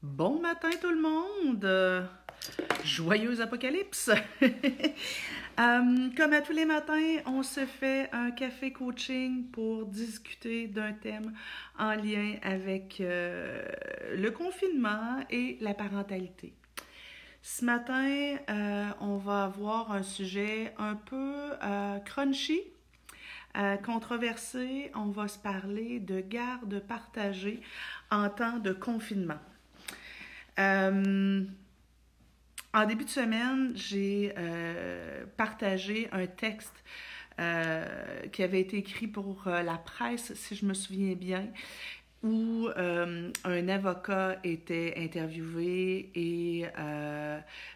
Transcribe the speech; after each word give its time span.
Bon 0.00 0.38
matin 0.40 0.70
tout 0.80 0.92
le 0.92 1.00
monde! 1.00 1.64
Euh, 1.64 2.04
Joyeuse 2.84 3.40
apocalypse! 3.40 4.10
Euh, 5.60 6.10
comme 6.16 6.34
à 6.34 6.40
tous 6.40 6.52
les 6.52 6.64
matins, 6.64 7.16
on 7.26 7.42
se 7.42 7.66
fait 7.66 8.08
un 8.12 8.30
café 8.30 8.72
coaching 8.72 9.50
pour 9.50 9.86
discuter 9.86 10.68
d'un 10.68 10.92
thème 10.92 11.32
en 11.76 11.94
lien 11.96 12.36
avec 12.42 13.00
euh, 13.00 13.66
le 14.14 14.30
confinement 14.30 15.18
et 15.30 15.58
la 15.60 15.74
parentalité. 15.74 16.54
Ce 17.42 17.64
matin, 17.64 18.36
on 19.00 19.16
va 19.16 19.46
avoir 19.46 19.90
un 19.90 20.04
sujet 20.04 20.72
un 20.78 20.94
peu 20.94 21.34
crunchy, 22.04 22.60
controversé. 23.84 24.92
On 24.94 25.06
va 25.06 25.26
se 25.26 25.40
parler 25.40 25.98
de 25.98 26.20
garde 26.20 26.78
partagée 26.86 27.60
en 28.12 28.28
temps 28.28 28.60
de 28.60 28.72
confinement. 28.72 29.40
Euh, 30.58 31.44
en 32.74 32.86
début 32.86 33.04
de 33.04 33.10
semaine, 33.10 33.72
j'ai 33.74 34.32
euh, 34.36 35.24
partagé 35.36 36.08
un 36.12 36.26
texte 36.26 36.84
euh, 37.40 38.26
qui 38.32 38.42
avait 38.42 38.60
été 38.60 38.78
écrit 38.78 39.06
pour 39.06 39.44
la 39.46 39.78
presse, 39.78 40.34
si 40.34 40.56
je 40.56 40.66
me 40.66 40.74
souviens 40.74 41.14
bien, 41.14 41.46
où 42.24 42.68
un 42.76 43.68
avocat 43.68 44.40
était 44.42 44.94
interviewé 44.96 46.10
et 46.16 46.66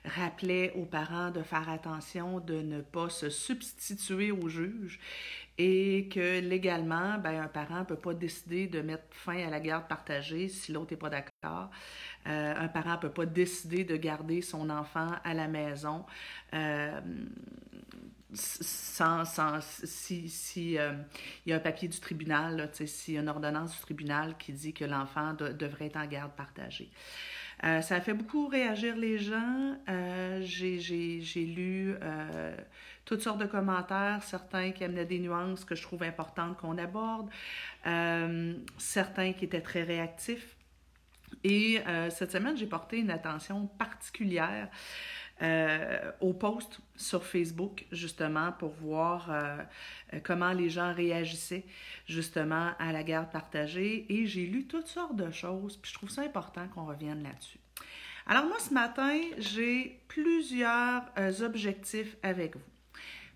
rappelait 0.04 0.72
aux 0.72 0.84
parents 0.84 1.30
de 1.30 1.42
faire 1.42 1.70
attention 1.70 2.40
de 2.40 2.60
ne 2.60 2.80
pas 2.80 3.08
se 3.08 3.30
substituer 3.30 4.32
au 4.32 4.48
juge 4.48 4.98
et 5.58 6.08
que 6.08 6.40
légalement, 6.40 7.18
ben, 7.18 7.42
un 7.42 7.48
parent 7.48 7.80
ne 7.80 7.84
peut 7.84 7.96
pas 7.96 8.14
décider 8.14 8.66
de 8.66 8.80
mettre 8.80 9.04
fin 9.10 9.46
à 9.46 9.50
la 9.50 9.60
garde 9.60 9.86
partagée 9.88 10.48
si 10.48 10.72
l'autre 10.72 10.92
n'est 10.92 10.96
pas 10.96 11.10
d'accord. 11.10 11.70
Euh, 12.26 12.54
un 12.56 12.68
parent 12.68 12.92
ne 12.92 12.96
peut 13.00 13.10
pas 13.10 13.26
décider 13.26 13.84
de 13.84 13.96
garder 13.96 14.40
son 14.40 14.70
enfant 14.70 15.10
à 15.24 15.34
la 15.34 15.48
maison 15.48 16.06
euh, 16.54 17.00
sans, 18.34 19.24
sans, 19.24 19.60
si, 19.60 20.78
euh, 20.78 20.94
y 21.46 21.52
a 21.52 21.56
un 21.56 21.60
papier 21.60 21.88
du 21.88 22.00
tribunal, 22.00 22.70
s'il 22.72 23.14
y 23.14 23.18
a 23.18 23.20
une 23.20 23.28
ordonnance 23.28 23.72
du 23.72 23.80
tribunal 23.82 24.36
qui 24.38 24.52
dit 24.52 24.72
que 24.72 24.84
l'enfant 24.84 25.34
devrait 25.34 25.86
être 25.86 25.96
en 25.96 26.06
garde 26.06 26.32
partagée. 26.32 26.90
Ça 27.62 27.96
a 27.96 28.00
fait 28.00 28.14
beaucoup 28.14 28.48
réagir 28.48 28.96
les 28.96 29.18
gens. 29.18 29.76
J'ai 30.40 31.44
lu 31.46 31.94
toutes 33.04 33.22
sortes 33.22 33.38
de 33.38 33.46
commentaires, 33.46 34.22
certains 34.22 34.72
qui 34.72 34.84
amenaient 34.84 35.06
des 35.06 35.18
nuances 35.18 35.64
que 35.64 35.74
je 35.74 35.82
trouve 35.82 36.02
importantes 36.02 36.56
qu'on 36.58 36.76
aborde, 36.78 37.30
certains 38.78 39.32
qui 39.32 39.44
étaient 39.44 39.60
très 39.60 39.82
réactifs. 39.82 40.56
Et 41.44 41.80
euh, 41.86 42.10
cette 42.10 42.32
semaine, 42.32 42.56
j'ai 42.56 42.66
porté 42.66 42.98
une 42.98 43.10
attention 43.10 43.66
particulière 43.66 44.68
euh, 45.40 46.12
au 46.20 46.32
post 46.32 46.80
sur 46.96 47.24
Facebook, 47.24 47.86
justement, 47.90 48.52
pour 48.52 48.70
voir 48.70 49.30
euh, 49.30 49.56
comment 50.22 50.52
les 50.52 50.70
gens 50.70 50.92
réagissaient 50.92 51.64
justement 52.06 52.72
à 52.78 52.92
la 52.92 53.02
garde 53.02 53.30
partagée. 53.30 54.06
Et 54.12 54.26
j'ai 54.26 54.46
lu 54.46 54.66
toutes 54.66 54.88
sortes 54.88 55.16
de 55.16 55.30
choses, 55.30 55.76
puis 55.76 55.90
je 55.90 55.96
trouve 55.96 56.10
ça 56.10 56.22
important 56.22 56.68
qu'on 56.68 56.84
revienne 56.84 57.22
là-dessus. 57.22 57.58
Alors 58.26 58.44
moi, 58.44 58.58
ce 58.60 58.72
matin, 58.72 59.18
j'ai 59.38 60.00
plusieurs 60.06 61.02
objectifs 61.42 62.16
avec 62.22 62.56
vous. 62.56 62.71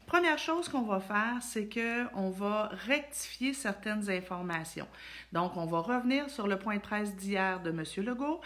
Première 0.07 0.39
chose 0.39 0.69
qu'on 0.69 0.83
va 0.83 1.01
faire, 1.01 1.39
c'est 1.41 1.69
qu'on 1.69 2.31
va 2.31 2.71
rectifier 2.87 3.53
certaines 3.53 4.09
informations. 4.09 4.87
Donc, 5.33 5.57
on 5.57 5.67
va 5.67 5.81
revenir 5.81 6.31
sur 6.31 6.47
le 6.47 6.61
point 6.61 6.77
de 6.77 6.81
presse 6.81 7.17
d'hier 7.17 7.61
de 7.61 7.71
M. 7.71 7.83
Legault, 8.05 8.41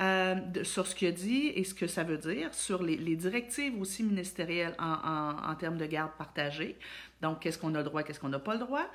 euh, 0.00 0.34
sur 0.64 0.88
ce 0.88 0.94
qu'il 0.96 1.06
a 1.06 1.12
dit 1.12 1.52
et 1.54 1.62
ce 1.62 1.72
que 1.72 1.86
ça 1.86 2.02
veut 2.02 2.18
dire, 2.18 2.52
sur 2.52 2.82
les, 2.82 2.96
directives 3.14 3.80
aussi 3.80 4.02
ministérielles 4.02 4.74
en, 4.80 5.54
termes 5.54 5.78
de 5.78 5.86
garde 5.86 6.10
partagée. 6.18 6.76
Donc, 7.22 7.40
qu'est-ce 7.40 7.58
qu'on 7.58 7.74
a 7.76 7.78
le 7.78 7.84
droit, 7.84 8.02
qu'est-ce 8.02 8.18
qu'on 8.18 8.28
n'a 8.28 8.40
pas 8.40 8.54
le 8.54 8.60
droit. 8.60 8.86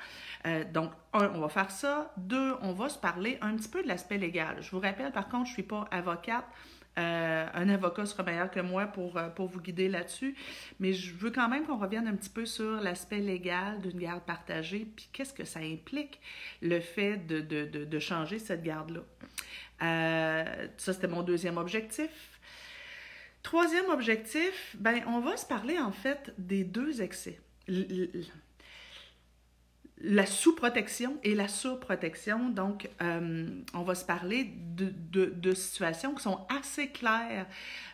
Euh, 0.46 0.66
donc, 0.66 0.92
un, 1.14 1.32
on 1.34 1.40
va 1.40 1.48
faire 1.48 1.72
ça. 1.72 2.12
Deux, 2.18 2.54
on 2.62 2.74
va 2.74 2.90
se 2.90 2.98
parler 2.98 3.38
un 3.42 3.56
petit 3.56 3.70
peu 3.70 3.82
de 3.82 3.88
l'aspect 3.88 4.18
légal. 4.18 4.58
Je 4.60 4.72
vous 4.72 4.82
rappelle, 4.82 5.14
par 5.14 5.30
contre, 5.30 5.46
je 5.46 5.52
ne 5.52 5.54
suis 5.54 5.64
pas 5.64 5.88
avocate. 5.90 6.46
Euh, 7.00 7.46
un 7.54 7.70
avocat 7.70 8.06
sera 8.06 8.24
meilleur 8.24 8.52
que 8.52 8.60
moi 8.60 8.86
pour, 8.86 9.18
euh, 9.18 9.30
pour 9.30 9.48
vous 9.48 9.62
guider 9.62 9.88
là-dessus. 9.88 10.36
Mais 10.80 10.94
je 10.94 11.14
veux 11.16 11.32
quand 11.32 11.48
même 11.48 11.66
qu'on 11.66 11.78
revienne 11.78 12.08
un 12.08 12.16
petit 12.16 12.30
peu 12.30 12.46
sur 12.46 12.82
l'aspect 12.82 13.20
légal 13.20 13.80
d'une 13.82 14.00
garde 14.00 14.24
partagée, 14.24 14.88
puis 14.96 15.08
qu'est-ce 15.14 15.34
que 15.34 15.46
ça 15.46 15.60
implique, 15.60 16.20
le 16.62 16.80
fait 16.80 17.18
de, 17.18 17.40
de, 17.40 17.66
de, 17.66 18.00
changer 18.00 18.40
cette 18.40 18.64
garde-là. 18.64 19.02
Euh, 19.82 20.68
ça, 20.78 20.94
c'était 20.94 21.08
mon 21.08 21.24
deuxième 21.24 21.58
objectif. 21.58 22.40
Troisième 23.44 23.90
objectif, 23.90 24.76
ben, 24.78 25.02
on 25.08 25.22
va 25.22 25.38
se 25.38 25.46
parler 25.46 25.80
en 25.80 25.92
fait 25.92 26.34
des 26.38 26.66
deux 26.66 27.02
excès 27.02 27.40
la 30.02 30.26
sous-protection 30.26 31.18
et 31.24 31.36
la 31.36 31.48
surprotection. 31.48 32.50
Donc, 32.50 32.90
euh, 33.02 33.48
on 33.74 33.82
va 33.82 33.96
se 33.96 34.06
parler 34.06 34.50
de, 34.56 35.54
situations 35.54 36.14
qui 36.14 36.24
sont 36.24 36.46
assez 36.50 36.88
claires. 36.88 37.46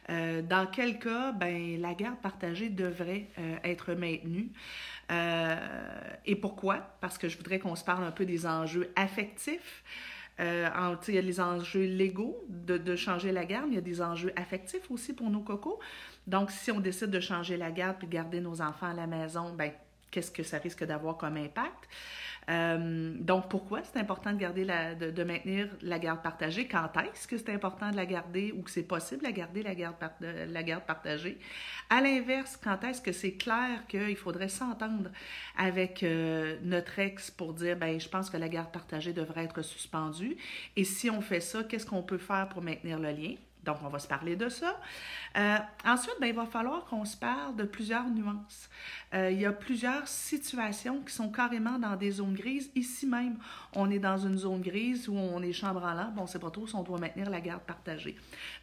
Euh, 0.09 0.41
dans 0.41 0.67
quel 0.67 0.99
cas, 0.99 1.31
ben, 1.31 1.81
la 1.81 1.93
garde 1.93 2.19
partagée 2.21 2.69
devrait 2.69 3.27
euh, 3.39 3.57
être 3.63 3.93
maintenue. 3.93 4.51
et 6.25 6.35
pourquoi? 6.35 6.97
Parce 7.01 7.17
que 7.17 7.27
je 7.27 7.37
voudrais 7.37 7.59
qu'on 7.59 7.75
se 7.75 7.83
parle 7.83 8.03
un 8.03 8.11
peu 8.11 8.25
des 8.25 8.45
enjeux 8.45 8.91
affectifs. 8.95 9.83
En, 10.37 10.97
il 11.07 11.13
y 11.13 11.17
a 11.17 11.21
les 11.21 11.39
enjeux 11.39 11.85
légaux 11.85 12.43
de, 12.49 12.77
de, 12.77 12.95
changer 12.97 13.31
la 13.31 13.45
garde, 13.45 13.67
il 13.69 13.75
y 13.75 13.77
a 13.77 13.81
des 13.81 14.01
enjeux 14.01 14.33
affectifs 14.35 14.91
aussi 14.91 15.13
pour 15.13 15.29
nos 15.29 15.39
cocos. 15.39 15.79
Donc, 16.27 16.51
si 16.51 16.71
on 16.71 16.81
décide 16.81 17.09
de 17.09 17.21
changer 17.21 17.55
la 17.55 17.71
garde 17.71 17.97
puis 17.99 18.07
de 18.07 18.11
garder 18.11 18.41
nos 18.41 18.61
enfants 18.61 18.89
à 18.89 18.93
la 18.93 19.07
maison, 19.07 19.53
ben, 19.53 19.71
qu'est-ce 20.15 20.31
que 20.31 20.43
ça 20.43 20.59
risque 20.59 20.85
d'avoir 20.85 21.17
comme 21.17 21.35
impact. 21.35 21.89
Euh, 22.47 23.13
donc, 23.19 23.49
pourquoi 23.49 23.81
c'est 23.83 23.99
important 23.99 24.31
de, 24.31 24.37
garder 24.37 24.65
de, 24.65 25.23
maintenir 25.23 25.67
la 25.81 25.99
garde 25.99 26.21
partagée? 26.21 26.67
Quand 26.67 26.89
est-ce 27.01 27.27
que 27.27 27.37
c'est 27.37 27.51
important 27.51 27.91
de 27.91 27.97
la 27.97 28.05
garder 28.05 28.53
ou 28.55 28.61
que 28.61 28.71
c'est 28.71 28.83
possible 28.83 29.25
de 29.25 29.31
garder 29.31 29.61
la 29.61 29.75
garde, 29.75 29.95
la 30.21 30.63
garde 30.63 30.85
partagée? 30.85 31.37
À 31.89 31.99
l'inverse, 31.99 32.57
quand 32.63 32.81
est-ce 32.85 33.01
que 33.01 33.11
c'est 33.11 33.33
clair 33.33 33.85
qu'il 33.89 34.15
faudrait 34.15 34.47
s'entendre 34.47 35.09
avec 35.57 36.03
euh, 36.03 36.57
notre 36.63 36.97
ex 36.99 37.29
pour 37.29 37.53
dire, 37.53 37.75
ben, 37.75 37.99
je 37.99 38.07
pense 38.07 38.29
que 38.29 38.37
la 38.37 38.47
garde 38.47 38.71
partagée 38.71 39.11
devrait 39.11 39.43
être 39.43 39.61
suspendue? 39.61 40.37
Et 40.77 40.85
si 40.85 41.09
on 41.09 41.21
fait 41.21 41.41
ça, 41.41 41.63
qu'est-ce 41.63 41.85
qu'on 41.85 42.03
peut 42.03 42.19
faire 42.19 42.47
pour 42.47 42.61
maintenir 42.61 42.99
le 42.99 43.09
lien? 43.09 43.35
Donc, 43.65 43.77
on 43.83 43.89
va 43.89 43.99
se 43.99 44.07
parler 44.07 44.35
de 44.35 44.47
ça. 44.47 44.79
Euh, 45.37 45.57
ensuite, 45.83 46.15
ben, 46.21 46.27
il 46.27 46.35
va 46.35 46.45
falloir 46.45 46.85
qu'on 46.85 47.03
se 47.03 47.17
parle 47.17 47.55
de 47.55 47.63
plusieurs 47.63 48.07
nuances. 48.07 48.69
Euh, 49.13 49.31
il 49.31 49.41
y 49.41 49.45
a 49.45 49.51
plusieurs 49.51 50.07
situations 50.07 51.01
qui 51.01 51.13
sont 51.13 51.29
carrément 51.29 51.79
dans 51.79 51.95
des 51.95 52.11
zones 52.11 52.35
grises. 52.35 52.69
Ici 52.75 53.05
même, 53.07 53.37
on 53.73 53.89
est 53.89 53.99
dans 53.99 54.17
une 54.17 54.37
zone 54.37 54.61
grise 54.61 55.09
où 55.09 55.15
on 55.15 55.41
est 55.41 55.51
chambre 55.51 55.83
en 55.83 55.93
lampe. 55.93 56.13
On 56.17 56.23
ne 56.23 56.27
sait 56.27 56.39
pas 56.39 56.51
trop 56.51 56.67
si 56.67 56.75
on 56.75 56.83
doit 56.83 56.99
maintenir 56.99 57.29
la 57.29 57.41
garde 57.41 57.63
partagée. 57.63 58.15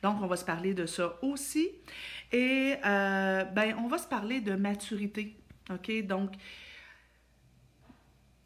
Donc, 0.02 0.22
on 0.22 0.26
va 0.26 0.36
se 0.36 0.44
parler 0.44 0.72
de 0.72 0.86
ça 0.86 1.14
aussi. 1.22 1.69
Et 2.30 2.76
euh, 2.84 3.44
ben, 3.44 3.74
on 3.78 3.88
va 3.88 3.98
se 3.98 4.06
parler 4.06 4.40
de 4.40 4.54
maturité. 4.54 5.36
OK? 5.70 6.06
Donc, 6.06 6.32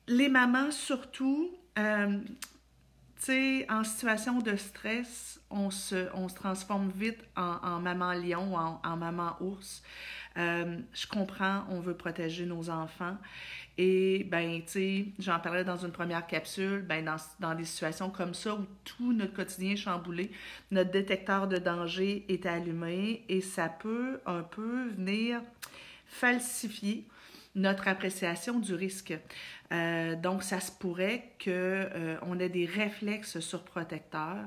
les 0.08 0.28
mamans 0.28 0.70
surtout, 0.70 1.50
sais, 3.24 3.66
en 3.70 3.84
situation 3.84 4.38
de 4.40 4.56
stress, 4.56 5.40
on 5.50 5.70
se, 5.70 6.08
on 6.14 6.28
se 6.28 6.34
transforme 6.34 6.90
vite 6.90 7.18
en, 7.36 7.80
maman 7.80 8.12
lion 8.12 8.52
ou 8.52 8.56
en, 8.56 8.96
maman 8.96 9.36
ours. 9.40 9.82
Euh, 10.36 10.78
je 10.92 11.06
comprends, 11.06 11.64
on 11.70 11.80
veut 11.80 11.94
protéger 11.94 12.44
nos 12.44 12.68
enfants. 12.68 13.16
Et, 13.78 14.24
ben, 14.24 14.62
tu 14.62 14.72
sais, 14.72 15.06
j'en 15.18 15.38
parlais 15.38 15.64
dans 15.64 15.76
une 15.76 15.92
première 15.92 16.26
capsule, 16.26 16.82
ben, 16.82 17.04
dans, 17.04 17.16
dans 17.40 17.54
des 17.54 17.64
situations 17.64 18.10
comme 18.10 18.34
ça 18.34 18.54
où 18.54 18.66
tout 18.84 19.12
notre 19.12 19.34
quotidien 19.34 19.72
est 19.72 19.76
chamboulé, 19.76 20.30
notre 20.70 20.90
détecteur 20.90 21.46
de 21.46 21.58
danger 21.58 22.24
est 22.28 22.46
allumé 22.46 23.24
et 23.28 23.40
ça 23.40 23.68
peut 23.68 24.20
un 24.26 24.42
peu 24.42 24.88
venir 24.90 25.40
falsifier 26.06 27.06
notre 27.56 27.88
appréciation 27.88 28.60
du 28.60 28.74
risque. 28.74 29.14
Euh, 29.72 30.14
donc, 30.14 30.44
ça 30.44 30.60
se 30.60 30.70
pourrait 30.70 31.32
qu'on 31.42 31.50
euh, 31.50 32.38
ait 32.38 32.48
des 32.48 32.66
réflexes 32.66 33.40
surprotecteurs. 33.40 34.46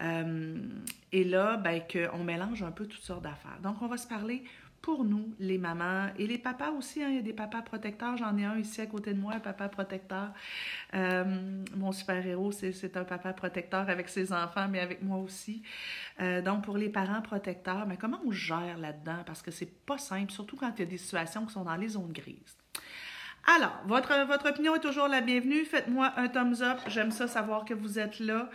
Euh, 0.00 0.56
et 1.12 1.24
là, 1.24 1.56
ben, 1.58 1.82
qu'on 1.82 2.24
mélange 2.24 2.62
un 2.62 2.70
peu 2.70 2.86
toutes 2.86 3.02
sortes 3.02 3.22
d'affaires. 3.22 3.58
Donc, 3.62 3.82
on 3.82 3.88
va 3.88 3.98
se 3.98 4.06
parler 4.06 4.44
pour 4.84 5.02
nous, 5.02 5.32
les 5.38 5.56
mamans 5.56 6.08
et 6.18 6.26
les 6.26 6.36
papas 6.36 6.70
aussi. 6.72 7.02
Hein, 7.02 7.08
il 7.08 7.16
y 7.16 7.18
a 7.18 7.22
des 7.22 7.32
papas 7.32 7.62
protecteurs. 7.62 8.18
J'en 8.18 8.36
ai 8.36 8.44
un 8.44 8.58
ici 8.58 8.82
à 8.82 8.86
côté 8.86 9.14
de 9.14 9.18
moi, 9.18 9.32
un 9.32 9.40
papa 9.40 9.70
protecteur. 9.70 10.28
mon 10.92 11.90
super-héros, 11.90 12.52
c'est 12.52 12.96
un 12.98 13.04
papa 13.04 13.32
protecteur 13.32 13.88
avec 13.88 14.10
ses 14.10 14.30
enfants, 14.30 14.68
mais 14.70 14.80
avec 14.80 15.02
moi 15.02 15.16
aussi. 15.16 15.62
donc, 16.44 16.64
pour 16.64 16.76
les 16.76 16.90
parents 16.90 17.22
protecteurs, 17.22 17.86
mais 17.86 17.96
comment 17.96 18.20
on 18.26 18.30
gère 18.30 18.76
là-dedans? 18.76 19.22
Parce 19.24 19.40
que 19.40 19.50
c'est 19.50 19.72
pas 19.86 19.96
simple, 19.96 20.30
surtout 20.30 20.56
quand 20.56 20.70
il 20.76 20.80
y 20.80 20.82
a 20.82 20.90
des 20.90 20.98
situations 20.98 21.46
qui 21.46 21.54
sont 21.54 21.64
dans 21.64 21.76
les 21.76 21.88
zones 21.88 22.12
grises. 22.12 22.58
Alors, 23.46 23.78
votre, 23.86 24.48
opinion 24.48 24.74
est 24.74 24.80
toujours 24.80 25.06
la 25.06 25.20
bienvenue. 25.20 25.66
Faites-moi 25.66 26.12
un 26.16 26.28
thumbs 26.28 26.62
up. 26.62 26.78
J'aime 26.88 27.10
ça 27.10 27.28
savoir 27.28 27.66
que 27.66 27.74
vous 27.74 27.98
êtes 27.98 28.18
là. 28.18 28.48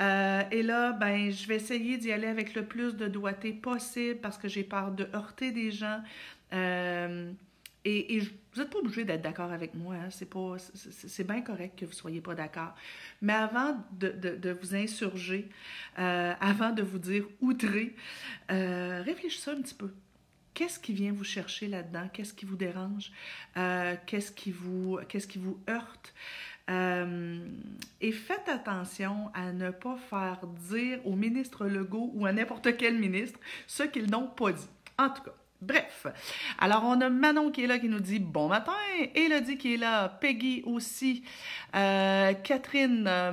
Euh, 0.00 0.42
et 0.50 0.64
là, 0.64 0.92
ben, 0.92 1.30
je 1.30 1.46
vais 1.46 1.56
essayer 1.56 1.96
d'y 1.96 2.10
aller 2.10 2.26
avec 2.26 2.54
le 2.54 2.64
plus 2.64 2.96
de 2.96 3.06
doigté 3.06 3.52
possible 3.52 4.18
parce 4.20 4.38
que 4.38 4.48
j'ai 4.48 4.64
peur 4.64 4.90
de 4.90 5.06
heurter 5.14 5.52
des 5.52 5.70
gens. 5.70 6.00
Euh, 6.52 7.30
et, 7.84 8.18
vous 8.54 8.60
n'êtes 8.60 8.70
pas 8.70 8.78
obligé 8.78 9.04
d'être 9.04 9.22
d'accord 9.22 9.52
avec 9.52 9.74
moi. 9.74 9.94
Hein. 9.94 10.10
C'est 10.10 10.28
pas, 10.28 10.56
c'est 10.74 11.26
bien 11.26 11.40
correct 11.40 11.78
que 11.78 11.84
vous 11.86 11.92
soyez 11.92 12.20
pas 12.20 12.34
d'accord. 12.34 12.74
Mais 13.20 13.34
avant 13.34 13.76
de, 13.92 14.58
vous 14.60 14.74
insurger, 14.74 15.48
euh, 16.00 16.34
avant 16.40 16.70
de 16.70 16.82
vous 16.82 16.98
dire 16.98 17.26
outré, 17.40 17.94
réfléchissez 18.48 19.52
un 19.52 19.62
petit 19.62 19.74
peu. 19.74 19.90
Qu'est-ce 20.54 20.78
qui 20.78 20.92
vient 20.92 21.12
vous 21.12 21.24
chercher 21.24 21.68
là-dedans? 21.68 22.08
Qu'est-ce 22.12 22.34
qui 22.34 22.44
vous 22.44 22.56
dérange? 22.56 23.10
Euh, 23.56 23.96
qu'est-ce 24.06 24.32
qui 24.32 24.50
vous, 24.50 24.98
qu'est-ce 25.08 25.26
qui 25.26 25.38
vous 25.38 25.58
heurte? 25.68 26.14
et 28.00 28.12
faites 28.12 28.48
attention 28.48 29.30
à 29.34 29.52
ne 29.52 29.70
pas 29.70 29.96
faire 30.08 30.40
dire 30.70 31.04
au 31.04 31.14
ministre 31.14 31.66
Legault 31.66 32.12
ou 32.14 32.24
à 32.24 32.32
n'importe 32.32 32.78
quel 32.78 32.98
ministre 32.98 33.38
ce 33.66 33.82
qu'ils 33.82 34.08
n'ont 34.10 34.28
pas 34.28 34.52
dit. 34.52 34.68
En 34.96 35.10
tout 35.10 35.22
cas, 35.22 35.34
Bref, 35.62 36.08
alors 36.58 36.82
on 36.82 37.00
a 37.00 37.08
Manon 37.08 37.52
qui 37.52 37.62
est 37.62 37.66
là 37.68 37.78
qui 37.78 37.88
nous 37.88 38.00
dit 38.00 38.18
bon 38.18 38.48
matin, 38.48 38.72
Elodie 39.14 39.56
qui 39.56 39.74
est 39.74 39.76
là, 39.76 40.08
Peggy 40.08 40.60
aussi, 40.66 41.22
euh, 41.76 42.32
Catherine, 42.32 43.04
euh, 43.06 43.32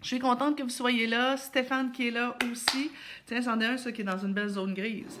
je 0.00 0.06
suis 0.06 0.18
contente 0.18 0.56
que 0.56 0.62
vous 0.62 0.70
soyez 0.70 1.06
là, 1.06 1.36
Stéphane 1.36 1.92
qui 1.92 2.08
est 2.08 2.10
là 2.12 2.34
aussi. 2.50 2.90
Tiens, 3.26 3.42
c'en 3.42 3.60
est 3.60 3.66
un, 3.66 3.76
ça 3.76 3.92
qui 3.92 4.00
est 4.00 4.04
dans 4.04 4.16
une 4.16 4.32
belle 4.32 4.48
zone 4.48 4.72
grise. 4.72 5.20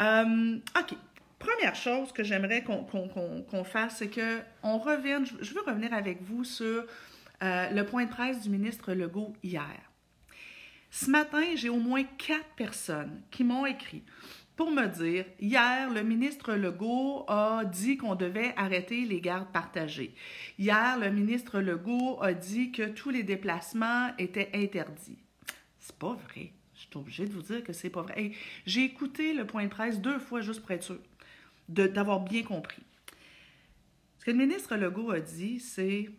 Euh, 0.00 0.58
OK. 0.78 0.96
Première 1.38 1.74
chose 1.74 2.10
que 2.12 2.24
j'aimerais 2.24 2.64
qu'on 2.64 3.64
fasse, 3.64 3.98
c'est 3.98 4.08
que 4.08 4.40
on 4.62 4.78
revienne, 4.78 5.26
je 5.26 5.52
veux 5.52 5.60
revenir 5.60 5.92
avec 5.92 6.22
vous 6.22 6.42
sur 6.42 6.86
le 7.42 7.82
point 7.82 8.06
de 8.06 8.10
presse 8.10 8.40
du 8.40 8.48
ministre 8.48 8.94
Legault 8.94 9.34
hier. 9.42 9.78
Ce 10.90 11.10
matin, 11.10 11.42
j'ai 11.56 11.68
au 11.68 11.80
moins 11.80 12.04
quatre 12.04 12.54
personnes 12.56 13.20
qui 13.30 13.44
m'ont 13.44 13.66
écrit 13.66 14.04
pour 14.56 14.70
me 14.70 14.86
dire, 14.86 15.24
hier, 15.40 15.90
le 15.90 16.02
ministre 16.02 16.54
Legault 16.54 17.24
a 17.28 17.64
dit 17.64 17.96
qu'on 17.96 18.14
devait 18.14 18.54
arrêter 18.56 19.04
les 19.04 19.20
gardes 19.20 19.50
partagées. 19.52 20.14
Hier, 20.58 20.96
le 20.98 21.10
ministre 21.10 21.60
Legault 21.60 22.22
a 22.22 22.32
dit 22.32 22.70
que 22.70 22.84
tous 22.84 23.10
les 23.10 23.24
déplacements 23.24 24.10
étaient 24.18 24.50
interdits. 24.54 25.18
C'est 25.80 25.98
pas 25.98 26.14
vrai. 26.14 26.52
Suis 26.94 27.00
obligée 27.00 27.26
de 27.26 27.32
vous 27.32 27.42
dire 27.42 27.64
que 27.64 27.72
c'est 27.72 27.90
pas 27.90 28.02
vrai. 28.02 28.30
J'ai 28.66 28.84
écouté 28.84 29.34
le 29.34 29.46
point 29.46 29.64
de 29.64 29.68
presse 29.68 30.00
deux 30.00 30.20
fois 30.20 30.40
juste 30.40 30.60
pour 30.60 30.70
être 30.70 30.84
sûr 30.84 30.98
d'avoir 31.68 32.20
bien 32.20 32.42
compris. 32.42 32.82
Ce 34.18 34.24
que 34.24 34.30
le 34.30 34.36
ministre 34.36 34.76
Legault 34.76 35.10
a 35.10 35.20
dit, 35.20 35.58
c'est 35.58 36.10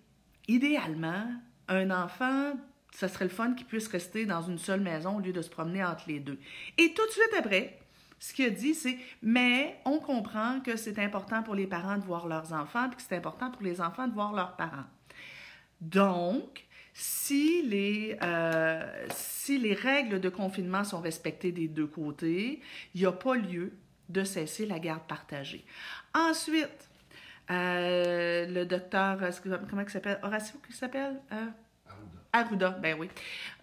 idéalement, 0.48 1.32
un 1.68 1.92
enfant 1.92 2.56
ça 2.96 3.10
serait 3.10 3.26
le 3.26 3.32
fun 3.32 3.54
qu'il 3.54 3.68
puisse 3.68 3.90
rester 3.90 4.26
dans 4.26 4.42
une 4.42 4.58
seule 4.58 4.80
maison 4.80 5.18
au 5.18 5.20
lieu 5.20 5.34
de 5.34 5.42
se 5.42 5.50
promener 5.50 5.84
entre 5.84 6.06
les 6.08 6.20
deux. 6.20 6.40
Et 6.78 6.94
tout 6.94 7.06
de 7.06 7.12
suite 7.12 7.34
après, 7.38 7.78
ce 8.20 8.34
qu'il 8.34 8.46
a 8.46 8.50
dit, 8.50 8.74
c'est 8.74 8.98
mais 9.22 9.78
on 9.84 10.00
comprend 10.00 10.62
que 10.62 10.78
c'est 10.78 10.98
important 11.00 11.44
pour 11.44 11.56
les 11.56 11.68
parents 11.68 11.98
de 11.98 12.06
voir 12.06 12.26
leurs 12.28 12.54
enfants, 12.54 12.88
puis 12.88 12.96
que 12.96 13.02
c'est 13.02 13.18
important 13.18 13.52
pour 13.52 13.64
les 13.64 13.82
enfants 13.82 14.08
de 14.08 14.14
voir 14.14 14.34
leurs 14.34 14.56
parents. 14.56 14.86
Donc, 15.82 16.65
si 16.98 17.62
les, 17.64 18.18
euh, 18.24 19.06
si 19.14 19.58
les 19.58 19.74
règles 19.74 20.22
de 20.22 20.30
confinement 20.30 20.86
sont 20.86 21.02
respectées 21.02 21.52
des 21.52 21.68
deux 21.68 21.88
côtés, 21.88 22.62
il 22.94 23.02
n'y 23.02 23.06
a 23.06 23.12
pas 23.12 23.36
lieu 23.36 23.74
de 24.08 24.24
cesser 24.24 24.66
la 24.66 24.80
garde 24.80 25.06
partagée. 25.06 25.66
Ensuite, 26.14 26.90
euh, 27.52 28.48
le 28.48 28.66
docteur, 28.66 29.20
comment 29.44 29.82
il 29.82 29.90
s'appelle? 29.90 30.20
Horacio, 30.24 30.58
qui 30.66 30.72
s'appelle? 30.72 31.22
Euh, 31.34 31.46
Arruda, 32.36 32.72
ben 32.72 32.98
oui. 33.00 33.08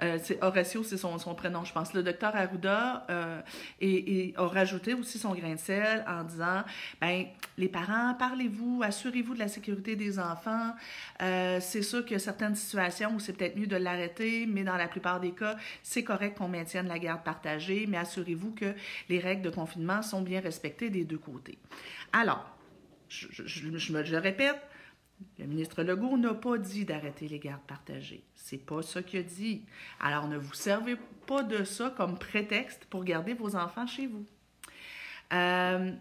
Euh, 0.03 0.19
c'est 0.23 0.43
Horacio, 0.43 0.83
c'est 0.83 0.97
son, 0.97 1.19
prénom, 1.35 1.63
je 1.63 1.73
pense. 1.75 1.93
Le 1.93 2.03
docteur 2.03 2.35
Arruda 2.35 3.07
euh, 3.11 4.33
a 4.37 4.47
rajouté 4.47 4.95
aussi 4.95 5.19
son 5.19 5.35
grain 5.35 5.55
de 5.55 5.61
sel 5.61 6.03
en 6.09 6.25
disant 6.25 6.65
ben 7.01 7.27
les 7.59 7.69
parents, 7.69 8.15
parlez-vous, 8.15 8.83
assurez-vous 8.83 9.35
de 9.35 9.41
la 9.41 9.49
sécurité 9.49 9.95
des 9.95 10.19
enfants. 10.19 10.75
Euh, 11.21 11.59
c'est 11.61 11.83
sûr 11.83 12.03
qu'il 12.05 12.13
y 12.13 12.17
a 12.17 12.19
certaines 12.19 12.55
situations 12.55 13.15
où 13.15 13.21
c'est 13.21 13.35
peut-être 13.35 13.57
mieux 13.57 13.67
de 13.67 13.77
l'arrêter, 13.77 14.47
mais 14.47 14.65
dans 14.65 14.77
la 14.77 14.89
plupart 14.89 15.21
des 15.21 15.33
cas, 15.33 15.57
c'est 15.83 16.03
correct 16.03 16.39
qu'on 16.39 16.49
maintienne 16.49 16.89
la 16.89 16.99
garde 16.99 17.23
partagée, 17.23 17.85
mais 17.87 17.99
assurez-vous 17.99 18.53
que 18.53 18.75
les 19.11 19.19
règles 19.19 19.43
de 19.43 19.51
confinement 19.51 20.01
sont 20.01 20.23
bien 20.23 20.41
respectées 20.41 20.89
des 20.89 21.05
deux 21.05 21.19
côtés. 21.19 21.59
Alors, 22.15 22.57
je, 23.11 23.27
je 23.45 23.93
me 23.93 24.03
le 24.03 24.19
répète, 24.19 24.57
le 25.39 25.47
ministre 25.47 25.83
Legault 25.83 26.17
n'a 26.17 26.35
pas 26.35 26.59
dit 26.59 26.85
d'arrêter 26.85 27.29
les 27.29 27.39
gardes 27.39 27.63
partagées. 27.67 28.25
C'est 28.35 28.59
pas 28.59 28.83
ça 28.83 29.03
qu'il 29.03 29.21
a 29.21 29.23
dit. 29.23 29.65
Alors 30.01 30.29
ne 30.29 30.37
vous 30.37 30.55
servez 30.55 30.97
pas 31.27 31.43
de 31.43 31.65
ça 31.65 31.91
comme 31.97 32.19
prétexte 32.19 32.85
pour 32.87 33.05
garder 33.05 33.35
vos 33.35 33.57
enfants 33.57 33.87
chez 33.87 34.07
vous. 34.07 34.27
Euh, 35.33 35.93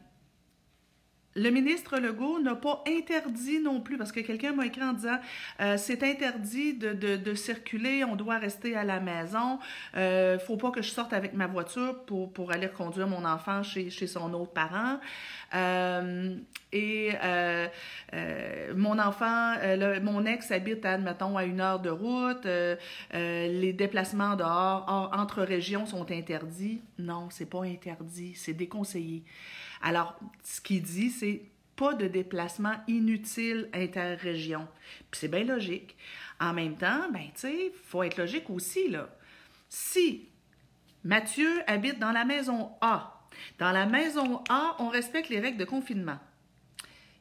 le 1.35 1.49
ministre 1.49 1.97
Legault 1.97 2.39
n'a 2.39 2.55
pas 2.55 2.83
interdit 2.87 3.59
non 3.59 3.79
plus, 3.79 3.97
parce 3.97 4.11
que 4.11 4.19
quelqu'un 4.19 4.51
m'a 4.51 4.65
écrit 4.65 4.83
en 4.83 4.93
disant 4.93 5.17
euh, 5.61 5.77
c'est 5.77 6.03
interdit 6.03 6.73
de, 6.73 7.33
circuler, 7.33 8.03
on 8.03 8.15
doit 8.15 8.37
rester 8.37 8.75
à 8.75 8.83
la 8.83 8.99
maison, 8.99 9.59
euh, 9.95 10.37
faut 10.39 10.57
pas 10.57 10.71
que 10.71 10.81
je 10.81 10.89
sorte 10.89 11.13
avec 11.13 11.33
ma 11.33 11.47
voiture 11.47 12.03
pour, 12.05 12.31
pour 12.33 12.51
aller 12.51 12.67
conduire 12.67 13.07
mon 13.07 13.23
enfant 13.23 13.63
chez, 13.63 13.89
chez 13.89 14.07
son 14.07 14.33
autre 14.33 14.51
parent. 14.51 14.99
Euh, 15.53 16.35
et 16.73 17.11
mon 18.75 18.97
enfant, 18.97 19.55
mon 20.01 20.25
ex 20.25 20.51
habite, 20.51 20.85
admettons, 20.85 21.37
à 21.37 21.43
une 21.43 21.59
heure 21.59 21.79
de 21.79 21.89
route, 21.89 22.47
les 23.13 23.73
déplacements 23.73 24.35
dehors, 24.37 25.11
entre 25.13 25.41
régions 25.41 25.85
sont 25.85 26.09
interdits. 26.11 26.81
Non, 26.97 27.27
c'est 27.29 27.49
pas 27.49 27.63
interdit, 27.63 28.35
c'est 28.35 28.53
déconseillé. 28.53 29.23
Alors, 29.81 30.19
ce 30.43 30.61
qu'il 30.61 30.81
dit, 30.81 31.09
c'est 31.09 31.43
pas 31.75 31.93
de 31.93 32.07
déplacement 32.07 32.75
inutile 32.87 33.69
interrégion. 33.73 34.67
Puis 35.09 35.21
c'est 35.21 35.27
bien 35.27 35.43
logique. 35.43 35.95
En 36.39 36.53
même 36.53 36.75
temps, 36.75 37.09
ben, 37.11 37.27
tu 37.33 37.41
sais, 37.41 37.71
faut 37.85 38.03
être 38.03 38.17
logique 38.17 38.49
aussi, 38.49 38.89
là. 38.89 39.09
Si 39.69 40.27
Mathieu 41.03 41.63
habite 41.67 41.97
dans 41.97 42.11
la 42.11 42.25
maison 42.25 42.71
A, 42.81 43.21
dans 43.57 43.71
la 43.71 43.85
maison 43.85 44.43
A, 44.49 44.75
on 44.79 44.89
respecte 44.89 45.29
les 45.29 45.39
règles 45.39 45.57
de 45.57 45.65
confinement. 45.65 46.19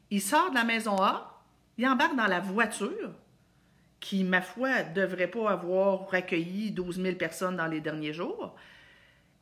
Il 0.09 0.21
sort 0.21 0.49
de 0.49 0.55
la 0.55 0.63
maison 0.63 1.01
A, 1.01 1.41
il 1.77 1.87
embarque 1.87 2.15
dans 2.15 2.27
la 2.27 2.39
voiture, 2.39 3.13
qui, 3.99 4.23
ma 4.23 4.41
foi, 4.41 4.83
devrait 4.83 5.29
pas 5.29 5.51
avoir 5.51 6.13
accueilli 6.13 6.71
12 6.71 7.01
000 7.01 7.15
personnes 7.15 7.55
dans 7.55 7.67
les 7.67 7.81
derniers 7.81 8.13
jours. 8.13 8.55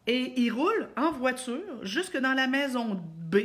Et 0.08 0.40
il 0.40 0.52
roule 0.52 0.90
en 0.98 1.12
voiture 1.12 1.86
jusque 1.86 2.18
dans 2.18 2.34
la 2.34 2.48
maison 2.48 2.96
B 3.30 3.38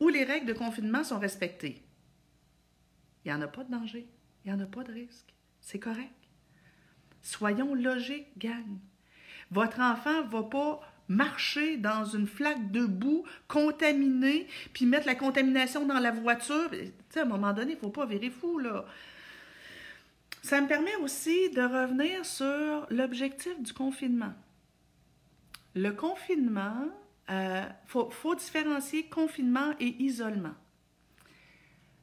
où 0.00 0.08
les 0.08 0.24
règles 0.24 0.46
de 0.46 0.52
confinement 0.52 1.04
sont 1.04 1.18
respectées. 1.18 1.82
Il 3.24 3.32
n'y 3.32 3.38
en 3.38 3.42
a 3.42 3.46
pas 3.46 3.62
de 3.64 3.70
danger. 3.70 4.06
Il 4.44 4.52
n'y 4.52 4.58
en 4.58 4.62
a 4.62 4.66
pas 4.66 4.82
de 4.82 4.92
risque. 4.92 5.32
C'est 5.60 5.78
correct. 5.78 6.10
Soyons 7.22 7.74
logiques, 7.74 8.36
gang. 8.36 8.78
Votre 9.52 9.80
enfant 9.80 10.24
ne 10.24 10.28
va 10.28 10.42
pas 10.42 10.80
marcher 11.08 11.76
dans 11.76 12.04
une 12.04 12.26
flaque 12.26 12.70
de 12.72 12.84
boue 12.84 13.24
contaminée, 13.46 14.48
puis 14.72 14.86
mettre 14.86 15.06
la 15.06 15.14
contamination 15.14 15.86
dans 15.86 16.00
la 16.00 16.10
voiture. 16.10 16.70
Tu 16.70 16.92
sais, 17.10 17.20
à 17.20 17.22
un 17.22 17.26
moment 17.26 17.52
donné, 17.52 17.72
il 17.72 17.76
ne 17.76 17.80
faut 17.80 17.90
pas 17.90 18.06
virer 18.06 18.30
fou, 18.30 18.58
là. 18.58 18.86
Ça 20.42 20.60
me 20.60 20.66
permet 20.66 20.96
aussi 20.96 21.50
de 21.50 21.62
revenir 21.62 22.26
sur 22.26 22.86
l'objectif 22.90 23.60
du 23.60 23.72
confinement. 23.72 24.32
Le 25.74 25.90
confinement, 25.92 26.88
il 27.28 27.34
euh, 27.34 27.62
faut, 27.86 28.34
différencier 28.34 29.04
confinement 29.04 29.72
et 29.80 29.94
isolement. 30.02 30.54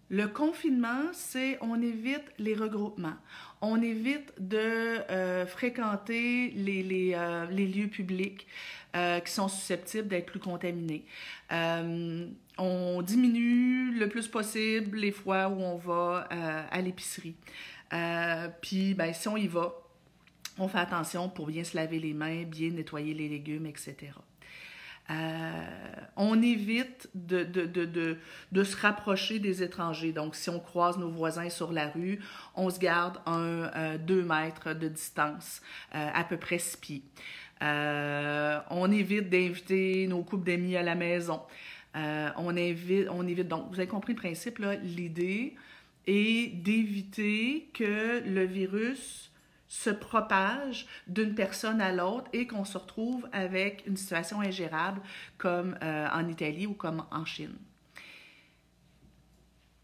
Le 0.09 0.27
confinement, 0.27 1.13
c'est 1.13 1.59
on 1.61 1.79
évite 1.79 2.23
les 2.39 2.55
regroupements, 2.55 3.17
on 3.61 3.79
évite 3.79 4.33
de 4.39 4.57
euh, 4.57 5.45
fréquenter 5.45 6.49
les, 6.49 7.11
euh, 7.13 7.45
lieux 7.45 7.87
publics 7.87 8.47
qui 9.23 9.31
sont 9.31 9.47
susceptibles 9.47 10.07
d'être 10.07 10.25
plus 10.25 10.39
contaminés. 10.39 11.05
on 11.51 13.01
diminue 13.03 13.91
le 13.91 14.09
plus 14.09 14.27
possible 14.27 14.97
les 14.97 15.11
fois 15.11 15.47
où 15.47 15.61
on 15.61 15.77
va 15.77 16.27
à 16.71 16.81
l'épicerie. 16.81 17.35
Puis, 18.61 18.95
ben, 18.95 19.13
si 19.13 19.27
on 19.27 19.37
y 19.37 19.45
va, 19.45 19.75
on 20.59 20.67
fait 20.67 20.79
attention 20.79 21.29
pour 21.29 21.47
bien 21.47 21.63
se 21.63 21.75
laver 21.75 21.99
les 21.99 22.13
mains, 22.13 22.43
bien 22.43 22.71
nettoyer 22.71 23.13
les 23.13 23.29
légumes, 23.29 23.65
etc. 23.65 24.11
Euh, 25.11 25.65
on 26.17 26.39
évite 26.41 27.09
de, 27.15 27.43
de, 27.43 28.63
se 28.63 28.77
rapprocher 28.77 29.39
des 29.39 29.63
étrangers. 29.63 30.11
Donc, 30.11 30.35
si 30.35 30.49
on 30.49 30.59
croise 30.59 30.99
nos 30.99 31.09
voisins 31.09 31.49
sur 31.49 31.71
la 31.71 31.87
rue, 31.87 32.19
on 32.55 32.69
se 32.69 32.79
garde 32.79 33.17
un, 33.25 33.39
euh, 33.39 33.97
deux 33.97 34.23
mètres 34.23 34.73
de 34.73 34.87
distance, 34.87 35.61
euh, 35.95 36.09
à 36.13 36.23
peu 36.23 36.37
près 36.37 36.59
six 36.59 36.77
pieds. 36.77 37.03
on 37.61 38.91
évite 38.91 39.29
d'inviter 39.29 40.07
nos 40.07 40.21
couples 40.23 40.45
d'amis 40.45 40.75
à 40.77 40.83
la 40.83 40.95
maison. 40.95 41.41
On, 41.95 42.55
évite, 42.55 43.07
on 43.09 43.27
évite, 43.27 43.47
donc 43.47 43.69
vous 43.69 43.79
avez 43.79 43.87
compris 43.87 44.13
le 44.13 44.19
principe, 44.19 44.59
l'idée 44.83 45.55
est 46.05 46.53
d'éviter 46.55 47.69
que 47.73 48.23
le 48.25 48.45
virus 48.45 49.28
se 49.69 49.89
propage 49.89 50.87
d'une 51.07 51.33
personne 51.35 51.79
à 51.79 51.93
l'autre 51.93 52.29
et 52.33 52.47
qu'on 52.47 52.65
se 52.65 52.77
retrouve 52.77 53.29
avec 53.31 53.83
une 53.85 53.95
situation 53.95 54.41
ingérable 54.41 55.01
comme 55.37 55.77
euh, 55.81 56.07
en 56.11 56.27
Italie 56.27 56.67
ou 56.67 56.73
comme 56.73 57.05
en 57.11 57.23
Chine. 57.23 57.55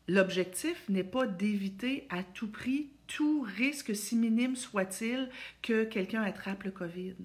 L'objectif 0.08 0.84
n'est 0.90 1.04
pas 1.04 1.26
d'éviter 1.26 2.08
à 2.10 2.24
tout 2.24 2.52
prix 2.52 2.90
tout 3.08 3.46
risque, 3.58 3.96
si 3.96 4.16
minime 4.16 4.56
soit-il, 4.56 5.30
que 5.62 5.84
quelqu'un 5.84 6.24
attrape 6.24 6.64
le 6.64 6.72
COVID. 6.72 7.16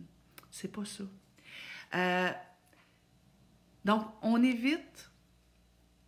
C'est 0.50 0.72
pas 0.72 0.84
ça. 0.84 1.04
Euh, 1.94 2.30
donc, 3.84 4.06
on 4.22 4.42
évite 4.42 5.10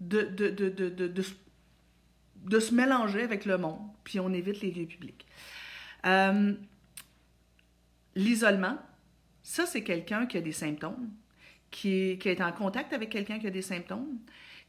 de, 0.00 0.23
de, 0.23 0.50
de, 0.50 1.25
de, 2.37 2.61
se 2.61 2.75
mélanger 2.75 3.23
avec 3.23 3.44
le 3.44 3.56
monde, 3.56 3.80
puis 4.04 4.21
on 4.21 4.32
évite 4.32 4.61
les 4.61 4.71
lieux 4.71 4.87
publics. 4.87 5.26
Euh, 6.06 6.54
l'isolement, 8.14 8.78
ça, 9.42 9.66
c'est 9.66 9.82
quelqu'un 9.82 10.26
qui 10.26 10.38
a 10.38 10.40
des 10.40 10.52
symptômes, 10.52 11.11
qui 11.71 12.18
qui 12.18 12.28
est 12.28 12.40
en 12.40 12.52
contact 12.52 12.92
avec 12.92 13.11
quelqu'un 13.11 13.38
qui 13.38 13.47
a 13.47 13.50
des 13.50 13.62
symptômes, 13.62 14.18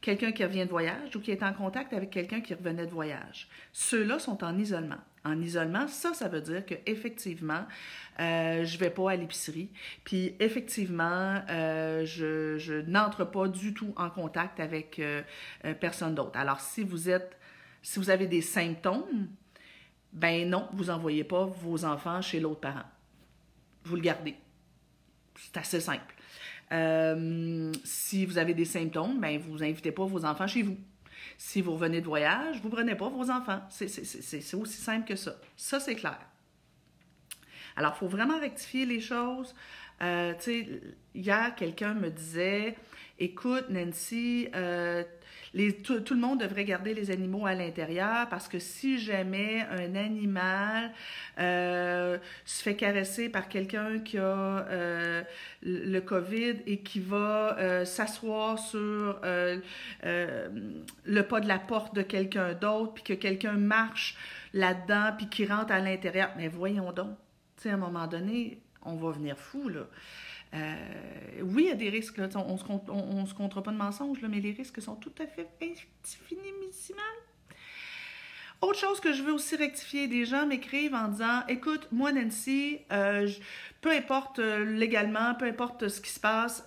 quelqu'un 0.04 0.32
qui 0.32 0.44
revient 0.44 0.64
de 0.64 0.70
voyage 0.70 1.16
ou 1.16 1.20
qui 1.20 1.30
est 1.30 1.42
en 1.42 1.54
contact 1.54 1.94
avec 1.94 2.10
quelqu'un 2.10 2.42
qui 2.42 2.52
revenait 2.52 2.84
de 2.84 2.90
voyage. 2.90 3.48
Ceux-là 3.72 4.18
sont 4.18 4.44
en 4.44 4.58
isolement. 4.58 4.98
En 5.24 5.40
isolement, 5.40 5.88
ça, 5.88 6.12
ça 6.12 6.28
veut 6.28 6.42
dire 6.42 6.66
que 6.66 6.74
effectivement, 6.84 7.64
euh, 8.20 8.66
je 8.66 8.76
vais 8.76 8.90
pas 8.90 9.12
à 9.12 9.16
l'épicerie, 9.16 9.70
puis 10.04 10.34
effectivement, 10.38 11.40
euh, 11.48 12.04
je, 12.04 12.58
je 12.58 12.74
n'entre 12.82 13.24
pas 13.24 13.48
du 13.48 13.72
tout 13.72 13.94
en 13.96 14.10
contact 14.10 14.60
avec 14.60 14.98
euh, 14.98 15.22
personne 15.80 16.14
d'autre. 16.14 16.38
Alors, 16.38 16.60
si 16.60 16.82
vous 16.82 17.08
êtes, 17.08 17.38
si 17.80 17.98
vous 17.98 18.10
avez 18.10 18.26
des 18.26 18.42
symptômes, 18.42 19.28
ben 20.14 20.48
non, 20.48 20.68
vous 20.72 20.90
envoyez 20.90 21.24
pas 21.24 21.44
vos 21.44 21.84
enfants 21.84 22.22
chez 22.22 22.38
l'autre 22.40 22.60
parent. 22.60 22.84
Vous 23.84 23.96
le 23.96 24.02
gardez. 24.02 24.36
C'est 25.36 25.56
assez 25.56 25.80
simple. 25.80 26.14
Euh, 26.72 27.72
si 27.84 28.24
vous 28.24 28.38
avez 28.38 28.54
des 28.54 28.64
symptômes, 28.64 29.20
ben, 29.20 29.38
vous 29.38 29.62
invitez 29.62 29.92
pas 29.92 30.04
vos 30.04 30.24
enfants 30.24 30.46
chez 30.46 30.62
vous. 30.62 30.78
Si 31.36 31.60
vous 31.60 31.72
revenez 31.72 32.00
de 32.00 32.06
voyage, 32.06 32.60
vous 32.62 32.70
prenez 32.70 32.94
pas 32.94 33.08
vos 33.08 33.28
enfants. 33.28 33.60
C'est 33.70 34.54
aussi 34.54 34.80
simple 34.80 35.06
que 35.06 35.16
ça. 35.16 35.34
Ça, 35.56 35.80
c'est 35.80 35.96
clair. 35.96 36.18
Alors, 37.76 37.92
il 37.96 37.98
faut 37.98 38.08
vraiment 38.08 38.38
rectifier 38.38 38.86
les 38.86 39.00
choses. 39.00 39.52
Euh, 40.00 40.32
tu 40.34 40.42
sais, 40.42 40.80
hier, 41.14 41.54
quelqu'un 41.56 41.94
me 41.94 42.08
disait, 42.08 42.76
écoute, 43.18 43.66
Nancy, 43.70 44.48
euh, 44.54 45.02
tout, 45.84 46.02
le 46.10 46.20
monde 46.20 46.40
devrait 46.40 46.64
garder 46.64 46.94
les 46.94 47.10
animaux 47.10 47.46
à 47.46 47.54
l'intérieur 47.54 48.28
parce 48.28 48.48
que 48.48 48.58
si 48.58 48.98
jamais 48.98 49.64
un 49.70 49.94
animal 49.94 50.92
euh, 51.38 52.18
se 52.44 52.62
fait 52.62 52.74
caresser 52.74 53.28
par 53.28 53.48
quelqu'un 53.48 54.00
qui 54.00 54.18
a 54.18 54.22
euh, 54.22 55.22
le 55.62 56.00
COVID 56.00 56.56
et 56.66 56.78
qui 56.78 57.00
va 57.00 57.84
s'asseoir 57.84 58.58
sur 58.58 59.20
le 59.22 61.20
pas 61.22 61.40
de 61.40 61.48
la 61.48 61.58
porte 61.58 61.94
de 61.94 62.02
quelqu'un 62.02 62.54
d'autre, 62.54 62.94
puis 62.94 63.04
que 63.04 63.14
quelqu'un 63.14 63.52
marche 63.52 64.16
là-dedans, 64.52 65.12
puis 65.16 65.28
qui 65.28 65.46
rentre 65.46 65.72
à 65.72 65.78
l'intérieur, 65.78 66.30
mais 66.36 66.48
voyons 66.48 66.92
donc, 66.92 67.16
tu 67.56 67.64
sais, 67.64 67.70
à 67.70 67.74
un 67.74 67.78
moment 67.78 68.06
donné, 68.06 68.60
on 68.82 68.94
va 68.94 69.10
venir 69.10 69.38
fou, 69.38 69.68
là. 69.68 69.86
Euh, 70.54 71.40
oui, 71.42 71.64
il 71.64 71.68
y 71.68 71.72
a 71.72 71.74
des 71.74 71.90
risques. 71.90 72.18
On 72.18 72.52
ne 72.52 72.58
se, 72.58 72.64
on, 72.90 73.26
se 73.26 73.34
comptera 73.34 73.62
pas 73.62 73.72
de 73.72 73.76
mensonges, 73.76 74.18
mais 74.22 74.40
les 74.40 74.52
risques 74.52 74.80
sont 74.80 74.96
tout 74.96 75.12
à 75.20 75.26
fait 75.26 75.48
infinimissimales. 75.60 77.02
Autre 78.60 78.78
chose 78.78 79.00
que 79.00 79.12
je 79.12 79.22
veux 79.22 79.32
aussi 79.32 79.56
rectifier, 79.56 80.08
des 80.08 80.24
gens 80.24 80.46
m'écrivent 80.46 80.94
en 80.94 81.08
disant 81.08 81.42
Écoute, 81.48 81.88
moi, 81.92 82.12
Nancy, 82.12 82.78
euh, 82.92 83.28
peu 83.80 83.90
importe 83.90 84.38
euh, 84.38 84.64
légalement, 84.64 85.34
peu 85.34 85.46
importe 85.46 85.88
ce 85.88 86.00
qui 86.00 86.10
se 86.10 86.20
passe, 86.20 86.64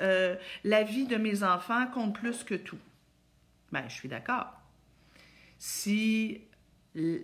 la 0.63 0.83
vie 0.83 1.07
de 1.07 1.15
mes 1.15 1.43
enfants 1.43 1.87
compte 1.87 2.13
plus 2.13 2.43
que 2.43 2.55
tout. 2.55 2.77
Ben, 3.71 3.83
je 3.87 3.93
suis 3.93 4.09
d'accord. 4.09 4.53
Si, 5.57 6.41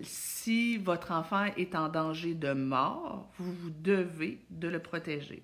si 0.01 0.77
votre 0.77 1.11
enfant 1.11 1.45
est 1.57 1.75
en 1.75 1.89
danger 1.89 2.33
de 2.33 2.53
mort, 2.53 3.29
vous, 3.37 3.53
vous 3.53 3.69
devez 3.69 4.39
de 4.49 4.67
le 4.67 4.79
protéger. 4.79 5.43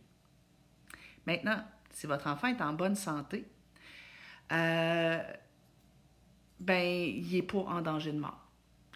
Maintenant, 1.30 1.64
si 1.92 2.08
votre 2.08 2.26
enfant 2.26 2.48
est 2.48 2.60
en 2.60 2.74
bonne 2.74 2.96
santé, 2.96 3.46
euh, 4.52 5.22
ben, 6.60 6.84
il 6.84 7.32
n'est 7.32 7.44
pas 7.44 7.60
en 7.60 7.82
danger 7.82 8.12
de 8.12 8.18
mort. 8.18 8.39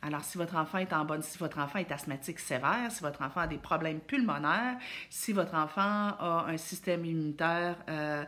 Alors, 0.05 0.22
si 0.22 0.38
votre 0.38 0.57
enfant 0.57 0.79
est 0.79 0.91
en 0.91 1.05
bonne, 1.05 1.22
si 1.22 1.38
votre 1.38 1.60
enfant 1.60 1.79
est 1.79 1.89
asthmatique 1.89 2.39
sévère, 2.39 2.91
si 2.91 3.01
votre 3.01 3.22
enfant 3.22 3.41
a 3.41 3.48
des 3.48 3.57
problèmes 3.57 4.01
pulmonaires, 4.01 4.77
si 5.10 5.31
votre 5.31 5.55
enfant 5.55 5.81
a 5.81 6.45
un 6.50 6.57
système 6.57 7.05
immunitaire 7.05 7.77
euh, 7.89 8.25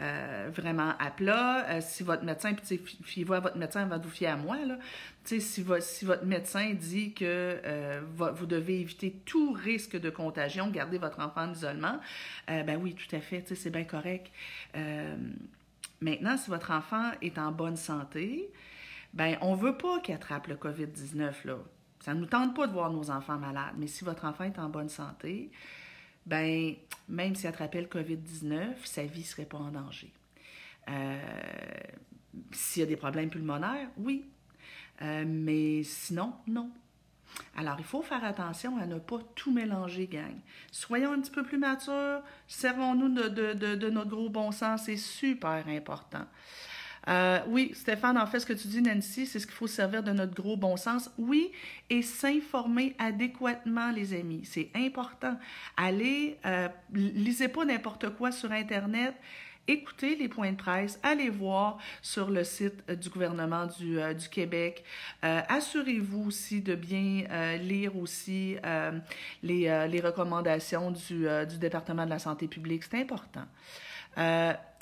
euh, 0.00 0.50
vraiment 0.52 0.92
à 1.00 1.10
plat, 1.10 1.80
si 1.80 2.04
votre 2.04 2.22
médecin, 2.22 2.54
puis 2.54 2.98
fiez-vous 3.02 3.32
à 3.32 3.40
votre 3.40 3.56
médecin 3.56 3.86
va 3.86 3.98
vous 3.98 4.08
fier 4.08 4.28
à 4.28 4.36
moi, 4.36 4.56
là, 4.64 4.78
si, 5.24 5.40
si 5.40 5.62
votre 6.04 6.24
médecin 6.24 6.74
dit 6.74 7.12
que 7.12 8.00
vous 8.14 8.46
devez 8.46 8.80
éviter 8.80 9.10
tout 9.24 9.52
risque 9.52 9.98
de 9.98 10.10
contagion, 10.10 10.70
garder 10.70 10.98
votre 10.98 11.18
enfant 11.18 11.42
en 11.42 11.52
isolement, 11.52 11.98
ben 12.46 12.78
oui, 12.80 12.94
tout 12.94 13.16
à 13.16 13.20
fait, 13.20 13.44
c'est 13.52 13.70
bien 13.70 13.84
correct. 13.84 14.30
maintenant, 16.00 16.36
si 16.36 16.50
votre 16.50 16.70
enfant 16.70 17.10
est 17.20 17.38
en 17.38 17.50
bonne 17.50 17.76
santé, 17.76 18.48
ben 19.16 19.38
on 19.40 19.54
veut 19.54 19.76
pas 19.76 19.98
qu'il 20.00 20.14
attrape 20.14 20.46
le 20.46 20.56
COVID-19 20.56 21.46
là. 21.46 21.56
Ça 22.00 22.12
ne 22.14 22.20
nous 22.20 22.26
tente 22.26 22.54
pas 22.54 22.66
de 22.66 22.72
voir 22.72 22.90
nos 22.90 23.10
enfants 23.10 23.38
malades, 23.38 23.74
mais 23.78 23.86
si 23.86 24.04
votre 24.04 24.26
enfant 24.26 24.44
est 24.44 24.58
en 24.58 24.68
bonne 24.68 24.90
santé, 24.90 25.50
ben 26.26 26.74
même 27.08 27.34
s'il 27.34 27.48
attrapait 27.48 27.80
le 27.80 27.88
COVID-19, 27.88 28.74
sa 28.84 29.04
vie 29.04 29.20
ne 29.20 29.24
serait 29.24 29.46
pas 29.46 29.56
en 29.56 29.70
danger. 29.70 30.12
Euh, 30.88 31.18
s'il 32.52 32.80
y 32.80 32.82
a 32.82 32.86
des 32.86 32.96
problèmes 32.96 33.30
pulmonaires, 33.30 33.88
oui. 33.96 34.26
Euh, 35.00 35.24
mais 35.26 35.82
sinon, 35.82 36.34
non. 36.46 36.70
Alors, 37.56 37.76
il 37.78 37.84
faut 37.84 38.02
faire 38.02 38.24
attention 38.24 38.78
à 38.78 38.86
ne 38.86 38.98
pas 38.98 39.18
tout 39.34 39.52
mélanger, 39.52 40.06
gang. 40.06 40.36
Soyons 40.70 41.12
un 41.12 41.20
petit 41.20 41.30
peu 41.30 41.42
plus 41.42 41.58
matures, 41.58 42.20
servons-nous 42.46 43.08
de, 43.08 43.90
notre 43.90 44.10
gros 44.10 44.28
bon 44.28 44.52
sens, 44.52 44.82
c'est 44.84 44.96
super 44.96 45.66
important. 45.68 46.26
Euh, 47.08 47.40
oui, 47.48 47.72
Stéphane, 47.74 48.18
en 48.18 48.26
fait, 48.26 48.40
ce 48.40 48.46
que 48.46 48.52
tu 48.52 48.68
dis, 48.68 48.82
Nancy, 48.82 49.26
c'est 49.26 49.38
ce 49.38 49.46
qu'il 49.46 49.54
faut 49.54 49.66
servir 49.66 50.02
de 50.02 50.12
notre 50.12 50.34
gros 50.34 50.56
bon 50.56 50.76
sens. 50.76 51.10
Oui, 51.18 51.52
et 51.88 52.02
s'informer 52.02 52.94
adéquatement, 52.98 53.90
les 53.92 54.14
amis. 54.14 54.42
C'est 54.44 54.70
important. 54.74 55.38
Allez, 55.76 56.38
euh, 56.44 56.68
lisez 56.92 57.48
pas 57.48 57.64
n'importe 57.64 58.10
quoi 58.10 58.32
sur 58.32 58.50
Internet. 58.50 59.14
Écoutez 59.68 60.14
les 60.14 60.28
points 60.28 60.52
de 60.52 60.56
presse, 60.56 61.00
allez 61.02 61.28
voir 61.28 61.78
sur 62.00 62.30
le 62.30 62.44
site 62.44 62.84
euh, 62.88 62.94
du 62.94 63.08
gouvernement 63.10 63.66
du, 63.66 63.98
Québec. 64.30 64.84
Assurez-vous 65.22 66.28
aussi 66.28 66.60
de 66.60 66.76
bien 66.76 67.24
lire 67.58 67.96
aussi 67.96 68.56
les, 69.42 70.00
recommandations 70.00 70.92
du 70.92 71.58
département 71.58 72.04
de 72.04 72.10
la 72.10 72.20
santé 72.20 72.46
publique. 72.46 72.84
C'est 72.84 73.00
important. 73.00 73.46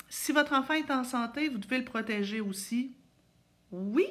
Si 0.09 0.31
votre 0.31 0.53
enfant 0.53 0.73
est 0.73 0.91
en 0.91 1.03
santé, 1.03 1.49
vous 1.49 1.57
devez 1.57 1.79
le 1.79 1.85
protéger 1.85 2.41
aussi. 2.41 2.95
Oui, 3.71 4.07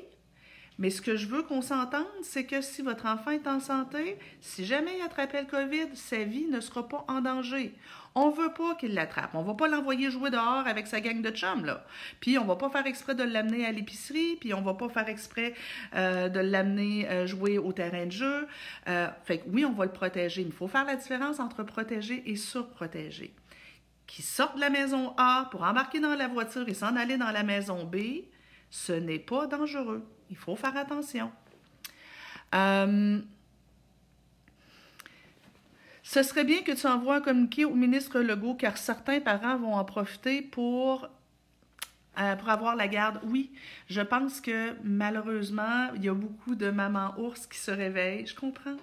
mais 0.79 0.91
ce 0.91 1.01
que 1.01 1.17
je 1.17 1.29
veux 1.29 1.43
qu'on 1.43 1.63
s'entende, 1.63 2.07
c'est 2.23 2.45
que 2.45 2.61
si 2.61 2.83
votre 2.83 3.07
enfant 3.07 3.31
est 3.31 3.47
en 3.47 3.61
santé, 3.61 4.19
si 4.41 4.65
jamais 4.65 4.91
il 4.99 5.05
attrape 5.05 5.33
le 5.33 5.45
COVID, 5.45 5.95
sa 5.95 6.25
vie 6.25 6.47
ne 6.47 6.61
sera 6.61 6.89
pas 6.89 7.05
en 7.07 7.21
danger. 7.21 7.73
On 8.17 8.31
veut 8.31 8.53
pas 8.53 8.75
qu'il 8.77 8.95
l'attrape. 8.95 9.35
On 9.35 9.43
va 9.43 9.55
pas 9.55 9.69
l'envoyer 9.69 10.11
jouer 10.11 10.31
dehors 10.31 10.67
avec 10.67 10.87
sa 10.87 11.01
gang 11.01 11.21
de 11.21 11.31
chums. 11.31 11.79
Puis 12.21 12.39
on 12.39 12.45
va 12.45 12.57
pas 12.57 12.71
faire 12.71 12.87
exprès 12.87 13.15
de 13.15 13.23
l'amener 13.23 13.67
à 13.67 13.73
l'épicerie, 13.73 14.37
puis 14.41 14.55
on 14.55 14.63
va 14.63 14.75
pas 14.75 14.89
faire 14.89 15.09
exprès 15.09 15.55
euh, 15.95 16.29
de 16.29 16.41
l'amener 16.41 17.09
euh, 17.09 17.27
jouer 17.27 17.59
au 17.59 17.73
terrain 17.73 18.07
de 18.07 18.13
jeu. 18.13 18.47
Euh, 18.89 19.09
fait 19.25 19.39
que 19.39 19.45
oui, 19.49 19.65
on 19.65 19.73
va 19.73 19.85
le 19.85 19.93
protéger, 19.93 20.43
il 20.43 20.53
faut 20.53 20.69
faire 20.69 20.85
la 20.85 20.97
différence 20.97 21.41
entre 21.41 21.63
protéger 21.63 22.23
et 22.27 22.37
surprotéger 22.37 23.33
qui 24.07 24.23
sortent 24.23 24.57
de 24.57 24.61
la 24.61 24.71
maison 24.71 25.15
A 25.17 25.49
pour 25.51 25.63
embarquer 25.63 26.01
dans 26.01 26.15
la 26.15 26.29
voiture 26.29 26.69
et 26.69 26.75
s'en 26.75 26.97
aller 26.97 27.17
dans 27.17 27.31
la 27.31 27.43
maison 27.43 27.85
B, 27.85 27.97
ce 28.71 28.93
n'est 28.93 29.19
pas 29.19 29.47
dangereux. 29.47 30.07
Il 30.31 30.37
faut 30.37 30.57
faire 30.57 30.77
attention. 30.77 31.31
Euh, 32.55 33.21
ce 36.03 36.23
serait 36.23 36.45
bien 36.45 36.63
que 36.63 36.73
tu 36.73 36.87
envoies 36.87 37.17
un 37.17 37.21
communiqué 37.21 37.65
au 37.65 37.75
ministre 37.75 38.21
Legault 38.21 38.55
car 38.55 38.77
certains 38.77 39.21
parents 39.21 39.57
vont 39.57 39.75
en 39.75 39.85
profiter 39.85 40.43
pour, 40.43 41.09
euh, 42.19 42.37
pour 42.37 42.49
avoir 42.49 42.77
la 42.77 42.89
garde. 42.89 43.21
Oui, 43.25 43.53
je 43.89 44.03
pense 44.03 44.41
que 44.41 44.75
malheureusement, 44.85 45.89
il 45.97 46.05
y 46.05 46.09
a 46.09 46.15
beaucoup 46.15 46.55
de 46.55 46.71
mamans 46.71 47.15
ours 47.19 47.47
qui 47.47 47.59
se 47.59 47.71
réveillent. 47.71 48.27
Je 48.27 48.35
comprends. 48.35 48.77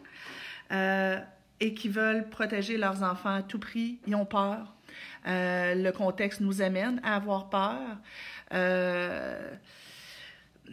Euh, 0.71 1.19
et 1.61 1.75
qui 1.75 1.89
veulent 1.89 2.27
protéger 2.27 2.77
leurs 2.77 3.03
enfants 3.03 3.35
à 3.35 3.43
tout 3.43 3.59
prix. 3.59 3.99
Ils 4.07 4.15
ont 4.15 4.25
peur. 4.25 4.73
Le 5.25 5.91
contexte 5.91 6.41
nous 6.41 6.61
amène 6.61 6.99
à 7.03 7.15
avoir 7.15 7.49
peur. 7.49 7.97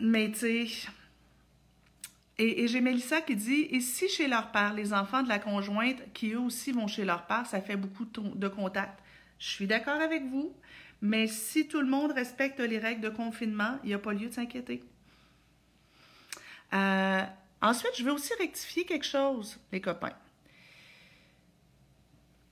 mais 0.00 0.30
tu 0.32 0.38
sais, 0.38 0.66
et, 2.38 2.62
et 2.62 2.68
j'ai 2.68 2.80
Mélissa 2.80 3.20
qui 3.20 3.36
dit 3.36 3.68
Et 3.70 3.80
si 3.80 4.08
chez 4.08 4.28
leur 4.28 4.52
père, 4.52 4.72
les 4.72 4.92
enfants 4.92 5.22
de 5.22 5.28
la 5.28 5.38
conjointe, 5.38 5.98
qui 6.14 6.32
eux 6.32 6.40
aussi 6.40 6.72
vont 6.72 6.86
chez 6.86 7.04
leur 7.04 7.26
père, 7.26 7.46
ça 7.46 7.60
fait 7.60 7.76
beaucoup 7.76 8.04
de, 8.04 8.48
contacts. 8.48 9.00
Je 9.38 9.48
suis 9.48 9.66
d'accord 9.66 10.00
avec 10.00 10.24
vous, 10.24 10.54
mais 11.02 11.26
si 11.26 11.66
tout 11.68 11.80
le 11.80 11.88
monde 11.88 12.12
respecte 12.12 12.60
les 12.60 12.78
règles 12.78 13.00
de 13.00 13.08
confinement, 13.08 13.78
il 13.82 13.88
n'y 13.88 13.94
a 13.94 13.98
pas 13.98 14.12
lieu 14.12 14.28
de 14.28 14.34
s'inquiéter. 14.34 14.84
Euh, 16.72 17.22
ensuite, 17.60 17.92
je 17.96 18.04
veux 18.04 18.12
aussi 18.12 18.32
rectifier 18.38 18.84
quelque 18.84 19.06
chose, 19.06 19.58
les 19.72 19.80
copains. 19.80 20.14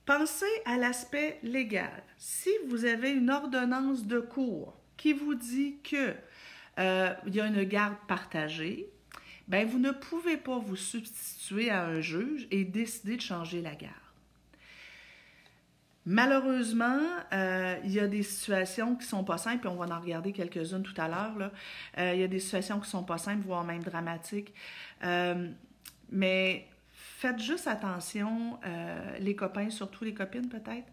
Pensez 0.07 0.45
à 0.65 0.77
l'aspect 0.77 1.37
légal. 1.43 2.01
Si 2.17 2.49
vous 2.69 2.85
avez 2.85 3.11
une 3.11 3.29
ordonnance 3.29 4.07
de 4.07 4.21
cours 4.21 4.73
qui 4.95 5.11
vous 5.11 5.35
dit 5.35 5.75
qu'il 5.83 6.15
euh, 6.79 7.13
y 7.27 7.41
a 7.41 7.45
une 7.45 7.63
garde 7.65 7.97
partagée, 8.07 8.89
ben 9.49 9.67
vous 9.67 9.79
ne 9.79 9.91
pouvez 9.91 10.37
pas 10.37 10.59
vous 10.59 10.77
substituer 10.77 11.69
à 11.69 11.83
un 11.83 11.99
juge 11.99 12.47
et 12.51 12.63
décider 12.63 13.17
de 13.17 13.21
changer 13.21 13.61
la 13.61 13.75
garde. 13.75 13.93
Malheureusement, 16.05 17.01
euh, 17.33 17.75
il 17.83 17.91
y 17.91 17.99
a 17.99 18.07
des 18.07 18.23
situations 18.23 18.95
qui 18.95 19.05
sont 19.05 19.25
pas 19.25 19.37
simples, 19.37 19.67
et 19.67 19.69
on 19.69 19.75
va 19.75 19.93
en 19.93 19.99
regarder 19.99 20.31
quelques-unes 20.31 20.83
tout 20.83 20.93
à 20.95 21.09
l'heure. 21.09 21.51
Euh, 21.97 22.13
il 22.13 22.21
y 22.21 22.23
a 22.23 22.29
des 22.29 22.39
situations 22.39 22.79
qui 22.79 22.89
sont 22.89 23.03
pas 23.03 23.17
simples, 23.17 23.43
voire 23.45 23.65
même 23.65 23.83
dramatiques. 23.83 24.53
Euh, 25.03 25.49
mais 26.09 26.65
faites 27.17 27.39
juste 27.39 27.67
attention, 27.67 28.59
les 29.19 29.35
copains, 29.35 29.69
surtout 29.69 30.03
les 30.03 30.13
copines 30.13 30.49
peut-être. 30.49 30.91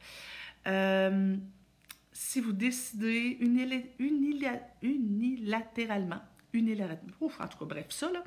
si 2.13 2.41
vous 2.41 2.53
décidez 2.53 3.39
unilatéralement 3.41 6.21
unilatéralement. 6.55 7.13
Ouf, 7.21 7.41
en 7.41 7.49
tout 7.49 7.59
cas, 7.59 7.65
bref, 7.67 7.87
ça, 7.91 8.11
là. 8.11 8.23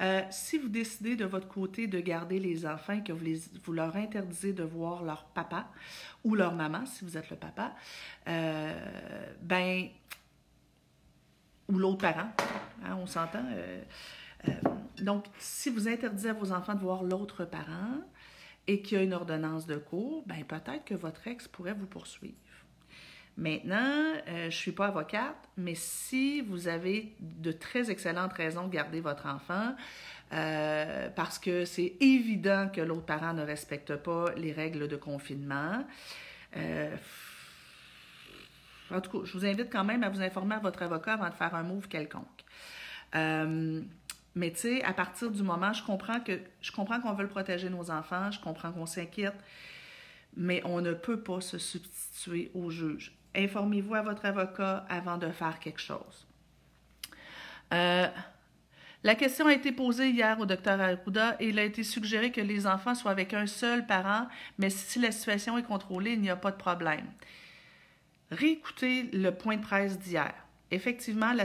Euh, 0.00 0.22
si 0.30 0.58
vous 0.58 0.68
décidez 0.68 1.16
de 1.16 1.24
votre 1.24 1.48
côté 1.48 1.86
de 1.86 2.00
garder 2.00 2.38
les 2.38 2.66
enfants 2.66 2.94
et 2.94 3.02
que 3.02 3.12
vous, 3.12 3.26
vous 3.64 3.72
leur 3.72 3.94
interdisez 3.96 4.52
de 4.52 4.62
voir 4.62 5.02
leur 5.02 5.24
papa 5.24 5.68
ou 6.22 6.34
leur 6.34 6.54
maman, 6.54 6.86
si 6.86 7.04
vous 7.04 7.18
êtes 7.18 7.28
le 7.30 7.36
papa, 7.36 7.74
euh, 8.28 9.34
ben, 9.42 9.88
ou 11.68 11.78
l'autre 11.78 11.98
parent, 11.98 12.30
hein, 12.84 12.96
on 12.96 13.06
s'entend. 13.06 13.44
Donc, 15.00 15.26
si 15.38 15.70
vous 15.70 15.88
interdisez 15.88 16.30
à 16.30 16.32
vos 16.32 16.52
enfants 16.52 16.74
de 16.74 16.80
voir 16.80 17.02
l'autre 17.02 17.44
parent 17.44 18.00
et 18.66 18.80
qu'il 18.80 18.98
y 18.98 19.00
a 19.00 19.04
une 19.04 19.14
ordonnance 19.14 19.66
de 19.66 19.76
cours, 19.76 20.24
ben 20.26 20.44
peut-être 20.44 20.84
que 20.84 20.94
votre 20.94 21.26
ex 21.28 21.48
pourrait 21.48 21.74
vous 21.74 21.86
poursuivre. 21.86 22.34
Maintenant, 23.36 23.74
euh, 23.78 24.22
je 24.42 24.44
ne 24.44 24.50
suis 24.50 24.72
pas 24.72 24.86
avocate, 24.86 25.36
mais 25.56 25.74
si 25.74 26.40
vous 26.40 26.68
avez 26.68 27.12
de 27.20 27.50
très 27.50 27.90
excellentes 27.90 28.32
raisons 28.32 28.68
de 28.68 28.72
garder 28.72 29.00
votre 29.00 29.26
enfant, 29.26 29.74
euh, 30.32 31.08
parce 31.16 31.40
que 31.40 31.64
c'est 31.64 31.94
évident 32.00 32.68
que 32.72 32.80
l'autre 32.80 33.06
parent 33.06 33.34
ne 33.34 33.42
respecte 33.42 33.96
pas 33.96 34.26
les 34.36 34.52
règles 34.52 34.86
de 34.86 34.96
confinement, 34.96 35.84
euh, 36.56 36.94
en 38.92 39.00
tout 39.00 39.10
cas, 39.10 39.26
je 39.26 39.32
vous 39.32 39.44
invite 39.44 39.70
quand 39.70 39.84
même 39.84 40.04
à 40.04 40.10
vous 40.10 40.22
informer 40.22 40.54
à 40.54 40.60
votre 40.60 40.82
avocat 40.82 41.14
avant 41.14 41.28
de 41.28 41.34
faire 41.34 41.54
un 41.56 41.64
move 41.64 41.88
quelconque. 41.88 42.44
Mais 44.34 44.50
tu 44.52 44.58
sais, 44.58 44.84
à 44.84 44.92
partir 44.92 45.30
du 45.30 45.42
moment, 45.42 45.72
je 45.72 45.84
comprends 45.84 46.20
que 46.20 46.40
je 46.60 46.72
comprends 46.72 47.00
qu'on 47.00 47.12
veut 47.12 47.28
protéger 47.28 47.70
nos 47.70 47.90
enfants, 47.90 48.30
je 48.30 48.40
comprends 48.40 48.72
qu'on 48.72 48.86
s'inquiète, 48.86 49.36
mais 50.36 50.62
on 50.64 50.80
ne 50.80 50.92
peut 50.92 51.20
pas 51.20 51.40
se 51.40 51.58
substituer 51.58 52.50
au 52.54 52.70
juge 52.70 53.16
informez-vous 53.34 53.94
à 53.94 54.02
votre 54.02 54.24
avocat 54.24 54.84
avant 54.88 55.18
de 55.18 55.30
faire 55.30 55.58
quelque 55.58 55.80
chose. 55.80 56.26
Euh, 57.72 58.06
la 59.02 59.14
question 59.14 59.46
a 59.46 59.52
été 59.52 59.72
posée 59.72 60.10
hier 60.10 60.38
au 60.40 60.46
docteur 60.46 60.80
Arruda 60.80 61.36
et 61.40 61.48
il 61.48 61.58
a 61.58 61.64
été 61.64 61.82
suggéré 61.82 62.30
que 62.30 62.40
les 62.40 62.66
enfants 62.66 62.94
soient 62.94 63.10
avec 63.10 63.34
un 63.34 63.46
seul 63.46 63.86
parent, 63.86 64.28
mais 64.58 64.70
si 64.70 64.98
la 64.98 65.10
situation 65.10 65.58
est 65.58 65.62
contrôlée, 65.62 66.12
il 66.12 66.20
n'y 66.20 66.30
a 66.30 66.36
pas 66.36 66.50
de 66.50 66.56
problème. 66.56 67.06
Réécoutez 68.30 69.04
le 69.12 69.30
point 69.30 69.56
de 69.56 69.62
presse 69.62 69.98
d'hier. 69.98 70.32
Effectivement, 70.70 71.32
la, 71.32 71.44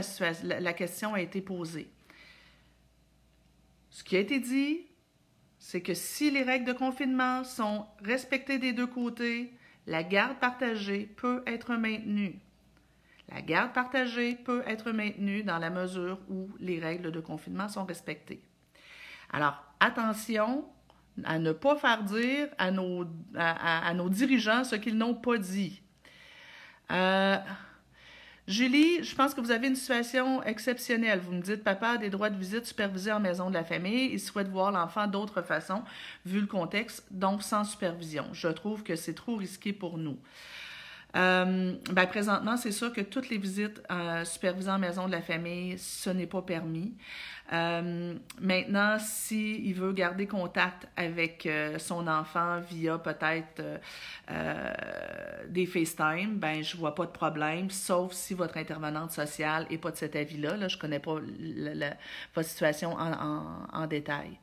la 0.60 0.72
question 0.72 1.14
a 1.14 1.20
été 1.20 1.40
posée. 1.40 1.90
Ce 3.90 4.04
qui 4.04 4.16
a 4.16 4.20
été 4.20 4.38
dit, 4.38 4.86
c'est 5.58 5.82
que 5.82 5.94
si 5.94 6.30
les 6.30 6.42
règles 6.42 6.66
de 6.66 6.72
confinement 6.72 7.44
sont 7.44 7.86
respectées 8.02 8.58
des 8.58 8.72
deux 8.72 8.86
côtés, 8.86 9.52
la 9.86 10.02
garde 10.02 10.38
partagée 10.38 11.06
peut 11.16 11.42
être 11.46 11.74
maintenue. 11.74 12.38
La 13.28 13.42
garde 13.42 13.72
partagée 13.72 14.34
peut 14.34 14.62
être 14.66 14.90
maintenue 14.90 15.42
dans 15.42 15.58
la 15.58 15.70
mesure 15.70 16.18
où 16.28 16.48
les 16.58 16.80
règles 16.80 17.12
de 17.12 17.20
confinement 17.20 17.68
sont 17.68 17.84
respectées. 17.84 18.42
Alors, 19.32 19.62
attention 19.78 20.64
à 21.24 21.38
ne 21.38 21.52
pas 21.52 21.76
faire 21.76 22.02
dire 22.02 22.48
à 22.58 22.70
nos, 22.70 23.04
dirigeants 24.08 24.64
ce 24.64 24.76
qu'ils 24.76 24.96
n'ont 24.96 25.14
pas 25.14 25.38
dit. 25.38 25.82
Euh, 26.90 27.36
Julie, 28.50 29.04
je 29.04 29.14
pense 29.14 29.32
que 29.32 29.40
vous 29.40 29.52
avez 29.52 29.68
une 29.68 29.76
situation 29.76 30.42
exceptionnelle. 30.42 31.20
Vous 31.20 31.30
me 31.30 31.40
dites, 31.40 31.62
papa 31.62 31.90
a 31.90 31.96
des 31.98 32.10
droits 32.10 32.30
de 32.30 32.36
visite 32.36 32.66
supervisés 32.66 33.12
en 33.12 33.20
maison 33.20 33.48
de 33.48 33.54
la 33.54 33.62
famille. 33.62 34.10
Il 34.12 34.18
souhaite 34.18 34.48
voir 34.48 34.72
l'enfant 34.72 35.06
d'autre 35.06 35.40
façon, 35.40 35.84
vu 36.26 36.40
le 36.40 36.48
contexte, 36.48 37.06
donc 37.12 37.44
sans 37.44 37.62
supervision. 37.62 38.24
Je 38.32 38.48
trouve 38.48 38.82
que 38.82 38.96
c'est 38.96 39.14
trop 39.14 39.36
risqué 39.36 39.72
pour 39.72 39.98
nous. 39.98 40.18
Euh, 41.16 41.74
ben, 41.92 42.06
présentement, 42.08 42.56
c'est 42.56 42.72
sûr 42.72 42.92
que 42.92 43.00
toutes 43.00 43.28
les 43.28 43.38
visites 43.38 43.82
euh, 43.88 44.24
supervisées 44.24 44.70
en 44.72 44.80
maison 44.80 45.06
de 45.06 45.12
la 45.12 45.22
famille, 45.22 45.78
ce 45.78 46.10
n'est 46.10 46.26
pas 46.26 46.42
permis. 46.42 46.94
Euh, 47.52 48.14
maintenant, 48.40 48.96
s'il 49.00 49.66
il 49.66 49.74
veut 49.74 49.92
garder 49.92 50.26
contact 50.26 50.86
avec 50.96 51.46
euh, 51.46 51.78
son 51.78 52.06
enfant 52.06 52.60
via 52.60 52.96
peut-être 52.98 53.60
euh, 54.30 54.74
des 55.48 55.66
FaceTime, 55.66 56.36
ben 56.36 56.62
je 56.62 56.76
vois 56.76 56.94
pas 56.94 57.06
de 57.06 57.10
problème, 57.10 57.68
sauf 57.70 58.12
si 58.12 58.34
votre 58.34 58.56
intervenante 58.56 59.10
sociale 59.10 59.66
n'est 59.68 59.78
pas 59.78 59.90
de 59.90 59.96
cet 59.96 60.14
avis-là. 60.14 60.56
Là, 60.56 60.68
je 60.68 60.78
connais 60.78 61.00
pas 61.00 61.16
votre 62.34 62.48
situation 62.48 62.96
en, 62.96 63.86
détail. 63.88 64.38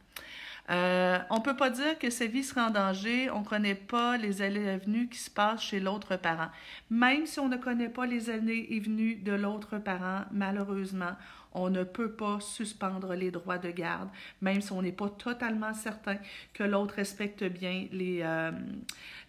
On 0.69 0.73
ne 0.73 1.41
peut 1.41 1.55
pas 1.55 1.69
dire 1.69 1.97
que 1.97 2.09
sa 2.09 2.25
vie 2.25 2.43
sera 2.43 2.67
en 2.67 2.71
danger. 2.71 3.29
On 3.31 3.39
ne 3.39 3.45
connaît 3.45 3.75
pas 3.75 4.17
les 4.17 4.41
allées 4.41 4.65
et 4.65 4.77
venues 4.77 5.07
qui 5.07 5.19
se 5.19 5.29
passent 5.29 5.61
chez 5.61 5.79
l'autre 5.79 6.17
parent. 6.17 6.49
Même 6.89 7.25
si 7.25 7.39
on 7.39 7.47
ne 7.47 7.55
connaît 7.55 7.87
pas 7.87 8.05
les 8.05 8.29
allées 8.29 8.67
et 8.69 8.81
venues 8.81 9.15
de 9.15 9.31
l'autre 9.31 9.77
parent, 9.77 10.25
malheureusement, 10.31 11.15
on 11.57 11.71
ne 11.71 11.83
peut 11.83 12.11
pas 12.11 12.39
suspendre 12.39 13.15
les 13.15 13.31
droits 13.31 13.57
de 13.57 13.71
garde, 13.71 14.09
même 14.41 14.61
si 14.61 14.71
on 14.71 14.81
n'est 14.83 14.91
pas 14.91 15.09
totalement 15.09 15.73
certain 15.73 16.17
que 16.53 16.63
l'autre 16.63 16.93
respecte 16.93 17.43
bien 17.43 17.87
les, 17.91 18.21
euh, 18.21 18.51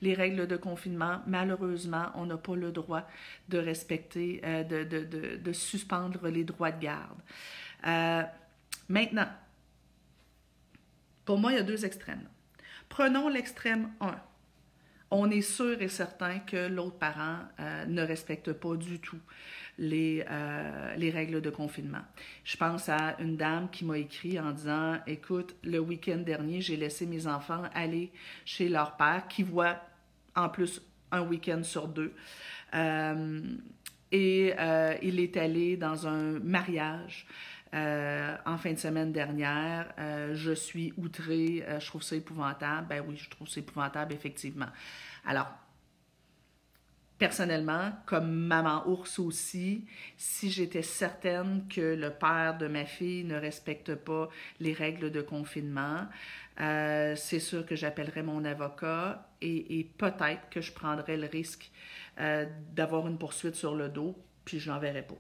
les 0.03 0.13
règles 0.13 0.47
de 0.47 0.57
confinement. 0.59 1.21
Malheureusement, 1.27 2.11
on 2.15 2.27
n'a 2.27 2.37
pas 2.37 2.55
le 2.55 2.71
droit 2.71 3.09
de 3.49 3.59
respecter, 3.59 4.43
euh, 4.45 4.63
de, 4.63 5.53
suspendre 5.53 6.29
les 6.29 6.45
droits 6.45 6.71
de 6.71 6.81
garde. 6.81 7.19
maintenant, 8.89 9.29
pour 11.25 11.39
moi, 11.39 11.53
il 11.53 11.57
y 11.57 11.61
a 11.61 11.63
deux 11.63 11.87
extrêmes. 11.87 12.29
Prenons 12.91 13.29
l'extrême 13.29 13.91
1. 14.01 14.15
On 15.11 15.31
est 15.31 15.43
sûr 15.43 15.81
et 15.81 15.89
certain 15.89 16.39
que 16.41 16.69
l'autre 16.69 16.99
parent 16.99 17.39
euh, 17.61 17.87
ne 17.87 18.03
respecte 18.03 18.53
pas 18.53 18.77
du 18.77 19.01
tout 19.01 19.21
les, 19.79 20.25
euh, 20.29 20.95
les 20.97 21.11
règles 21.11 21.41
de 21.41 21.51
confinement. 21.51 22.03
Je 22.45 22.57
pense 22.57 22.89
à 22.89 23.17
une 23.21 23.37
dame 23.37 23.71
qui 23.71 23.85
m'a 23.85 23.99
écrit 23.99 24.39
en 24.39 24.53
disant 24.53 24.99
Écoute, 25.07 25.57
le 25.63 25.79
week-end 25.79 26.19
dernier, 26.19 26.61
j'ai 26.61 26.77
laissé 26.77 27.07
mes 27.07 27.27
enfants 27.27 27.63
aller 27.75 28.11
chez 28.45 28.69
leur 28.69 28.97
père, 28.97 29.29
qui 29.29 29.43
voit 29.43 29.81
en 30.35 30.49
plus 30.49 30.83
un 31.11 31.23
week-end 31.23 31.63
sur 31.63 31.89
deux. 31.89 32.13
Euh, 32.75 33.43
et 34.11 34.55
il 35.03 35.21
est 35.21 35.37
allé 35.37 35.77
dans 35.77 36.07
un 36.07 36.39
mariage 36.41 37.27
euh, 37.75 38.37
en 38.47 38.57
fin 38.57 38.73
de 38.73 38.79
semaine 38.79 39.13
dernière. 39.13 39.93
Euh, 39.99 40.35
je 40.35 40.53
suis 40.53 40.95
outrée, 40.97 41.63
euh, 41.67 41.81
je 41.81 41.87
trouve 41.87 42.03
ça 42.03 42.17
épouvantable. 42.17 42.87
Ben 42.89 43.05
oui, 43.07 43.17
je 43.17 43.29
trouve 43.29 43.47
ça 43.49 43.61
épouvantable, 43.61 44.15
effectivement. 44.15 44.69
Alors, 45.27 45.49
personnellement, 47.19 47.93
comme 48.07 48.31
maman 48.31 48.89
ours 48.89 49.19
aussi, 49.19 49.85
si 50.17 50.51
j'étais 50.51 50.83
certaine 50.83 51.67
que 51.69 51.95
le 51.95 52.11
père 52.11 52.57
de 52.59 52.69
ma 52.69 52.85
fille 52.85 53.25
ne 53.25 53.37
respecte 53.37 53.95
pas 53.95 54.29
les 54.61 54.73
règles 54.73 55.11
de 55.11 55.21
confinement, 55.21 56.07
c'est 56.57 57.41
sûr 57.41 57.67
que 57.67 57.77
j'appellerais 57.77 58.23
mon 58.23 58.45
avocat 58.45 59.29
et, 59.41 59.89
peut-être 59.99 60.49
que 60.51 60.61
je 60.61 60.73
prendrais 60.73 61.17
le 61.17 61.27
risque 61.27 61.71
d'avoir 62.75 63.09
une 63.09 63.19
poursuite 63.19 63.55
sur 63.55 63.75
le 63.75 63.89
dos, 63.89 64.17
puis 64.45 64.61
je 64.61 64.71
l'enverrais 64.71 65.07
pas 65.07 65.19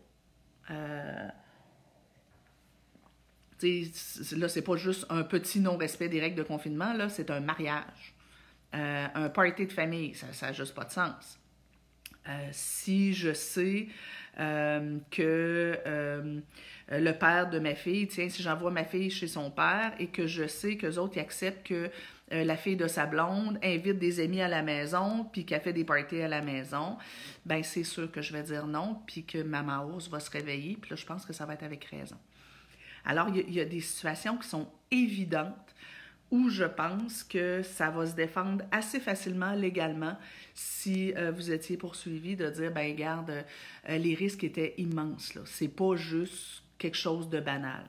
là, 4.36 4.48
c'est 4.48 4.62
pas 4.62 4.76
juste 4.76 5.06
un 5.10 5.22
petit 5.22 5.60
non-respect 5.60 6.08
des 6.08 6.20
règles 6.20 6.36
de 6.36 6.42
confinement, 6.42 6.92
là, 6.92 7.08
c'est 7.08 7.30
un 7.30 7.40
mariage. 7.40 8.14
Euh, 8.74 9.06
un 9.14 9.28
party 9.30 9.66
de 9.66 9.72
famille, 9.72 10.14
ça 10.14 10.46
n'a 10.46 10.52
juste 10.52 10.74
pas 10.74 10.84
de 10.84 10.92
sens. 10.92 11.37
Si 12.52 13.14
je 13.14 13.32
sais 13.32 13.88
que 14.36 15.78
le 16.90 17.12
père 17.12 17.50
de 17.50 17.58
ma 17.58 17.74
fille, 17.74 18.06
tiens, 18.08 18.28
si 18.28 18.42
j'envoie 18.42 18.70
ma 18.70 18.84
fille 18.84 19.10
chez 19.10 19.26
son 19.26 19.50
père 19.50 19.92
et 19.98 20.06
que 20.06 20.26
je 20.26 20.46
sais 20.46 20.76
que 20.76 20.98
autres 20.98 21.18
acceptent 21.18 21.66
que 21.66 21.90
euh, 22.32 22.44
la 22.44 22.56
fille 22.56 22.76
de 22.76 22.88
sa 22.88 23.06
blonde 23.06 23.58
invite 23.62 23.98
des 23.98 24.20
amis 24.20 24.42
à 24.42 24.48
la 24.48 24.62
maison, 24.62 25.24
puis 25.32 25.46
qu'elle 25.46 25.62
fait 25.62 25.72
des 25.72 25.84
parties 25.84 26.20
à 26.20 26.28
la 26.28 26.42
maison, 26.42 26.98
ben 27.46 27.62
c'est 27.62 27.84
sûr 27.84 28.10
que 28.10 28.20
je 28.20 28.32
vais 28.34 28.42
dire 28.42 28.66
non, 28.66 29.00
puis 29.06 29.24
que 29.24 29.42
ma 29.42 29.82
hausse 29.82 30.10
va 30.10 30.20
se 30.20 30.30
réveiller, 30.30 30.76
puis 30.80 30.90
là, 30.90 30.96
je 30.96 31.06
pense 31.06 31.24
que 31.24 31.32
ça 31.32 31.46
va 31.46 31.54
être 31.54 31.62
avec 31.62 31.84
raison. 31.84 32.16
Alors, 33.04 33.28
il 33.28 33.54
y, 33.54 33.60
a 33.60 33.64
des 33.64 33.80
situations 33.80 34.36
qui 34.36 34.46
sont 34.46 34.68
évidentes 34.90 35.74
où 36.30 36.48
je 36.48 36.64
pense 36.64 37.24
que 37.24 37.62
ça 37.62 37.90
va 37.90 38.06
se 38.06 38.14
défendre 38.14 38.64
assez 38.70 39.00
facilement 39.00 39.52
légalement 39.52 40.16
si 40.54 41.14
euh, 41.16 41.30
vous 41.30 41.50
étiez 41.50 41.76
poursuivi 41.76 42.36
de 42.36 42.50
dire, 42.50 42.72
ben 42.72 42.94
garde, 42.94 43.44
euh, 43.88 43.98
les 43.98 44.14
risques 44.14 44.44
étaient 44.44 44.74
immenses. 44.78 45.34
Là. 45.34 45.42
C'est 45.46 45.68
pas 45.68 45.96
juste 45.96 46.62
quelque 46.78 46.96
chose 46.96 47.28
de 47.28 47.40
banal. 47.40 47.84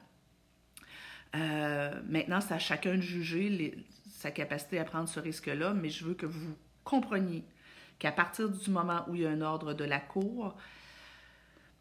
maintenant, 1.34 2.41
c'est 2.41 2.54
à 2.54 2.60
chacun 2.60 2.95
de 2.95 3.02
juger 3.02 3.75
sa 4.10 4.32
capacité 4.32 4.80
à 4.80 4.84
prendre 4.84 5.08
ce 5.08 5.19
risque-là, 5.19 5.73
mais 5.73 5.89
je 5.89 6.06
veux 6.06 6.15
que 6.15 6.25
vous 6.25 6.56
compreniez 6.84 7.43
qu'à 7.99 8.12
partir 8.12 8.49
du 8.49 8.69
moment 8.71 9.06
où 9.08 9.15
il 9.15 9.21
y 9.21 9.25
a 9.25 9.30
un 9.30 9.41
ordre 9.41 9.73
de 9.73 9.84
la 9.84 9.99
Cour, 9.99 10.56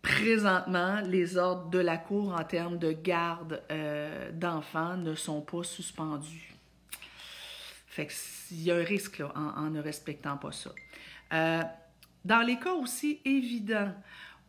présentement, 0.02 1.00
les 1.00 1.36
ordres 1.36 1.70
de 1.70 1.78
la 1.78 1.96
Cour 1.96 2.34
en 2.38 2.44
termes 2.44 2.78
de 2.78 2.92
garde 2.92 3.62
euh, 3.70 4.30
d'enfants 4.32 4.96
ne 4.96 5.14
sont 5.14 5.40
pas 5.40 5.64
suspendus. 5.64 6.54
Fait 7.86 8.08
y 8.52 8.70
a 8.70 8.76
un 8.76 8.84
risque 8.84 9.22
en, 9.34 9.70
ne 9.70 9.80
respectant 9.80 10.36
pas 10.36 10.52
ça. 10.52 10.70
Euh, 11.32 11.62
dans 12.24 12.40
les 12.40 12.58
cas 12.58 12.72
aussi 12.72 13.20
évidents 13.24 13.92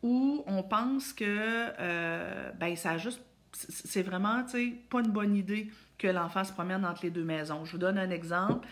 où 0.02 0.44
on 0.48 0.64
pense 0.64 1.14
que 1.14 1.26
euh, 1.26 2.52
ben, 2.52 2.76
juste 2.98 3.22
c'est 3.52 4.04
vraiment 4.04 4.46
pas 4.90 5.00
une 5.00 5.12
bonne 5.12 5.36
idée 5.36 5.72
que 5.98 6.08
l'enfant 6.08 6.44
se 6.44 6.54
promène 6.54 6.86
entre 6.86 7.04
les 7.04 7.10
deux 7.10 7.24
maisons. 7.24 7.66
Je 7.66 7.74
vous 7.74 7.78
donne 7.78 7.98
un 7.98 8.12
exemple. 8.12 8.68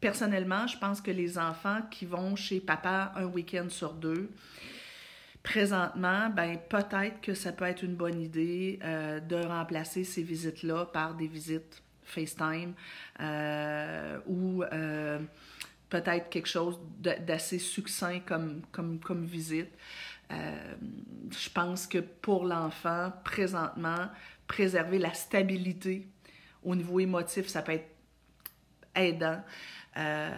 Personnellement, 0.00 0.66
je 0.66 0.78
pense 0.78 1.00
que 1.00 1.10
les 1.10 1.38
enfants 1.38 1.80
qui 1.90 2.06
vont 2.06 2.36
chez 2.36 2.60
papa 2.60 3.12
un 3.16 3.24
week-end 3.24 3.66
sur 3.68 3.94
deux, 3.94 4.30
présentement, 5.46 6.28
ben 6.28 6.58
peut-être 6.68 7.20
que 7.20 7.32
ça 7.32 7.52
peut 7.52 7.66
être 7.66 7.84
une 7.84 7.94
bonne 7.94 8.20
idée 8.20 8.80
euh, 8.82 9.20
de 9.20 9.36
remplacer 9.36 10.02
ces 10.02 10.24
visites-là 10.24 10.86
par 10.86 11.14
des 11.14 11.28
visites 11.28 11.84
FaceTime 12.02 12.74
euh, 13.20 14.18
ou 14.26 14.64
peut-être 15.88 16.28
quelque 16.30 16.48
chose 16.48 16.80
d'assez 16.98 17.60
succinct 17.60 18.20
comme, 18.26 18.62
comme, 18.72 18.98
comme 18.98 19.24
visite. 19.24 19.70
je 20.30 21.50
pense 21.54 21.86
que 21.86 21.98
pour 21.98 22.44
l'enfant, 22.44 23.12
présentement, 23.24 24.08
préserver 24.48 24.98
la 24.98 25.14
stabilité 25.14 26.08
au 26.64 26.74
niveau 26.74 26.98
émotif, 26.98 27.46
ça 27.46 27.62
peut 27.62 27.72
être 27.72 27.88
aidant. 28.96 29.40
Euh, 29.96 30.30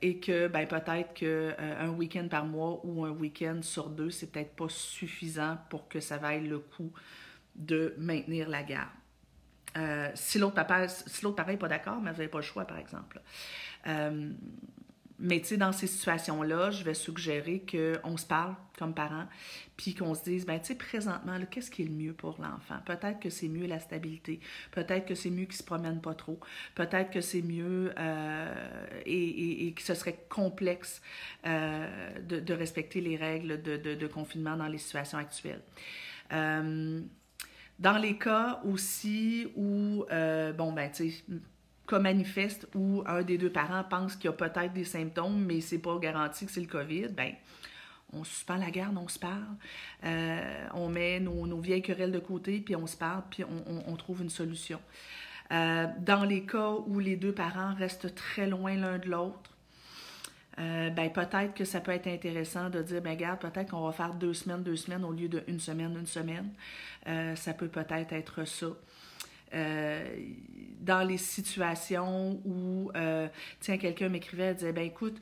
et 0.00 0.20
que 0.20 0.46
ben, 0.46 0.66
peut-être 0.66 1.14
qu'un 1.14 1.26
euh, 1.26 1.88
week-end 1.88 2.28
par 2.28 2.44
mois 2.44 2.80
ou 2.84 3.04
un 3.04 3.10
week-end 3.10 3.60
sur 3.62 3.88
deux, 3.88 4.10
c'est 4.10 4.30
peut-être 4.30 4.54
pas 4.54 4.68
suffisant 4.68 5.58
pour 5.70 5.88
que 5.88 6.00
ça 6.00 6.18
vaille 6.18 6.46
le 6.46 6.58
coup 6.58 6.92
de 7.56 7.94
maintenir 7.98 8.48
la 8.48 8.62
garde. 8.62 8.90
Euh, 9.76 10.10
si 10.14 10.38
l'autre 10.38 10.54
papa, 10.54 10.88
si 10.88 11.24
l'autre 11.24 11.36
parent 11.36 11.50
n'est 11.50 11.56
pas 11.56 11.68
d'accord, 11.68 12.00
mais 12.00 12.10
vous 12.10 12.18
n'avez 12.18 12.28
pas 12.28 12.38
le 12.38 12.44
choix, 12.44 12.64
par 12.64 12.78
exemple. 12.78 13.20
Mais 15.18 15.40
tu 15.40 15.46
sais, 15.46 15.56
dans 15.56 15.72
ces 15.72 15.86
situations-là, 15.86 16.70
je 16.70 16.84
vais 16.84 16.92
suggérer 16.92 17.64
qu'on 17.64 18.16
se 18.16 18.26
parle 18.26 18.54
comme 18.78 18.94
parents, 18.94 19.26
puis 19.78 19.94
qu'on 19.94 20.14
se 20.14 20.22
dise, 20.24 20.44
ben 20.44 20.60
tu 20.60 20.66
sais, 20.66 20.74
présentement, 20.74 21.38
qu'est-ce 21.50 21.70
qui 21.70 21.82
est 21.82 21.86
le 21.86 21.94
mieux 21.94 22.12
pour 22.12 22.38
l'enfant? 22.40 22.76
Peut-être 22.84 23.18
que 23.18 23.30
c'est 23.30 23.48
mieux 23.48 23.66
la 23.66 23.80
stabilité, 23.80 24.40
peut-être 24.72 25.06
que 25.06 25.14
c'est 25.14 25.30
mieux 25.30 25.44
qu'il 25.46 25.54
ne 25.54 25.58
se 25.58 25.62
promène 25.62 26.00
pas 26.02 26.14
trop, 26.14 26.38
peut-être 26.74 27.10
que 27.10 27.22
c'est 27.22 27.40
mieux 27.40 27.94
euh, 27.98 28.86
et, 29.06 29.72
que 29.74 29.82
ce 29.82 29.94
serait 29.94 30.26
complexe 30.28 31.00
euh, 31.46 32.20
de, 32.20 32.52
respecter 32.52 33.00
les 33.00 33.16
règles 33.16 33.62
de, 33.62 34.06
confinement 34.06 34.56
dans 34.56 34.68
les 34.68 34.78
situations 34.78 35.18
actuelles. 35.18 35.62
Euh, 36.32 37.00
dans 37.78 37.98
les 37.98 38.18
cas 38.18 38.60
aussi 38.64 39.48
où, 39.56 40.04
bon, 40.56 40.72
ben 40.72 40.90
tu 40.90 41.10
sais, 41.10 41.24
cas 41.86 41.98
manifeste 41.98 42.68
où 42.74 43.02
un 43.06 43.22
des 43.22 43.38
deux 43.38 43.50
parents 43.50 43.84
pense 43.84 44.16
qu'il 44.16 44.26
y 44.26 44.28
a 44.28 44.32
peut-être 44.32 44.72
des 44.72 44.84
symptômes, 44.84 45.44
mais 45.44 45.60
c'est 45.60 45.78
pas 45.78 45.98
garanti 45.98 46.46
que 46.46 46.52
c'est 46.52 46.60
le 46.60 46.66
COVID, 46.66 47.08
ben 47.08 47.32
on 48.12 48.24
suspend 48.24 48.56
la 48.56 48.70
garde, 48.70 48.96
on 48.96 49.08
se 49.08 49.18
parle, 49.18 49.42
euh, 50.04 50.66
on 50.74 50.88
met 50.88 51.20
nos, 51.20 51.60
vieilles 51.60 51.82
querelles 51.82 52.12
de 52.12 52.18
côté, 52.18 52.60
puis 52.60 52.76
on 52.76 52.86
se 52.86 52.96
parle, 52.96 53.22
puis 53.30 53.44
on, 53.44 53.96
trouve 53.96 54.22
une 54.22 54.30
solution. 54.30 54.80
Euh, 55.52 55.86
dans 56.00 56.24
les 56.24 56.44
cas 56.44 56.72
où 56.86 56.98
les 56.98 57.16
deux 57.16 57.32
parents 57.32 57.74
restent 57.74 58.14
très 58.14 58.46
loin 58.46 58.74
l'un 58.74 58.98
de 58.98 59.08
l'autre, 59.08 59.50
euh, 60.58 60.88
ben 60.90 61.12
peut-être 61.12 61.52
que 61.54 61.64
ça 61.64 61.80
peut 61.80 61.92
être 61.92 62.06
intéressant 62.06 62.70
de 62.70 62.82
dire, 62.82 63.02
ben 63.02 63.10
regarde, 63.10 63.40
peut-être 63.40 63.70
qu'on 63.70 63.84
va 63.84 63.92
faire 63.92 64.14
deux 64.14 64.32
semaines, 64.32 64.62
deux 64.62 64.76
semaines 64.76 65.04
au 65.04 65.12
lieu 65.12 65.28
d'une 65.28 65.60
semaine, 65.60 65.96
une 65.98 66.06
semaine. 66.06 66.50
ça 67.36 67.52
peut 67.52 67.68
peut-être 67.68 68.12
être 68.12 68.44
ça. 68.46 68.68
Euh, 69.54 70.04
dans 70.80 71.02
les 71.02 71.18
situations 71.18 72.40
où, 72.44 72.90
euh, 72.94 73.28
tiens, 73.60 73.78
quelqu'un 73.78 74.08
m'écrivait, 74.08 74.54
disait, 74.54 74.72
ben 74.72 74.84
écoute, 74.84 75.20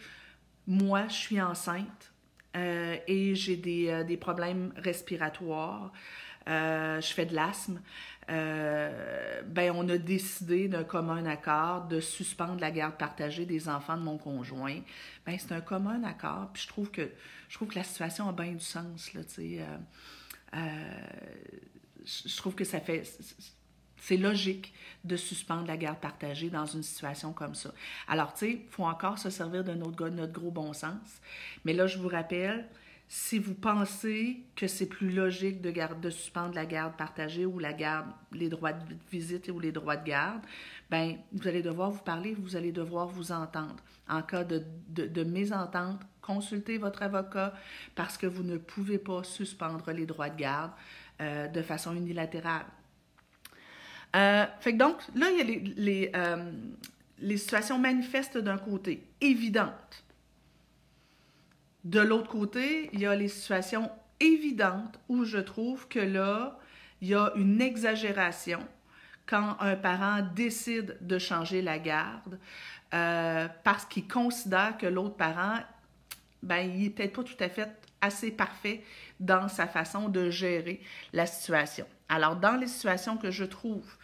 moi, 0.67 1.09
je 1.09 1.15
suis 1.15 1.41
enceinte 1.41 2.13
euh, 2.57 2.97
et 3.07 3.35
j'ai 3.35 3.57
des, 3.57 4.05
des, 4.05 4.17
problèmes 4.17 4.73
respiratoires, 4.77 5.93
je 6.47 7.13
fais 7.15 7.25
de 7.27 7.35
l'asthme. 7.35 7.81
ben, 8.29 9.73
on 9.75 9.89
a 9.89 9.97
décidé 9.97 10.69
d'un 10.69 10.85
commun 10.85 11.25
accord 11.25 11.87
de 11.87 12.01
suspendre 12.01 12.61
la 12.61 12.71
garde 12.71 12.97
partagée 12.97 13.47
des 13.47 13.69
enfants 13.69 13.97
de 13.97 14.03
mon 14.03 14.19
conjoint. 14.19 14.81
Ben, 15.25 15.37
c'est 15.39 15.53
un 15.53 15.63
commun 15.63 16.03
accord, 16.05 16.51
puis 16.53 16.63
je 16.63 16.69
trouve 16.69 16.91
que 16.91 17.11
je 17.49 17.55
trouve 17.57 17.69
que 17.69 17.77
la 17.77 17.85
situation 17.85 18.29
a 18.29 18.33
bien 18.33 18.53
du 18.53 18.61
sens, 18.65 19.15
là, 19.15 19.23
tu 19.25 19.35
sais. 19.35 19.61
je 22.05 22.37
trouve 22.37 22.55
que 22.55 22.65
ça 22.65 22.81
fait 22.81 23.05
c'est 24.07 24.19
logique 24.19 24.75
de 25.03 25.17
suspendre 25.17 25.67
la 25.67 25.79
garde 25.79 25.99
partagée 25.99 26.51
dans 26.51 26.67
une 26.67 26.83
situation 26.83 27.33
comme 27.33 27.55
ça. 27.55 27.73
Alors, 28.07 28.35
tu 28.35 28.41
sais, 28.41 28.53
il 28.53 28.71
faut 28.71 28.85
encore 28.85 29.19
se 29.19 29.31
servir 29.31 29.65
de 29.65 29.73
notre, 29.73 30.33
gros 30.33 30.51
bon 30.51 30.75
sens. 30.75 31.23
Mais 31.65 31.73
là, 31.73 31.87
je 31.87 31.97
vous 31.97 32.09
rappelle, 32.09 32.69
si 33.09 33.39
vous 33.39 33.55
pensez 33.55 34.43
que 34.57 34.67
c'est 34.67 34.87
plus 34.87 35.11
logique 35.11 35.63
de, 35.63 35.71
garde, 35.71 36.03
de 36.03 36.11
suspendre 36.11 36.55
la 36.55 36.67
garde 36.67 36.95
partagée 36.97 37.47
ou 37.47 37.59
la 37.59 37.73
garde, 37.73 38.09
les 38.33 38.51
droits 38.51 38.75
de 38.75 38.95
visite 39.11 39.49
ou 39.49 39.59
les 39.59 39.73
droits 39.73 39.97
de 39.97 40.07
garde, 40.07 40.43
ben 40.91 41.17
vous 41.33 41.49
allez 41.49 41.63
devoir 41.63 41.91
vous 41.91 42.03
parler, 42.03 42.35
vous 42.35 42.57
allez 42.57 42.73
devoir 42.73 43.07
vous 43.07 43.33
entendre. 43.33 43.77
En 44.07 44.21
cas 44.21 44.45
de, 44.45 44.63
de 44.91 45.25
mésentente, 45.25 46.01
consultez 46.21 46.77
votre 46.77 47.03
avocat 47.03 47.55
parce 47.95 48.19
que 48.19 48.27
vous 48.27 48.43
ne 48.43 48.59
pouvez 48.59 48.99
pas 48.99 49.25
suspendre 49.25 49.91
les 49.93 50.05
droits 50.05 50.29
de 50.29 50.37
garde 50.37 50.73
euh, 51.21 51.49
de 51.49 51.63
façon 51.63 51.95
unilatérale. 51.95 52.67
Euh, 54.15 54.47
fait 54.61 54.73
que 54.73 54.79
donc, 54.79 54.97
là, 55.15 55.31
il 55.31 55.79
y 55.79 56.07
a 56.07 56.17
euh, 56.17 56.53
les 57.19 57.37
situations 57.37 57.79
manifestes 57.79 58.39
d'un 58.39 58.59
côté, 58.59 59.03
évidentes. 59.21 60.05
De 61.85 62.01
l'autre 62.01 62.29
côté, 62.29 62.91
il 62.93 63.01
y 63.01 63.07
a 63.07 63.15
les 63.15 63.29
situations 63.29 63.91
évidentes 64.21 64.99
où 65.09 65.25
je 65.25 65.39
trouve 65.39 65.89
que 65.89 65.99
là, 65.99 66.59
il 67.01 67.09
y 67.09 67.15
a 67.15 67.33
une 67.37 67.61
exagération 67.61 68.61
quand 69.27 69.57
un 69.61 69.77
parent 69.77 70.21
décide 70.35 70.97
de 71.01 71.19
changer 71.19 71.63
la 71.63 71.79
garde 71.79 72.39
euh, 72.93 73.49
parce 73.65 73.85
qu'il 73.85 74.07
considère 74.07 74.77
que 74.79 74.87
l'autre 74.87 75.17
parent, 75.17 75.59
ben, 76.43 76.59
il 76.59 76.83
n'est 76.83 76.91
peut-être 76.91 77.15
pas 77.15 77.25
tout 77.25 77.37
à 77.41 77.49
fait 77.49 77.71
assez 78.01 78.31
parfait 78.31 78.83
dans 79.21 79.49
sa 79.49 79.67
façon 79.67 80.09
de 80.09 80.31
gérer 80.31 80.81
la 81.13 81.27
situation. 81.27 81.87
Alors, 82.09 82.37
dans 82.37 82.57
les 82.57 82.67
situations 82.67 83.17
que 83.17 83.31
je 83.31 83.45
trouve 83.45 83.97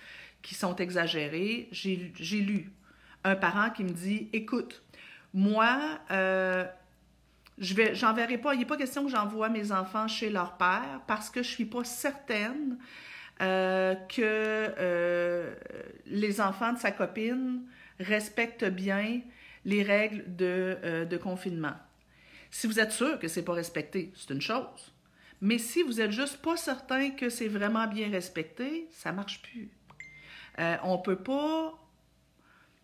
qui 0.43 0.55
sont 0.55 0.77
exagérées, 0.77 1.69
j'ai 1.73 2.41
lu 2.41 2.73
un 3.25 3.37
parent 3.37 3.71
qui 3.71 3.85
me 3.85 3.91
dit 3.91 4.29
Écoute, 4.33 4.83
moi, 5.35 5.79
euh, 6.11 6.65
je 7.59 7.75
vais, 7.75 7.93
pas, 8.39 8.55
il 8.55 8.59
n'est 8.59 8.65
pas 8.65 8.77
question 8.77 9.05
que 9.05 9.11
j'envoie 9.11 9.49
mes 9.49 9.73
enfants 9.73 10.09
chez 10.09 10.31
leur 10.31 10.57
père 10.57 11.03
parce 11.07 11.31
que 11.31 11.43
je 11.43 11.49
ne 11.49 11.55
suis 11.55 11.65
pas 11.67 11.85
certaine 11.85 12.79
euh, 13.43 13.95
que 13.95 14.23
euh, 14.23 15.55
les 16.07 16.41
enfants 16.41 16.73
de 16.73 16.79
sa 16.79 16.91
copine 16.91 17.63
respectent 17.99 18.65
bien 18.65 19.21
les 19.67 19.83
règles 19.83 20.25
de, 20.37 21.07
de 21.09 21.17
confinement. 21.19 21.75
Si 22.51 22.67
vous 22.67 22.81
êtes 22.81 22.93
sûr 22.93 23.19
que 23.19 23.29
ce 23.29 23.39
n'est 23.41 23.45
pas 23.45 23.53
respecté, 23.53 24.11
c'est 24.17 24.33
une 24.33 24.41
chose. 24.41 24.93
Mais 25.41 25.59
si 25.59 25.83
vous 25.83 26.01
êtes 26.01 26.11
juste 26.11 26.43
pas 26.43 26.57
certain 26.57 27.11
que 27.11 27.29
c'est 27.29 27.49
vraiment 27.49 27.87
bien 27.87 28.11
respecté, 28.11 28.89
ça 28.91 29.13
marche 29.13 29.43
plus. 29.43 29.71
Euh, 30.59 30.77
on 30.83 30.99
peut 30.99 31.17
pas. 31.17 31.79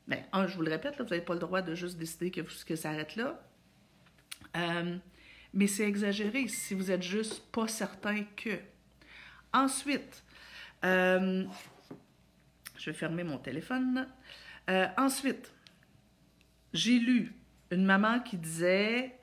Ben, 0.09 0.23
je 0.47 0.55
vous 0.57 0.62
le 0.62 0.71
répète, 0.71 0.95
vous 0.99 1.05
n'avez 1.05 1.21
pas 1.21 1.35
le 1.35 1.40
droit 1.40 1.62
de 1.62 1.75
juste 1.75 1.99
décider 1.99 2.31
que, 2.31 2.40
que 2.40 2.77
ça 2.77 2.90
arrête 2.90 3.16
là. 3.16 3.40
Euh, 4.57 4.97
mais 5.53 5.66
c'est 5.66 5.88
exagéré 5.88 6.49
si 6.49 6.75
vous 6.75 6.90
êtes 6.90 7.03
juste 7.03 7.42
pas 7.51 7.69
certain 7.69 8.25
que. 8.37 8.59
Ensuite, 9.53 10.23
euh, 10.85 11.45
je 12.77 12.90
vais 12.90 12.97
fermer 12.97 13.25
mon 13.25 13.38
téléphone. 13.38 14.07
Euh, 14.69 14.87
ensuite, 14.97 15.53
j'ai 16.73 16.99
lu 16.99 17.35
une 17.71 17.85
maman 17.85 18.21
qui 18.21 18.37
disait 18.37 19.15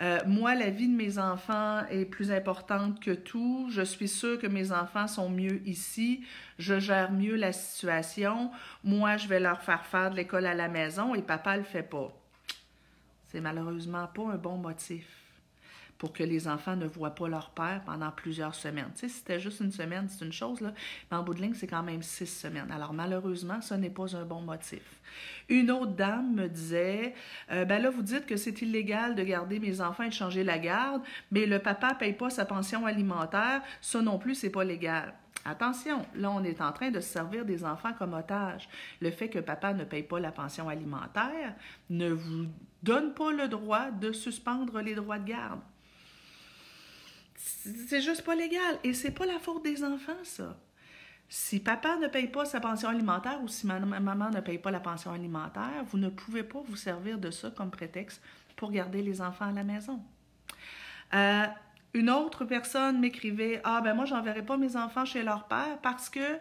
euh, 0.00 0.20
Moi, 0.26 0.54
la 0.54 0.70
vie 0.70 0.88
de 0.88 0.96
mes 0.96 1.18
enfants 1.18 1.84
est 1.90 2.04
plus 2.04 2.30
importante 2.30 3.00
que 3.00 3.10
tout. 3.10 3.68
Je 3.70 3.82
suis 3.82 4.08
sûre 4.08 4.38
que 4.38 4.46
mes 4.46 4.72
enfants 4.72 5.06
sont 5.06 5.28
mieux 5.28 5.60
ici. 5.66 6.24
Je 6.58 6.78
gère 6.78 7.12
mieux 7.12 7.36
la 7.36 7.52
situation. 7.52 8.50
Moi, 8.84 9.16
je 9.16 9.28
vais 9.28 9.40
leur 9.40 9.62
faire 9.62 9.84
faire 9.86 10.10
de 10.10 10.16
l'école 10.16 10.46
à 10.46 10.54
la 10.54 10.68
maison 10.68 11.14
et 11.14 11.22
papa 11.22 11.56
le 11.56 11.64
fait 11.64 11.82
pas. 11.82 12.12
C'est 13.28 13.40
malheureusement 13.40 14.06
pas 14.06 14.22
un 14.32 14.36
bon 14.36 14.56
motif 14.56 15.17
pour 15.98 16.12
que 16.12 16.22
les 16.22 16.48
enfants 16.48 16.76
ne 16.76 16.86
voient 16.86 17.14
pas 17.14 17.28
leur 17.28 17.50
père 17.50 17.82
pendant 17.84 18.10
plusieurs 18.10 18.54
semaines. 18.54 18.90
Si 18.94 19.08
c'était 19.08 19.40
juste 19.40 19.60
une 19.60 19.72
semaine, 19.72 20.08
c'est 20.08 20.24
une 20.24 20.32
chose, 20.32 20.60
là, 20.60 20.72
mais 21.10 21.16
en 21.16 21.22
bout 21.22 21.34
de 21.34 21.42
ligne, 21.42 21.54
c'est 21.54 21.66
quand 21.66 21.82
même 21.82 22.02
six 22.02 22.26
semaines. 22.26 22.70
Alors, 22.70 22.92
malheureusement, 22.92 23.60
ce 23.60 23.74
n'est 23.74 23.90
pas 23.90 24.16
un 24.16 24.24
bon 24.24 24.40
motif. 24.40 24.82
Une 25.48 25.70
autre 25.70 25.92
dame 25.92 26.34
me 26.34 26.48
disait, 26.48 27.14
euh, 27.50 27.64
ben 27.64 27.82
là, 27.82 27.90
vous 27.90 28.02
dites 28.02 28.26
que 28.26 28.36
c'est 28.36 28.62
illégal 28.62 29.14
de 29.14 29.22
garder 29.24 29.58
mes 29.58 29.80
enfants 29.80 30.04
et 30.04 30.08
de 30.08 30.14
changer 30.14 30.44
la 30.44 30.58
garde, 30.58 31.02
mais 31.30 31.46
le 31.46 31.58
papa 31.58 31.94
paye 31.94 32.12
pas 32.12 32.30
sa 32.30 32.44
pension 32.44 32.86
alimentaire, 32.86 33.62
ça 33.80 34.00
non 34.00 34.18
plus, 34.18 34.34
c'est 34.34 34.50
pas 34.50 34.64
légal. 34.64 35.14
Attention, 35.44 36.04
là, 36.14 36.30
on 36.30 36.44
est 36.44 36.60
en 36.60 36.72
train 36.72 36.90
de 36.90 37.00
se 37.00 37.08
servir 37.08 37.44
des 37.44 37.64
enfants 37.64 37.92
comme 37.98 38.12
otages. 38.12 38.68
Le 39.00 39.10
fait 39.10 39.28
que 39.28 39.38
papa 39.38 39.72
ne 39.72 39.84
paye 39.84 40.02
pas 40.02 40.20
la 40.20 40.30
pension 40.30 40.68
alimentaire 40.68 41.54
ne 41.88 42.10
vous 42.10 42.46
donne 42.82 43.14
pas 43.14 43.32
le 43.32 43.48
droit 43.48 43.90
de 43.90 44.12
suspendre 44.12 44.80
les 44.80 44.94
droits 44.94 45.18
de 45.18 45.28
garde. 45.28 45.60
C'est 47.38 48.02
juste 48.02 48.22
pas 48.22 48.34
légal. 48.34 48.78
Et 48.84 48.94
c'est 48.94 49.12
pas 49.12 49.26
la 49.26 49.38
faute 49.38 49.64
des 49.64 49.84
enfants, 49.84 50.24
ça. 50.24 50.56
Si 51.28 51.60
papa 51.60 51.96
ne 51.96 52.08
paye 52.08 52.28
pas 52.28 52.46
sa 52.46 52.58
pension 52.58 52.88
alimentaire 52.88 53.40
ou 53.42 53.48
si 53.48 53.66
maman 53.66 54.30
ne 54.30 54.40
paye 54.40 54.58
pas 54.58 54.70
la 54.70 54.80
pension 54.80 55.12
alimentaire, 55.12 55.84
vous 55.86 55.98
ne 55.98 56.08
pouvez 56.08 56.42
pas 56.42 56.60
vous 56.64 56.76
servir 56.76 57.18
de 57.18 57.30
ça 57.30 57.50
comme 57.50 57.70
prétexte 57.70 58.22
pour 58.56 58.70
garder 58.72 59.02
les 59.02 59.20
enfants 59.20 59.48
à 59.48 59.52
la 59.52 59.62
maison. 59.62 60.00
Euh, 61.14 61.44
une 61.94 62.10
autre 62.10 62.44
personne 62.44 62.98
m'écrivait 62.98 63.60
Ah, 63.62 63.82
ben 63.82 63.94
moi, 63.94 64.06
j'enverrai 64.06 64.42
pas 64.42 64.56
mes 64.56 64.74
enfants 64.76 65.04
chez 65.04 65.22
leur 65.22 65.48
père 65.48 65.78
parce 65.82 66.08
que 66.08 66.38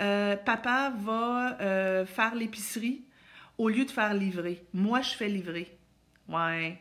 euh, 0.00 0.36
papa 0.36 0.92
va 0.96 1.60
euh, 1.60 2.06
faire 2.06 2.34
l'épicerie 2.34 3.04
au 3.58 3.68
lieu 3.68 3.84
de 3.84 3.90
faire 3.90 4.14
livrer. 4.14 4.64
Moi, 4.72 5.02
je 5.02 5.10
fais 5.10 5.28
livrer. 5.28 5.76
Ouais 6.28 6.80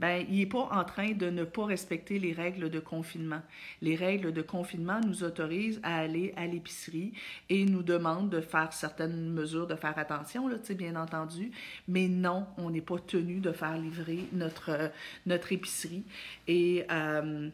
ben, 0.00 0.24
il 0.28 0.38
n'est 0.38 0.46
pas 0.46 0.68
en 0.72 0.84
train 0.84 1.12
de 1.12 1.30
ne 1.30 1.44
pas 1.44 1.66
respecter 1.66 2.18
les 2.18 2.32
règles 2.32 2.70
de 2.70 2.80
confinement. 2.80 3.42
Les 3.82 3.94
règles 3.94 4.32
de 4.32 4.42
confinement 4.42 5.00
nous 5.06 5.22
autorisent 5.22 5.80
à 5.82 5.98
aller 5.98 6.32
à 6.36 6.46
l'épicerie 6.46 7.12
et 7.50 7.64
nous 7.66 7.82
demandent 7.82 8.30
de 8.30 8.40
faire 8.40 8.72
certaines 8.72 9.30
mesures, 9.30 9.66
de 9.66 9.76
faire 9.76 9.98
attention, 9.98 10.48
là, 10.48 10.56
bien 10.74 10.96
entendu, 10.96 11.50
mais 11.88 12.08
non, 12.08 12.46
on 12.56 12.70
n'est 12.70 12.80
pas 12.80 12.98
tenu 12.98 13.40
de 13.40 13.52
faire 13.52 13.76
livrer 13.76 14.20
notre, 14.32 14.90
notre 15.26 15.52
épicerie. 15.52 16.04
Et 16.48 16.84
euh, 16.90 17.50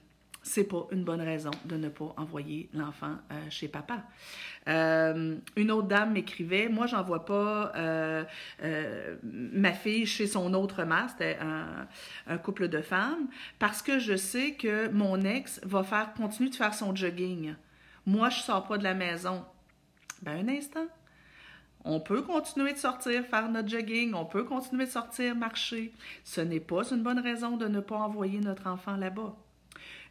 c'est 0.47 0.65
pas 0.65 0.87
une 0.93 1.03
bonne 1.03 1.21
raison 1.21 1.51
de 1.65 1.77
ne 1.77 1.89
pas 1.89 2.15
envoyer 2.17 2.69
l'enfant 2.73 3.17
euh, 3.33 3.51
chez 3.51 3.67
papa. 3.67 4.05
Euh, 4.69 5.37
une 5.57 5.71
autre 5.73 5.89
dame 5.89 6.13
m'écrivait, 6.13 6.69
moi 6.69 6.87
j'envoie 6.87 7.25
pas 7.25 7.73
euh, 7.75 8.25
ma 9.25 9.73
fille 9.73 10.07
chez 10.07 10.29
son 10.29 10.55
autre 10.55 10.85
mère, 10.85 11.09
c'était 11.11 11.39
un, 11.41 12.39
couple 12.39 12.69
de 12.69 12.81
femmes, 12.81 13.27
parce 13.59 13.83
que 13.83 13.99
je 13.99 14.15
sais 14.17 14.53
que 14.53 14.89
mon 14.89 15.21
ex 15.23 15.61
va 15.65 15.83
faire 15.83 16.15
continuer 16.15 16.51
de 16.51 16.55
faire 16.55 16.75
son 16.75 16.95
jogging. 16.95 17.55
Moi 18.07 18.31
je 18.31 18.39
sors 18.39 18.67
pas 18.67 18.79
de 18.79 18.85
la 18.85 18.95
maison. 18.95 19.45
Ben 20.23 20.47
un 20.47 20.49
instant. 20.49 20.87
On 21.85 22.01
peut 22.01 22.23
continuer 22.23 22.73
de 22.73 22.79
sortir, 22.79 23.25
faire 23.25 23.49
notre 23.49 23.69
jogging, 23.69 24.15
on 24.15 24.25
peut 24.25 24.45
continuer 24.45 24.87
de 24.87 24.91
sortir, 24.91 25.35
marcher. 25.35 25.93
Ce 26.25 26.41
n'est 26.41 26.61
pas 26.61 26.89
une 26.91 27.03
bonne 27.03 27.21
raison 27.21 27.57
de 27.57 27.67
ne 27.67 27.81
pas 27.81 27.97
envoyer 27.97 28.39
notre 28.39 28.69
enfant 28.69 28.97
là-bas. 28.97 29.37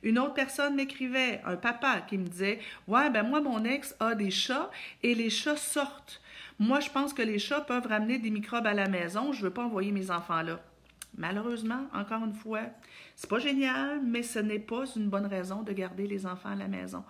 Une 0.05 0.19
autre 0.19 0.35
personne 0.35 0.75
m'écrivait, 0.75 1.41
un 1.45 1.57
papa 1.57 2.01
qui 2.01 2.19
me 2.19 2.27
disait 2.27 2.59
Ouais, 2.87 3.09
ben 3.09 3.23
moi, 3.23 3.41
mon 3.41 3.65
ex 3.65 3.95
a 3.99 4.13
des 4.13 4.29
chats 4.29 4.69
et 5.01 5.15
les 5.15 5.31
chats 5.31 5.57
sortent. 5.57 6.21
Moi, 6.59 6.79
je 6.79 6.91
pense 6.91 7.11
que 7.11 7.23
les 7.23 7.39
chats 7.39 7.61
peuvent 7.61 7.87
ramener 7.87 8.19
des 8.19 8.29
microbes 8.29 8.67
à 8.67 8.75
la 8.75 8.87
maison. 8.87 9.33
Je 9.33 9.39
ne 9.39 9.45
veux 9.45 9.53
pas 9.53 9.65
envoyer 9.65 9.91
mes 9.91 10.11
enfants 10.11 10.43
là. 10.43 10.61
Malheureusement, 11.17 11.87
encore 11.91 12.23
une 12.23 12.35
fois, 12.35 12.61
c'est 13.15 13.29
pas 13.29 13.39
génial, 13.39 13.99
mais 14.03 14.21
ce 14.21 14.37
n'est 14.37 14.59
pas 14.59 14.85
une 14.95 15.09
bonne 15.09 15.25
raison 15.25 15.63
de 15.63 15.73
garder 15.73 16.05
les 16.05 16.27
enfants 16.27 16.49
à 16.49 16.55
la 16.55 16.67
maison. 16.67 17.03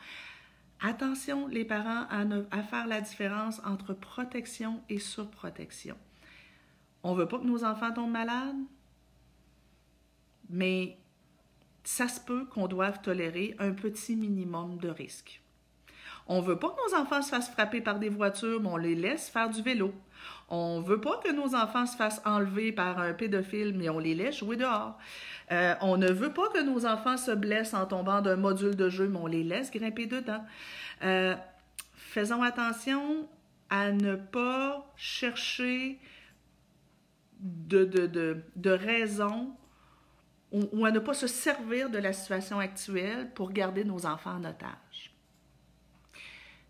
Attention, 0.79 1.47
les 1.47 1.65
parents, 1.65 2.05
à, 2.09 2.23
à 2.51 2.63
faire 2.63 2.87
la 2.87 3.01
différence 3.01 3.61
entre 3.65 3.93
protection 3.93 4.81
et 4.87 4.99
surprotection. 4.99 5.97
On 7.03 7.13
ne 7.13 7.19
veut 7.19 7.27
pas 7.27 7.39
que 7.39 7.45
nos 7.45 7.65
enfants 7.65 7.91
tombent 7.91 8.11
malades, 8.11 8.55
mais 10.49 10.97
ça 11.85 12.07
se 12.07 12.19
peut 12.19 12.45
qu'on 12.45 12.67
doive 12.67 13.01
tolérer 13.01 13.55
un 13.59 13.71
petit 13.71 14.15
minimum 14.15 14.77
de 14.77 14.89
risque. 14.89 15.41
On 16.27 16.41
ne 16.41 16.45
veut 16.45 16.57
pas 16.57 16.69
que 16.69 16.89
nos 16.89 16.99
enfants 16.99 17.21
se 17.21 17.29
fassent 17.29 17.51
frapper 17.51 17.81
par 17.81 17.99
des 17.99 18.09
voitures, 18.09 18.59
mais 18.59 18.69
on 18.69 18.77
les 18.77 18.95
laisse 18.95 19.29
faire 19.29 19.49
du 19.49 19.61
vélo. 19.61 19.93
On 20.49 20.79
ne 20.79 20.85
veut 20.85 20.99
pas 20.99 21.17
que 21.23 21.31
nos 21.31 21.53
enfants 21.55 21.85
se 21.85 21.95
fassent 21.95 22.21
enlever 22.25 22.71
par 22.71 22.99
un 22.99 23.13
pédophile, 23.13 23.75
mais 23.75 23.89
on 23.89 23.99
les 23.99 24.15
laisse 24.15 24.39
jouer 24.39 24.57
dehors. 24.57 24.97
Euh, 25.51 25.75
on 25.81 25.97
ne 25.97 26.11
veut 26.11 26.33
pas 26.33 26.49
que 26.49 26.63
nos 26.63 26.87
enfants 26.87 27.17
se 27.17 27.31
blessent 27.31 27.75
en 27.75 27.85
tombant 27.85 28.21
d'un 28.21 28.35
module 28.35 28.75
de 28.75 28.89
jeu, 28.89 29.07
mais 29.07 29.19
on 29.19 29.27
les 29.27 29.43
laisse 29.43 29.69
grimper 29.69 30.07
dedans. 30.07 30.43
Euh, 31.03 31.35
faisons 31.93 32.41
attention 32.41 33.29
à 33.69 33.91
ne 33.91 34.15
pas 34.15 34.91
chercher 34.95 35.99
de, 37.39 37.85
de, 37.85 38.07
de, 38.07 38.41
de 38.55 38.71
ou, 40.55 40.85
à 40.85 40.91
ne 40.91 40.99
pas 40.99 41.13
se 41.13 41.27
servir 41.27 41.89
de 41.89 41.97
la 41.97 42.13
situation 42.13 42.59
actuelle 42.59 43.31
pour 43.33 43.51
garder 43.51 43.83
nos 43.83 44.05
enfants 44.05 44.35
en 44.35 44.45
otage. 44.45 45.13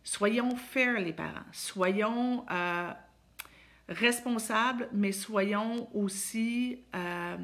Soyons 0.04 0.56
fair, 0.56 1.00
les 1.00 1.14
parents. 1.14 1.46
Soyons 1.52 2.46
euh, 2.52 2.92
responsables, 3.90 4.90
mais 4.92 5.12
soyons 5.12 5.90
aussi 5.96 6.80
euh, 6.96 7.38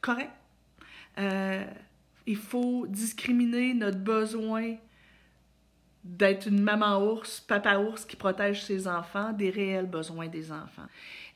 corrects. 0.00 0.30
Euh, 1.18 1.64
il 2.26 2.36
faut 2.36 2.86
discriminer 2.86 3.74
notre 3.74 3.98
besoin 3.98 4.76
d'être 6.04 6.46
une 6.46 6.60
maman 6.60 7.02
ours, 7.02 7.40
papa 7.40 7.78
ours 7.78 8.04
qui 8.04 8.16
protège 8.16 8.64
ses 8.64 8.86
enfants 8.86 9.32
des 9.32 9.50
réels 9.50 9.86
besoins 9.86 10.28
des 10.28 10.52
enfants. 10.52 10.86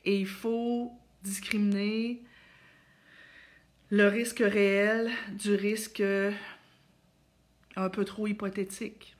Et 0.05 0.19
il 0.19 0.27
faut 0.27 0.91
discriminer 1.21 2.23
le 3.93 4.07
risque 4.07 4.39
réel 4.39 5.11
du 5.33 5.53
risque 5.53 6.01
un 7.75 7.89
peu 7.89 8.03
trop 8.05 8.25
hypothétique. 8.25 9.15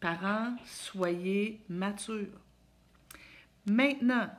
Parents, 0.00 0.56
soyez 0.64 1.60
matures. 1.68 2.40
Maintenant, 3.66 4.30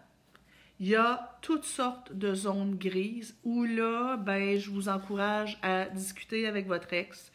il 0.80 0.88
y 0.88 0.96
a 0.96 1.38
toutes 1.44 1.66
sortes 1.66 2.12
de 2.12 2.34
zones 2.34 2.76
grises 2.76 3.36
où 3.44 3.64
là, 3.64 4.18
ben, 4.18 4.58
je 4.58 4.72
vous 4.72 4.90
encourage 4.90 5.60
à 5.62 5.86
discuter 5.86 6.48
avec 6.48 6.66
votre 6.66 6.92
ex, 6.92 7.32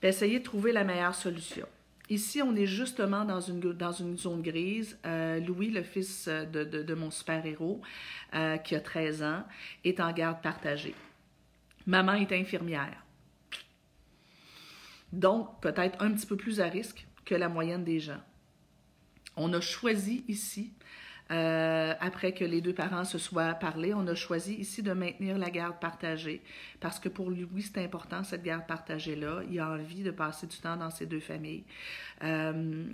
puis 0.00 0.08
essayer 0.08 0.40
de 0.40 0.44
trouver 0.44 0.72
la 0.72 0.82
meilleure 0.82 1.14
solution. 1.14 1.68
Ici, 2.10 2.42
on 2.42 2.56
est 2.56 2.66
justement 2.66 3.24
dans 3.24 3.40
une, 3.40 3.62
zone 4.16 4.42
grise. 4.42 4.98
Euh, 5.06 5.38
Louis, 5.38 5.70
le 5.70 5.84
fils 5.84 6.26
de, 6.26 6.64
de, 6.64 6.94
mon 6.94 7.12
super-héros, 7.12 7.82
euh, 8.34 8.56
qui 8.56 8.74
a 8.74 8.80
13 8.80 9.22
ans, 9.22 9.44
est 9.84 10.00
en 10.00 10.12
garde 10.12 10.42
partagée. 10.42 10.96
Maman 11.86 12.14
est 12.14 12.32
infirmière. 12.32 13.04
Donc, 15.12 15.60
peut-être 15.60 16.02
un 16.02 16.12
petit 16.12 16.26
peu 16.26 16.36
plus 16.36 16.60
à 16.60 16.66
risque 16.66 17.06
que 17.24 17.34
la 17.34 17.48
moyenne 17.48 17.84
des 17.84 18.00
gens. 18.00 18.20
On 19.36 19.52
a 19.52 19.60
choisi 19.60 20.24
ici, 20.28 20.72
euh, 21.30 21.94
après 22.00 22.32
que 22.32 22.44
les 22.44 22.60
deux 22.60 22.72
parents 22.72 23.04
se 23.04 23.18
soient 23.18 23.54
parlé, 23.54 23.92
on 23.94 24.06
a 24.06 24.14
choisi 24.14 24.54
ici 24.54 24.82
de 24.82 24.92
maintenir 24.92 25.38
la 25.38 25.50
garde 25.50 25.78
partagée 25.80 26.42
parce 26.80 27.00
que 27.00 27.08
pour 27.08 27.30
lui, 27.30 27.46
c'est 27.62 27.82
important 27.82 28.22
cette 28.22 28.42
garde 28.42 28.66
partagée-là. 28.66 29.42
Il 29.50 29.58
a 29.58 29.70
envie 29.70 30.02
de 30.02 30.10
passer 30.10 30.46
du 30.46 30.56
temps 30.56 30.76
dans 30.76 30.90
ses 30.90 31.06
deux 31.06 31.20
familles. 31.20 31.64
Euh, 32.22 32.84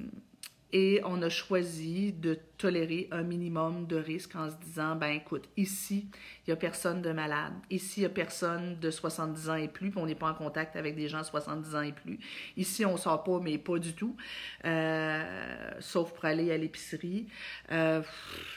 Et 0.72 1.00
on 1.04 1.20
a 1.22 1.28
choisi 1.28 2.12
de 2.12 2.38
tolérer 2.56 3.08
un 3.10 3.22
minimum 3.22 3.86
de 3.86 3.96
risque 3.96 4.34
en 4.36 4.48
se 4.50 4.56
disant, 4.56 4.96
ben 4.96 5.08
écoute, 5.08 5.48
ici, 5.56 6.06
il 6.46 6.50
n'y 6.50 6.52
a 6.52 6.56
personne 6.56 7.02
de 7.02 7.12
malade. 7.12 7.52
Ici, 7.70 8.00
il 8.00 8.02
n'y 8.02 8.06
a 8.06 8.10
personne 8.10 8.78
de 8.80 8.90
70 8.90 9.50
ans 9.50 9.54
et 9.56 9.68
plus, 9.68 9.92
on 9.96 10.06
n'est 10.06 10.14
pas 10.14 10.30
en 10.30 10.34
contact 10.34 10.76
avec 10.76 10.96
des 10.96 11.08
gens 11.08 11.20
de 11.20 11.26
70 11.26 11.74
ans 11.74 11.82
et 11.82 11.92
plus. 11.92 12.18
Ici, 12.56 12.86
on 12.86 12.92
ne 12.92 12.96
sort 12.98 13.22
pas, 13.22 13.38
mais 13.40 13.58
pas 13.58 13.78
du 13.78 13.94
tout, 13.94 14.16
euh, 14.64 15.70
sauf 15.80 16.12
pour 16.12 16.24
aller 16.24 16.50
à 16.50 16.56
l'épicerie. 16.56 17.26
Euh, 17.70 18.00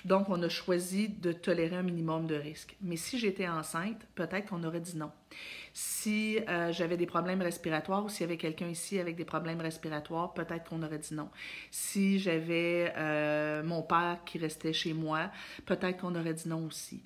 donc, 0.06 0.30
on 0.30 0.42
a 0.42 0.50
choisi 0.50 1.10
de 1.10 1.34
tolérer 1.34 1.76
un 1.76 1.84
minimum 1.84 2.28
de 2.28 2.36
risque. 2.36 2.78
Mais 2.82 2.96
si 2.96 3.20
j'étais 3.20 3.48
enceinte, 3.48 4.08
peut-être 4.16 4.50
qu'on 4.50 4.64
aurait 4.64 4.80
dit 4.80 4.98
non. 4.98 5.12
Si 5.74 6.40
euh, 6.48 6.72
j'avais 6.72 6.98
des 6.98 7.06
problèmes 7.06 7.42
respiratoires 7.42 8.06
ou 8.06 8.10
s'il 8.10 8.22
y 8.22 8.24
avait 8.24 8.38
quelqu'un 8.38 8.68
ici 8.68 9.00
avec 9.00 9.16
des 9.16 9.26
problèmes 9.26 9.60
respiratoires, 9.62 10.34
peut-être 10.34 10.70
qu'on 10.70 10.82
aurait 10.84 11.00
dit 11.00 11.14
non. 11.14 11.30
Si 11.72 12.20
j'avais 12.20 12.94
euh, 12.96 13.64
mon 13.64 13.82
père 13.82 14.20
qui 14.26 14.38
restait 14.38 14.74
chez 14.74 14.94
moi, 14.94 15.32
peut-être 15.66 15.98
qu'on 16.02 16.16
aurait 16.16 16.34
dit 16.34 16.48
non 16.48 16.66
aussi. 16.66 17.02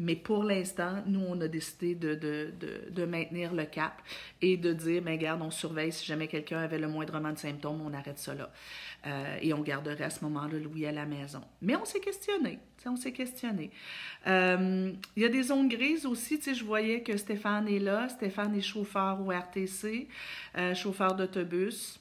Mais 0.00 0.16
pour 0.16 0.44
l'instant, 0.44 1.02
nous, 1.06 1.20
on 1.20 1.38
a 1.42 1.46
décidé 1.46 1.94
de, 1.94 2.14
de, 2.14 2.54
de, 2.90 3.04
maintenir 3.04 3.52
le 3.52 3.66
cap 3.66 4.00
et 4.40 4.56
de 4.56 4.72
dire, 4.72 5.02
mais 5.04 5.18
garde, 5.18 5.42
on 5.42 5.50
surveille 5.50 5.92
si 5.92 6.06
jamais 6.06 6.26
quelqu'un 6.26 6.58
avait 6.58 6.78
le 6.78 6.88
moindrement 6.88 7.30
de 7.32 7.38
symptômes, 7.38 7.82
on 7.84 7.92
arrête 7.92 8.18
là. 8.28 8.50
Euh, 9.06 9.36
et 9.42 9.52
on 9.52 9.60
garderait 9.60 10.04
à 10.04 10.10
ce 10.10 10.24
moment-là 10.24 10.58
Louis 10.58 10.86
à 10.86 10.92
la 10.92 11.04
maison. 11.04 11.42
Mais 11.60 11.76
on 11.76 11.84
s'est 11.84 12.00
questionné. 12.00 12.58
On 12.86 12.96
s'est 12.96 13.12
questionné. 13.12 13.70
Euh, 14.26 14.90
il 15.16 15.22
y 15.22 15.26
a 15.26 15.28
des 15.28 15.42
zones 15.42 15.68
grises 15.68 16.06
aussi. 16.06 16.40
Je 16.42 16.64
voyais 16.64 17.02
que 17.02 17.18
Stéphane 17.18 17.68
est 17.68 17.78
là. 17.78 18.08
Stéphane 18.08 18.54
est 18.56 18.62
chauffeur 18.62 19.20
au 19.20 19.30
RTC, 19.30 20.08
euh, 20.56 20.74
chauffeur 20.74 21.14
d'autobus. 21.14 22.00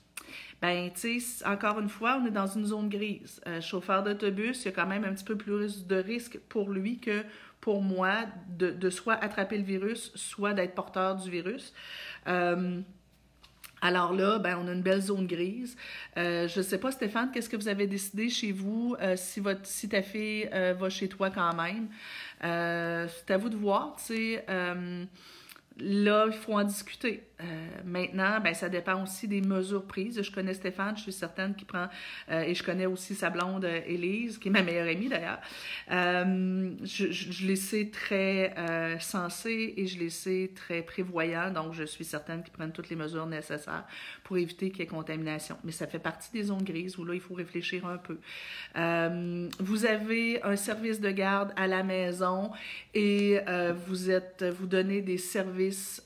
Ben, 0.62 0.89
tu 0.93 1.19
sais, 1.19 1.45
encore 1.45 1.79
une 1.79 1.89
fois, 1.89 2.21
on 2.21 2.27
est 2.27 2.31
dans 2.31 2.47
une 2.47 2.65
zone 2.65 2.88
grise. 2.88 3.41
chauffeur 3.62 4.03
d'autobus, 4.03 4.63
il 4.63 4.65
y 4.65 4.67
a 4.69 4.71
quand 4.71 4.88
même 4.88 5.03
un 5.05 5.13
petit 5.13 5.23
peu 5.23 5.38
plus 5.38 5.85
de 5.85 5.95
risque 5.95 6.38
pour 6.49 6.69
lui 6.69 6.99
que 6.99 7.23
pour 7.62 7.82
moi 7.82 8.26
de, 8.48 8.72
de 8.72 8.89
soit 8.89 9.15
attraper 9.15 9.58
le 9.58 9.63
virus, 9.63 10.12
soit 10.15 10.54
d'être 10.54 10.76
porteur 10.76 11.15
du 11.15 11.30
virus. 11.30 11.74
Alors 13.82 14.13
là, 14.13 14.39
ben, 14.39 14.58
on 14.62 14.67
a 14.67 14.74
une 14.74 14.82
belle 14.82 15.02
zone 15.02 15.26
grise. 15.26 15.78
Euh, 16.17 16.48
je 16.48 16.60
ne 16.60 16.63
sais 16.63 16.78
pas, 16.78 16.91
Stéphane, 16.91 17.32
qu'est-ce 17.32 17.50
que 17.50 17.56
vous 17.56 17.67
avez 17.67 17.88
décidé 17.88 18.30
chez 18.30 18.52
vous 18.52 18.95
euh, 19.02 19.15
si, 19.15 19.39
votre, 19.39 19.65
si 19.65 19.88
ta 19.88 20.02
fille 20.02 20.50
euh, 20.54 20.74
va 20.78 20.89
chez 20.89 21.08
toi 21.08 21.30
quand 21.30 21.56
même? 21.56 21.88
c'est 22.41 23.32
à 23.32 23.38
vous 23.38 23.50
de 23.50 23.56
voir, 23.56 23.95
tu 23.98 24.13
sais. 24.13 24.45
là, 24.48 26.26
il 26.28 26.34
faut 26.34 26.54
en 26.54 26.63
discuter. 26.63 27.29
Euh, 27.41 27.45
maintenant, 27.86 28.39
ben, 28.41 28.54
ça 28.54 28.67
dépend 28.69 29.02
aussi 29.02 29.28
des 29.28 29.41
mesures 29.41 29.86
prises. 29.86 30.21
Je 30.21 30.32
connais 30.32 30.54
Stéphane, 30.54 30.97
je 30.97 31.04
suis 31.04 31.13
certaine 31.13 31.56
qu'il 31.56 31.67
prend, 31.67 31.88
euh, 32.30 32.41
et 32.41 32.54
je 32.54 32.63
connais 32.63 32.86
aussi 32.86 33.15
sa 33.15 33.30
blonde 33.30 33.63
euh, 33.63 33.80
Élise, 33.86 34.38
qui 34.38 34.49
est 34.49 34.52
ma 34.52 34.62
meilleure 34.62 34.88
amie 34.88 35.08
d'ailleurs. 35.08 35.39
je, 35.89 37.12
je, 37.12 37.47
les 37.47 37.56
sais 37.56 37.89
très 37.91 38.54
sensés 38.99 39.73
et 39.78 39.88
je 39.88 39.99
les 39.99 40.10
sais 40.10 40.52
très 40.54 40.82
prévoyants, 40.82 41.52
donc 41.52 41.73
je 41.73 41.84
suis 41.84 42.04
certaine 42.04 42.43
qu'ils 42.43 42.52
prennent 42.52 42.71
toutes 42.71 42.89
les 42.89 42.95
mesures 42.95 43.25
nécessaires 43.25 43.86
pour 44.23 44.38
éviter 44.38 44.69
qu'il 44.69 44.82
y 44.82 44.84
ait 44.84 44.88
contamination. 44.88 45.58
Mais 45.63 45.71
ça 45.71 45.88
fait 45.88 45.99
partie 45.99 46.32
des 46.32 46.43
zones 46.43 46.63
grises 46.63 46.97
où 46.97 47.06
là, 47.06 47.13
il 47.13 47.21
faut 47.21 47.34
réfléchir 47.34 47.86
un 47.86 47.97
peu. 47.97 48.17
vous 49.60 49.86
avez 49.86 50.41
un 50.43 50.56
service 50.56 50.99
de 50.99 51.12
garde 51.12 51.54
à 51.56 51.67
la 51.67 51.84
maison 51.84 52.52
et 52.93 53.39
vous 53.88 54.12
êtes, 54.12 54.43
vous 54.43 54.67
donnez 54.67 55.02
des 55.02 55.17
services 55.17 56.06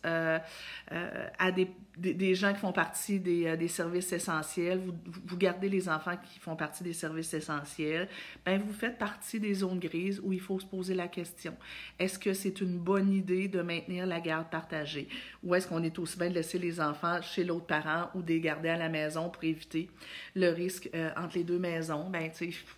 euh, 0.92 1.23
à 1.38 1.52
des, 1.52 1.68
des, 1.98 2.36
gens 2.36 2.54
qui 2.54 2.60
font 2.60 2.72
partie 2.72 3.20
des, 3.20 3.46
euh, 3.46 3.56
des 3.56 3.68
services 3.68 4.12
essentiels, 4.12 4.80
vous, 4.80 4.94
vous, 5.26 5.38
gardez 5.38 5.70
les 5.70 5.88
enfants 5.90 6.18
qui 6.18 6.40
font 6.40 6.56
partie 6.56 6.84
des 6.84 6.94
services 6.94 7.34
essentiels, 7.34 8.08
ben 8.46 8.60
vous 8.60 8.74
faites 8.74 8.98
partie 8.98 9.40
des 9.40 9.54
zones 9.54 9.80
grises 9.80 10.20
où 10.24 10.34
il 10.34 10.40
faut 10.40 10.60
se 10.60 10.66
poser 10.66 10.96
la 10.96 11.08
question. 11.08 11.56
Est-ce 12.00 12.18
que 12.18 12.34
c'est 12.34 12.62
une 12.62 12.78
bonne 12.78 13.12
idée 13.12 13.48
de 13.48 13.62
maintenir 13.62 14.08
la 14.08 14.20
garde 14.20 14.50
partagée? 14.50 15.08
Ou 15.44 15.54
est-ce 15.56 15.68
qu'on 15.68 15.84
est 15.84 15.98
aussi 16.00 16.18
bien 16.18 16.30
de 16.30 16.36
laisser 16.36 16.58
les 16.58 16.82
enfants 16.82 17.22
chez 17.22 17.44
l'autre 17.44 17.68
parent 17.68 18.10
ou 18.16 18.22
de 18.22 18.30
les 18.30 18.40
garder 18.40 18.70
à 18.70 18.78
la 18.78 18.90
maison 18.90 19.30
pour 19.30 19.44
éviter 19.44 19.90
le 20.36 20.50
risque 20.50 20.90
euh, 20.96 21.12
entre 21.16 21.38
les 21.38 21.44
deux 21.44 21.60
maisons? 21.60 22.10
Ben, 22.10 22.32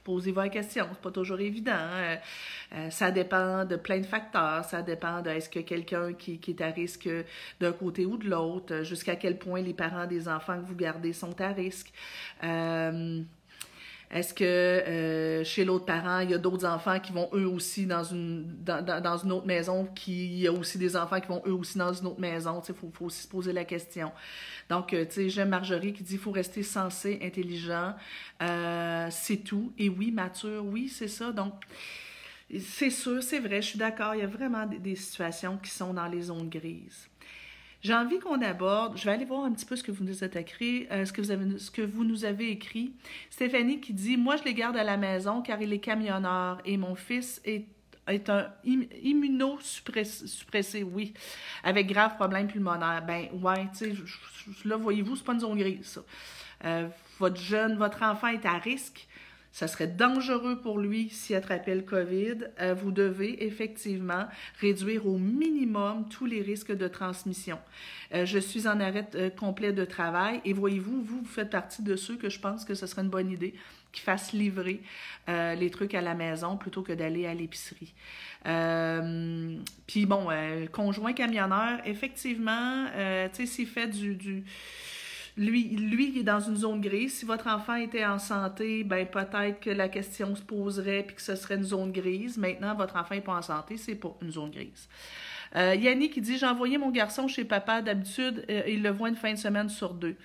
posez-vous 0.03 0.39
la 0.39 0.49
question, 0.49 0.87
c'est 0.91 1.01
pas 1.01 1.11
toujours 1.11 1.39
évident. 1.39 1.71
Hein. 1.75 2.89
ça 2.89 3.11
dépend 3.11 3.65
de 3.65 3.75
plein 3.75 3.99
de 3.99 4.05
facteurs, 4.05 4.65
ça 4.65 4.81
dépend 4.81 5.21
de 5.21 5.29
est-ce 5.29 5.49
que 5.49 5.59
quelqu'un 5.59 6.13
qui, 6.13 6.39
qui 6.39 6.51
est 6.51 6.61
à 6.61 6.67
risque 6.67 7.09
d'un 7.59 7.71
côté 7.71 8.05
ou 8.05 8.17
de 8.17 8.29
l'autre, 8.29 8.73
euh, 8.73 8.83
jusqu'à 9.05 9.15
quel 9.15 9.37
point 9.37 9.61
les 9.61 9.73
parents 9.73 10.07
des 10.07 10.27
enfants 10.27 10.59
que 10.59 10.65
vous 10.65 10.75
gardez 10.75 11.13
sont 11.13 11.39
à 11.39 11.49
risque. 11.49 11.93
Euh, 12.43 13.21
est-ce 14.11 14.33
que 14.33 14.43
euh, 14.43 15.43
chez 15.43 15.65
l'autre 15.65 15.85
parent, 15.85 16.19
il 16.19 16.31
y 16.31 16.33
a 16.33 16.37
d'autres 16.37 16.65
enfants 16.65 16.99
qui 16.99 17.11
vont 17.11 17.29
eux 17.33 17.47
aussi 17.47 17.85
dans 17.85 18.03
une, 18.03 18.45
dans, 18.63 19.17
une 19.17 19.31
autre 19.31 19.45
maison, 19.45 19.85
qui, 19.93 20.25
il 20.25 20.39
y 20.39 20.47
a 20.47 20.51
aussi 20.51 20.77
des 20.77 20.95
enfants 20.95 21.19
qui 21.19 21.27
vont 21.27 21.43
eux 21.45 21.53
aussi 21.53 21.77
dans 21.77 21.93
une 21.93 22.07
autre 22.07 22.19
maison? 22.19 22.61
Il 22.67 22.73
faut, 22.73 22.91
aussi 23.01 23.23
se 23.23 23.27
poser 23.27 23.53
la 23.53 23.65
question. 23.65 24.11
Donc, 24.69 24.87
tu 24.89 25.05
sais, 25.09 25.29
j'aime 25.29 25.49
Marjorie 25.49 25.93
qui 25.93 26.03
dit 26.03 26.11
qu'il 26.11 26.19
faut 26.19 26.31
rester 26.31 26.63
sensé, 26.63 27.19
intelligent, 27.21 27.93
c'est 28.39 29.43
tout. 29.43 29.73
Et 29.77 29.89
oui, 29.89 30.11
mature, 30.11 30.65
oui, 30.65 30.87
c'est 30.87 31.07
ça. 31.07 31.31
Donc, 31.31 31.53
c'est 32.59 32.91
sûr, 32.91 33.21
c'est 33.21 33.39
vrai, 33.39 33.61
je 33.61 33.67
suis 33.69 33.79
d'accord, 33.79 34.15
il 34.15 34.21
y 34.21 34.23
a 34.23 34.27
vraiment 34.27 34.65
des, 34.65 34.77
des 34.77 34.95
situations 34.95 35.57
qui 35.57 35.71
sont 35.71 35.93
dans 35.93 36.07
les 36.07 36.21
zones 36.21 36.49
grises. 36.49 37.09
J'ai 37.85 37.93
envie 37.93 38.17
qu'on 38.17 38.41
aborde, 38.41 38.97
je 38.97 39.05
vais 39.05 39.11
aller 39.11 39.25
voir 39.25 39.43
un 39.43 39.51
petit 39.51 39.67
peu 39.67 39.75
ce 39.75 39.83
que 39.83 39.91
vous 39.91 40.03
nous 40.03 40.23
avez 40.23 40.39
écrit, 40.39 40.87
euh, 40.89 41.05
ce, 41.05 41.13
que 41.13 41.21
vous 41.21 41.29
avez, 41.29 41.59
ce 41.59 41.69
que 41.69 41.83
vous 41.83 42.03
nous 42.03 42.25
avez 42.25 42.49
écrit. 42.49 42.93
Stéphanie 43.29 43.79
qui 43.79 43.93
dit 43.93 44.17
Moi, 44.17 44.37
je 44.37 44.43
les 44.43 44.55
garde 44.55 44.75
à 44.75 44.83
la 44.83 44.97
maison 44.97 45.43
car 45.43 45.61
il 45.61 45.71
est 45.71 45.77
camionneur 45.77 46.59
et 46.65 46.77
mon 46.77 46.95
fils 46.95 47.39
est 47.45 47.67
est 48.07 48.27
un 48.31 48.51
immunosuppressé, 48.63 50.81
oui, 50.81 51.13
avec 51.63 51.85
grave 51.85 52.15
problème 52.15 52.47
pulmonaire. 52.47 53.05
Ben, 53.05 53.27
ouais, 53.33 53.67
tu 53.77 53.77
sais, 53.77 53.93
là, 54.65 54.77
voyez-vous, 54.77 55.15
c'est 55.15 55.23
pas 55.23 55.33
une 55.33 55.41
zone 55.41 55.55
grise, 55.55 55.85
ça. 55.85 56.01
Euh, 56.65 56.87
votre 57.19 57.39
jeune, 57.39 57.77
votre 57.77 58.01
enfant 58.01 58.29
est 58.29 58.47
à 58.47 58.57
risque 58.57 59.07
ça 59.55 59.69
serait 59.69 59.87
dangereux 59.87 60.59
pour 60.59 60.79
lui 60.79 61.09
s'il 61.11 61.33
attrapait 61.33 61.75
le 61.75 61.81
COVID. 61.81 62.49
Euh, 62.59 62.73
vous 62.73 62.91
devez 62.91 63.45
effectivement 63.45 64.27
réduire 64.59 65.07
au 65.07 65.17
minimum 65.17 66.09
tous 66.09 66.25
les 66.25 66.41
risques 66.41 66.75
de 66.75 66.89
transmission. 66.89 67.57
Euh, 68.13 68.25
je 68.25 68.37
suis 68.37 68.67
en 68.67 68.81
arrêt 68.81 69.07
euh, 69.15 69.29
complet 69.29 69.71
de 69.71 69.85
travail 69.85 70.41
et 70.43 70.51
voyez-vous, 70.51 71.01
vous, 71.01 71.19
vous 71.21 71.25
faites 71.25 71.51
partie 71.51 71.83
de 71.83 71.95
ceux 71.95 72.17
que 72.17 72.29
je 72.29 72.37
pense 72.37 72.65
que 72.65 72.73
ce 72.73 72.85
serait 72.85 73.03
une 73.03 73.09
bonne 73.09 73.31
idée 73.31 73.53
qui 73.93 74.01
fassent 74.01 74.33
livrer 74.33 74.81
les 75.29 75.69
trucs 75.69 75.93
à 75.93 76.01
la 76.01 76.15
maison 76.15 76.57
plutôt 76.57 76.81
que 76.81 76.91
d'aller 76.91 77.25
à 77.25 77.33
l'épicerie. 77.33 77.93
Puis 79.87 80.05
bon, 80.05 80.27
conjoint 80.73 81.13
camionneur, 81.13 81.79
effectivement, 81.85 82.87
tu 82.87 82.91
sais, 83.31 83.45
s'il 83.45 83.67
fait 83.67 83.87
du, 83.87 84.15
du 84.15 84.43
lui, 85.37 85.63
lui, 85.63 86.11
il 86.11 86.19
est 86.19 86.23
dans 86.23 86.39
une 86.39 86.55
zone 86.55 86.79
grise. 86.79 87.15
Si 87.15 87.25
votre 87.25 87.47
enfant 87.47 87.75
était 87.75 88.05
en 88.05 88.19
santé, 88.19 88.83
ben 88.83 89.05
peut-être 89.05 89.59
que 89.59 89.69
la 89.69 89.89
question 89.89 90.33
se 90.35 90.41
poserait 90.41 91.03
puis 91.03 91.15
que 91.15 91.21
ce 91.21 91.35
serait 91.35 91.55
une 91.55 91.63
zone 91.63 91.91
grise. 91.91 92.37
Maintenant, 92.37 92.73
votre 92.75 92.95
enfant 92.95 93.15
n'est 93.15 93.21
pas 93.21 93.35
en 93.35 93.41
santé, 93.41 93.75
c'est 93.77 93.95
pas 93.95 94.15
une 94.21 94.31
zone 94.31 94.51
grise. 94.51 94.87
Euh, 95.55 95.75
Yannick 95.75 96.13
qui 96.13 96.21
dit 96.21 96.37
J'ai 96.37 96.45
envoyé 96.45 96.77
mon 96.77 96.89
garçon 96.89 97.27
chez 97.27 97.43
papa. 97.43 97.81
D'habitude, 97.81 98.45
euh, 98.49 98.63
il 98.67 98.81
le 98.81 98.89
voit 98.91 99.09
une 99.09 99.15
fin 99.15 99.33
de 99.33 99.37
semaine 99.37 99.69
sur 99.69 99.93
deux. 99.93 100.15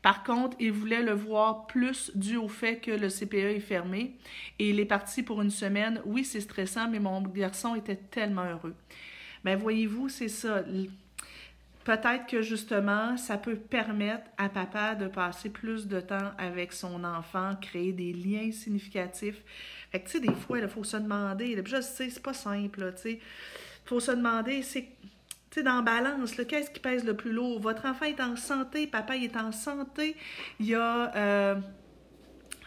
Par 0.00 0.22
contre, 0.22 0.56
il 0.60 0.72
voulait 0.72 1.02
le 1.02 1.12
voir 1.12 1.66
plus 1.66 2.12
dû 2.14 2.36
au 2.36 2.48
fait 2.48 2.76
que 2.78 2.90
le 2.90 3.08
CPE 3.08 3.56
est 3.56 3.60
fermé 3.60 4.16
et 4.58 4.70
il 4.70 4.80
est 4.80 4.84
parti 4.84 5.22
pour 5.22 5.42
une 5.42 5.50
semaine. 5.50 6.00
Oui, 6.04 6.24
c'est 6.24 6.40
stressant, 6.40 6.88
mais 6.88 6.98
mon 6.98 7.20
garçon 7.22 7.74
était 7.74 7.96
tellement 7.96 8.44
heureux. 8.44 8.74
Mais 9.44 9.56
ben, 9.56 9.62
voyez-vous, 9.62 10.08
c'est 10.08 10.28
ça 10.28 10.62
peut-être 11.84 12.26
que 12.26 12.42
justement, 12.42 13.16
ça 13.16 13.38
peut 13.38 13.56
permettre 13.56 14.24
à 14.38 14.48
papa 14.48 14.94
de 14.94 15.08
passer 15.08 15.50
plus 15.50 15.86
de 15.86 16.00
temps 16.00 16.32
avec 16.38 16.72
son 16.72 17.04
enfant, 17.04 17.56
créer 17.60 17.92
des 17.92 18.12
liens 18.12 18.50
significatifs. 18.52 19.42
Fait 19.90 20.00
que, 20.00 20.06
tu 20.06 20.12
sais, 20.12 20.20
des 20.20 20.34
fois, 20.34 20.58
il 20.58 20.68
faut 20.68 20.84
se 20.84 20.96
demander, 20.96 21.60
je 21.64 21.80
sais, 21.80 22.10
c'est 22.10 22.22
pas 22.22 22.34
simple, 22.34 22.94
tu 23.00 23.18
faut 23.84 24.00
se 24.00 24.12
demander, 24.12 24.62
c'est, 24.62 24.82
tu 25.50 25.60
sais, 25.60 25.62
dans 25.62 25.82
balance, 25.82 26.34
qu'est-ce 26.48 26.70
qui 26.70 26.80
pèse 26.80 27.04
le 27.04 27.16
plus 27.16 27.32
lourd? 27.32 27.60
Votre 27.60 27.86
enfant 27.86 28.06
est 28.06 28.20
en 28.20 28.36
santé, 28.36 28.86
papa 28.86 29.16
est 29.16 29.36
en 29.36 29.52
santé, 29.52 30.16
il 30.60 30.74
a... 30.74 31.14
Euh, 31.16 31.54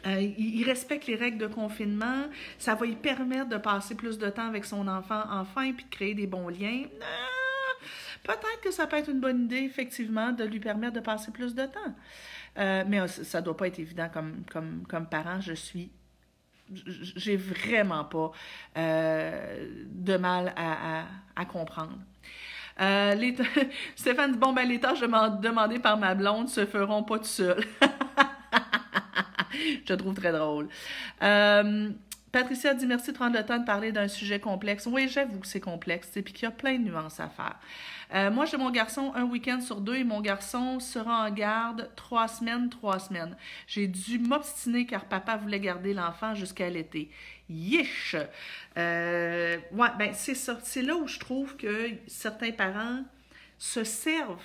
euh, 0.07 0.21
il, 0.37 0.63
respecte 0.65 1.07
les 1.07 1.15
règles 1.15 1.39
de 1.39 1.47
confinement. 1.47 2.27
Ça 2.59 2.75
va 2.75 2.85
lui 2.85 2.95
permettre 2.95 3.49
de 3.49 3.57
passer 3.57 3.95
plus 3.95 4.19
de 4.19 4.29
temps 4.29 4.47
avec 4.47 4.63
son 4.63 4.87
enfant 4.87 5.23
enfin 5.31 5.73
puis 5.73 5.85
de 5.85 5.89
créer 5.89 6.13
des 6.13 6.27
bons 6.27 6.47
liens. 6.49 6.83
Peut-être 8.25 8.61
que 8.61 8.71
ça 8.71 8.87
peut 8.87 8.97
être 8.97 9.09
une 9.09 9.19
bonne 9.19 9.45
idée, 9.45 9.57
effectivement, 9.57 10.31
de 10.31 10.43
lui 10.43 10.59
permettre 10.59 10.93
de 10.93 10.99
passer 10.99 11.31
plus 11.31 11.53
de 11.53 11.65
temps. 11.65 11.95
Euh, 12.57 12.83
mais 12.87 12.99
euh, 12.99 13.07
ça 13.07 13.39
ne 13.39 13.45
doit 13.45 13.55
pas 13.55 13.67
être 13.67 13.79
évident 13.79 14.09
comme, 14.11 14.43
comme, 14.51 14.83
comme 14.87 15.07
parent. 15.07 15.39
Je 15.39 15.53
suis 15.53 15.91
j'ai 16.73 17.37
vraiment 17.37 18.05
pas 18.05 18.31
euh, 18.75 19.67
de 19.85 20.17
mal 20.17 20.51
à, 20.55 21.03
à, 21.35 21.45
comprendre. 21.45 21.99
les 22.79 23.35
Stéphane 23.95 24.31
dit 24.31 24.39
Bon, 24.39 24.51
ben, 24.51 24.67
les 24.67 24.79
tâches 24.79 25.01
demandées 25.01 25.77
par 25.77 25.97
ma 25.97 26.15
blonde 26.15 26.49
se 26.49 26.65
feront 26.65 27.03
pas 27.03 27.19
tout 27.19 27.25
seul. 27.25 27.63
Je 29.85 29.93
trouve 29.93 30.15
très 30.15 30.31
drôle. 30.31 30.67
Euh, 31.21 31.91
Patricia 32.35 32.73
dit 32.73 32.85
merci 32.85 33.13
de 33.13 33.15
prendre 33.15 33.37
le 33.37 33.45
temps 33.45 33.59
de 33.59 33.63
parler 33.63 33.93
d'un 33.93 34.09
sujet 34.09 34.41
complexe. 34.41 34.87
Oui, 34.87 35.07
j'avoue 35.07 35.39
que 35.39 35.47
c'est 35.47 35.61
complexe, 35.61 36.17
et 36.17 36.21
puis 36.21 36.33
qu'il 36.33 36.43
y 36.43 36.47
a 36.47 36.51
plein 36.51 36.77
de 36.77 36.83
nuances 36.83 37.21
à 37.21 37.29
faire. 37.29 37.57
Euh, 38.13 38.29
moi, 38.29 38.43
j'ai 38.43 38.57
mon 38.57 38.71
garçon 38.71 39.13
un 39.15 39.23
week-end 39.23 39.61
sur 39.61 39.79
deux 39.79 39.95
et 39.95 40.03
mon 40.03 40.19
garçon 40.19 40.81
sera 40.81 41.25
en 41.25 41.31
garde 41.31 41.89
trois 41.95 42.27
semaines, 42.27 42.69
trois 42.69 42.99
semaines. 42.99 43.37
J'ai 43.67 43.87
dû 43.87 44.19
m'obstiner 44.19 44.85
car 44.85 45.05
papa 45.05 45.37
voulait 45.37 45.61
garder 45.61 45.93
l'enfant 45.93 46.35
jusqu'à 46.35 46.69
l'été. 46.69 47.09
Yish! 47.49 48.17
Euh, 48.77 49.57
ouais, 49.71 49.89
ben 49.97 50.11
c'est 50.13 50.35
ça. 50.35 50.59
C'est 50.61 50.81
là 50.81 50.97
où 50.97 51.07
je 51.07 51.19
trouve 51.19 51.55
que 51.55 51.91
certains 52.05 52.51
parents 52.51 52.99
se 53.57 53.85
servent 53.85 54.43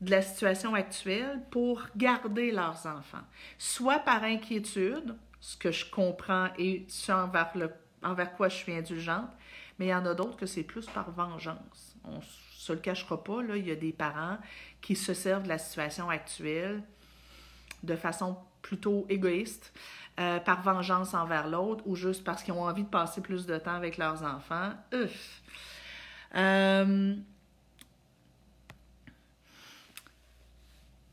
de 0.00 0.10
la 0.10 0.22
situation 0.22 0.74
actuelle 0.74 1.40
pour 1.52 1.86
garder 1.96 2.50
leurs 2.50 2.84
enfants, 2.84 3.22
soit 3.58 4.00
par 4.00 4.24
inquiétude, 4.24 5.14
ce 5.42 5.56
que 5.56 5.72
je 5.72 5.84
comprends 5.90 6.48
et 6.56 6.86
ce 6.88 7.10
envers, 7.12 7.50
le, 7.56 7.70
envers 8.02 8.32
quoi 8.34 8.48
je 8.48 8.56
suis 8.56 8.72
indulgente, 8.72 9.28
mais 9.78 9.86
il 9.86 9.90
y 9.90 9.94
en 9.94 10.06
a 10.06 10.14
d'autres 10.14 10.36
que 10.36 10.46
c'est 10.46 10.62
plus 10.62 10.86
par 10.86 11.10
vengeance. 11.10 11.96
On 12.04 12.20
se 12.22 12.72
le 12.72 12.78
cachera 12.78 13.22
pas, 13.22 13.42
là, 13.42 13.56
il 13.56 13.66
y 13.66 13.72
a 13.72 13.76
des 13.76 13.92
parents 13.92 14.38
qui 14.80 14.94
se 14.94 15.12
servent 15.12 15.42
de 15.42 15.48
la 15.48 15.58
situation 15.58 16.08
actuelle 16.08 16.82
de 17.82 17.96
façon 17.96 18.38
plutôt 18.62 19.04
égoïste, 19.08 19.72
euh, 20.20 20.38
par 20.38 20.62
vengeance 20.62 21.14
envers 21.14 21.48
l'autre 21.48 21.82
ou 21.86 21.96
juste 21.96 22.22
parce 22.22 22.44
qu'ils 22.44 22.54
ont 22.54 22.62
envie 22.62 22.84
de 22.84 22.88
passer 22.88 23.20
plus 23.20 23.44
de 23.44 23.58
temps 23.58 23.74
avec 23.74 23.96
leurs 23.96 24.22
enfants. 24.22 24.70
Euh, 26.34 27.16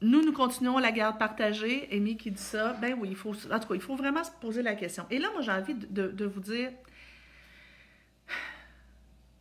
Nous, 0.02 0.24
nous 0.24 0.32
continuons 0.32 0.78
la 0.78 0.92
garde 0.92 1.18
partagée. 1.18 1.90
Amy 1.92 2.16
qui 2.16 2.32
dit 2.32 2.42
ça. 2.42 2.74
Ben 2.74 2.96
oui, 2.98 3.10
il 3.12 3.16
faut, 3.16 3.32
en 3.32 3.60
tout 3.60 3.68
cas, 3.68 3.76
il 3.76 3.82
faut 3.82 3.96
vraiment 3.96 4.24
se 4.24 4.32
poser 4.32 4.62
la 4.62 4.76
question. 4.76 5.06
Et 5.12 5.20
là, 5.20 5.30
moi, 5.34 5.42
j'ai 5.42 5.52
envie 5.52 5.76
de, 5.76 6.26
vous 6.26 6.40
dire, 6.40 6.72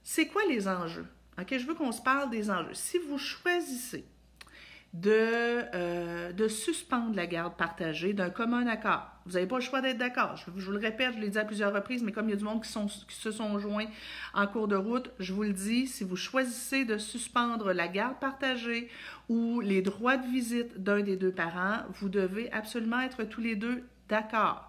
c'est 0.03 0.27
quoi 0.27 0.43
les 0.49 0.67
enjeux? 0.67 1.07
OK, 1.41 1.57
je 1.57 1.67
veux 1.67 1.75
qu'on 1.75 1.93
se 1.93 2.03
parle 2.03 2.31
des 2.31 2.51
enjeux. 2.51 2.75
Si 2.75 2.99
vous 2.99 3.19
choisissez 3.19 4.05
de, 4.95 5.65
euh, 5.75 6.33
de 6.33 6.49
suspendre 6.49 7.15
la 7.15 7.27
garde 7.27 7.55
partagée 7.57 8.15
d'un 8.15 8.31
commun 8.31 8.67
accord. 8.67 9.07
Vous 9.27 9.33
n'avez 9.33 9.47
pas 9.47 9.57
le 9.57 9.63
choix 9.63 9.81
d'être 9.81 9.99
d'accord. 9.99 10.37
Je, 10.37 10.51
vous 10.51 10.73
le 10.73 10.79
répète, 10.79 11.15
je 11.15 11.21
l'ai 11.21 11.29
dit 11.29 11.39
à 11.39 11.45
plusieurs 11.45 11.75
reprises, 11.75 12.03
mais 12.03 12.13
comme 12.13 12.29
il 12.29 12.31
y 12.31 12.35
a 12.35 12.37
du 12.37 12.45
monde 12.45 12.63
qui 12.63 13.15
se 13.15 13.31
sont 13.31 13.59
joints 13.59 13.87
en 14.33 14.47
cours 14.47 14.67
de 14.67 14.77
route, 14.77 15.11
je 15.19 15.33
vous 15.33 15.43
le 15.43 15.53
dis, 15.53 15.87
si 15.87 16.05
vous 16.05 16.17
choisissez 16.17 16.85
de 16.85 16.97
suspendre 16.97 17.73
la 17.73 17.89
garde 17.89 18.19
partagée 18.19 18.89
ou 19.29 19.61
les 19.61 19.83
droits 19.83 20.17
de 20.17 20.27
visite 20.27 20.83
d'un 20.83 21.03
des 21.03 21.17
deux 21.17 21.33
parents, 21.33 21.83
vous 22.01 22.09
devez 22.09 22.51
absolument 22.53 23.01
être 23.01 23.25
tous 23.25 23.43
les 23.43 23.57
deux 23.57 23.85
d'accord. 24.09 24.68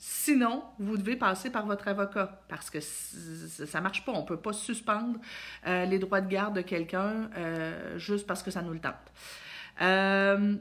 Sinon, 0.00 0.62
vous 0.78 0.96
devez 0.96 1.16
passer 1.16 1.50
par 1.50 1.66
votre 1.66 1.88
avocat 1.88 2.40
parce 2.48 2.70
que 2.70 2.78
ça 2.80 3.78
ne 3.78 3.82
marche 3.82 4.04
pas. 4.04 4.12
On 4.12 4.22
ne 4.22 4.26
peut 4.26 4.36
pas 4.36 4.52
suspendre 4.52 5.18
euh, 5.66 5.86
les 5.86 5.98
droits 5.98 6.20
de 6.20 6.28
garde 6.28 6.54
de 6.54 6.60
quelqu'un 6.60 7.28
euh, 7.36 7.98
juste 7.98 8.24
parce 8.24 8.44
que 8.44 8.52
ça 8.52 8.62
nous 8.62 8.72
le 8.72 8.78
tente. 8.78 8.94
Euh, 9.82 10.54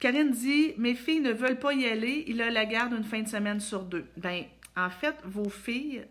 Karine 0.00 0.32
dit 0.32 0.74
Mes 0.76 0.96
filles 0.96 1.20
ne 1.20 1.32
veulent 1.32 1.60
pas 1.60 1.72
y 1.72 1.86
aller, 1.86 2.24
il 2.26 2.42
a 2.42 2.50
la 2.50 2.66
garde 2.66 2.94
une 2.94 3.04
fin 3.04 3.22
de 3.22 3.28
semaine 3.28 3.60
sur 3.60 3.84
deux. 3.84 4.06
Bien, 4.16 4.46
en 4.76 4.90
fait, 4.90 5.14
vos 5.22 5.48
filles 5.48 6.04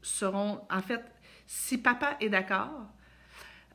seront. 0.00 0.62
En 0.70 0.80
fait, 0.80 1.04
si 1.46 1.76
papa 1.76 2.16
est 2.20 2.30
d'accord, 2.30 2.86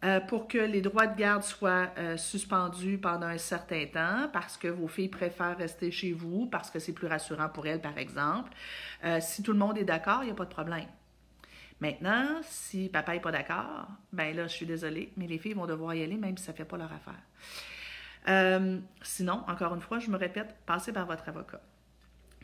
euh, 0.06 0.20
pour 0.20 0.48
que 0.48 0.60
les 0.60 0.82
droits 0.82 1.08
de 1.08 1.18
garde 1.18 1.42
soient 1.42 1.90
euh, 1.98 2.16
suspendus 2.16 3.00
pendant 3.00 3.26
un 3.26 3.40
certain 3.40 3.86
temps 3.88 4.30
parce 4.32 4.56
que 4.56 4.68
vos 4.68 4.88
filles 4.88 5.10
préfèrent 5.10 5.58
rester 5.58 5.90
chez 5.90 6.12
vous, 6.12 6.46
parce 6.46 6.70
que 6.70 6.78
c'est 6.78 6.94
plus 6.94 7.08
rassurant 7.08 7.50
pour 7.50 7.66
elles, 7.66 7.82
par 7.82 7.98
exemple. 7.98 8.52
Euh, 9.04 9.20
si 9.20 9.42
tout 9.42 9.52
le 9.52 9.58
monde 9.58 9.80
est 9.80 9.84
d'accord, 9.84 10.20
il 10.22 10.28
n'y 10.28 10.32
a 10.32 10.36
pas 10.36 10.46
de 10.46 10.50
problème. 10.50 10.86
Maintenant, 11.80 12.40
si 12.44 12.88
papa 12.90 13.14
n'est 13.14 13.20
pas 13.20 13.32
d'accord, 13.32 13.88
ben 14.14 14.36
là, 14.36 14.48
je 14.48 14.54
suis 14.54 14.66
désolée, 14.68 15.12
mais 15.18 15.26
les 15.26 15.40
filles 15.40 15.56
vont 15.56 15.66
devoir 15.66 15.96
y 15.96 16.04
aller 16.04 16.18
même 16.18 16.38
si 16.38 16.44
ça 16.46 16.52
ne 16.52 16.58
fait 16.58 16.66
pas 16.66 16.78
leur 16.78 16.92
affaire. 16.94 18.84
sinon, 19.02 19.44
encore 19.48 19.74
une 19.74 19.82
fois, 19.82 19.98
je 20.00 20.12
me 20.12 20.18
répète, 20.18 20.56
passez 20.68 20.94
par 20.94 21.08
votre 21.08 21.28
avocat. 21.28 21.62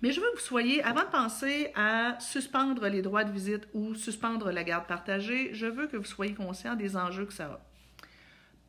Mais 0.02 0.12
je 0.12 0.20
veux 0.20 0.28
que 0.32 0.40
vous 0.40 0.46
soyez, 0.46 0.84
avant 0.84 1.04
de 1.04 1.12
penser 1.12 1.72
à 1.76 2.20
suspendre 2.20 2.88
les 2.88 3.02
droits 3.02 3.24
de 3.24 3.32
visite 3.32 3.68
ou 3.74 3.94
suspendre 3.94 4.52
la 4.52 4.64
garde 4.64 4.88
partagée, 4.88 5.54
je 5.54 5.68
veux 5.68 5.88
que 5.88 5.98
vous 5.98 6.06
soyez 6.06 6.34
conscient 6.34 6.76
des 6.76 6.98
enjeux 6.98 7.26
que 7.26 7.34
ça 7.34 7.46
a. 7.46 7.60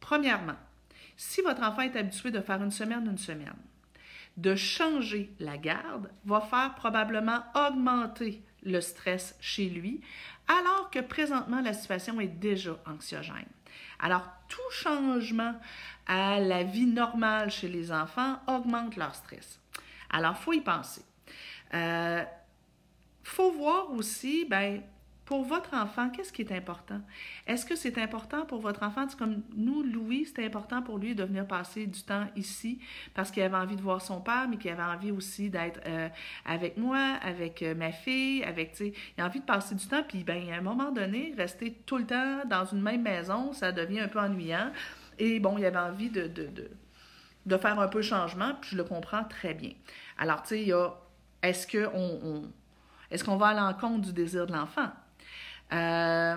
Premièrement, 0.00 0.56
si 1.16 1.40
votre 1.40 1.62
enfant 1.62 1.82
est 1.82 1.96
habitué 1.96 2.30
de 2.30 2.40
faire 2.40 2.62
une 2.62 2.70
semaine, 2.70 3.06
une 3.06 3.18
semaine, 3.18 3.56
de 4.36 4.54
changer 4.54 5.32
la 5.40 5.56
garde 5.56 6.10
va 6.24 6.40
faire 6.40 6.74
probablement 6.74 7.44
augmenter 7.54 8.42
le 8.62 8.80
stress 8.80 9.36
chez 9.40 9.68
lui, 9.68 10.00
alors 10.48 10.90
que 10.90 11.00
présentement 11.00 11.60
la 11.60 11.72
situation 11.72 12.20
est 12.20 12.28
déjà 12.28 12.76
anxiogène. 12.86 13.48
Alors, 13.98 14.26
tout 14.48 14.70
changement 14.70 15.54
à 16.06 16.40
la 16.40 16.62
vie 16.62 16.86
normale 16.86 17.50
chez 17.50 17.68
les 17.68 17.92
enfants 17.92 18.38
augmente 18.46 18.96
leur 18.96 19.14
stress. 19.14 19.60
Alors, 20.10 20.34
il 20.38 20.42
faut 20.42 20.52
y 20.52 20.60
penser. 20.60 21.02
Euh, 21.74 22.22
faut 23.22 23.52
voir 23.52 23.92
aussi, 23.92 24.44
ben, 24.48 24.82
pour 25.24 25.44
votre 25.44 25.74
enfant, 25.74 26.10
qu'est-ce 26.10 26.32
qui 26.32 26.42
est 26.42 26.52
important? 26.52 27.00
Est-ce 27.46 27.64
que 27.64 27.76
c'est 27.76 27.96
important 27.98 28.44
pour 28.44 28.60
votre 28.60 28.82
enfant? 28.82 29.06
comme 29.18 29.42
nous, 29.54 29.82
Louis, 29.82 30.26
c'était 30.26 30.44
important 30.44 30.82
pour 30.82 30.98
lui 30.98 31.14
de 31.14 31.22
venir 31.22 31.46
passer 31.46 31.86
du 31.86 32.02
temps 32.02 32.26
ici 32.36 32.80
parce 33.14 33.30
qu'il 33.30 33.42
avait 33.42 33.56
envie 33.56 33.76
de 33.76 33.80
voir 33.80 34.02
son 34.02 34.20
père, 34.20 34.46
mais 34.48 34.56
qu'il 34.56 34.70
avait 34.70 34.82
envie 34.82 35.12
aussi 35.12 35.48
d'être 35.48 35.80
euh, 35.86 36.08
avec 36.44 36.76
moi, 36.76 37.16
avec 37.22 37.62
euh, 37.62 37.74
ma 37.74 37.92
fille, 37.92 38.42
avec, 38.42 38.72
tu 38.72 38.78
sais, 38.78 38.92
il 39.16 39.22
a 39.22 39.26
envie 39.26 39.40
de 39.40 39.44
passer 39.44 39.74
du 39.74 39.86
temps. 39.86 40.02
Puis, 40.06 40.24
ben, 40.24 40.50
à 40.50 40.56
un 40.56 40.60
moment 40.60 40.90
donné, 40.90 41.32
rester 41.36 41.72
tout 41.86 41.98
le 41.98 42.06
temps 42.06 42.42
dans 42.46 42.64
une 42.64 42.82
même 42.82 43.02
maison, 43.02 43.52
ça 43.52 43.70
devient 43.70 44.00
un 44.00 44.08
peu 44.08 44.18
ennuyant. 44.18 44.70
Et 45.18 45.38
bon, 45.38 45.56
il 45.56 45.64
avait 45.64 45.78
envie 45.78 46.10
de, 46.10 46.26
de, 46.26 46.46
de, 46.46 46.70
de 47.46 47.56
faire 47.56 47.78
un 47.78 47.88
peu 47.88 48.00
de 48.00 48.04
changement, 48.04 48.54
puis 48.60 48.72
je 48.72 48.76
le 48.76 48.84
comprends 48.84 49.24
très 49.24 49.54
bien. 49.54 49.72
Alors, 50.18 50.42
tu 50.42 50.48
sais, 50.48 50.60
il 50.62 50.68
y 50.68 50.72
a 50.72 50.92
est-ce 51.42 51.66
qu'on 51.66 52.50
est-ce 53.10 53.24
qu'on 53.24 53.36
va 53.36 53.48
à 53.48 53.54
l'encontre 53.54 54.06
du 54.06 54.12
désir 54.12 54.46
de 54.46 54.52
l'enfant? 54.52 54.90
Euh, 55.72 56.36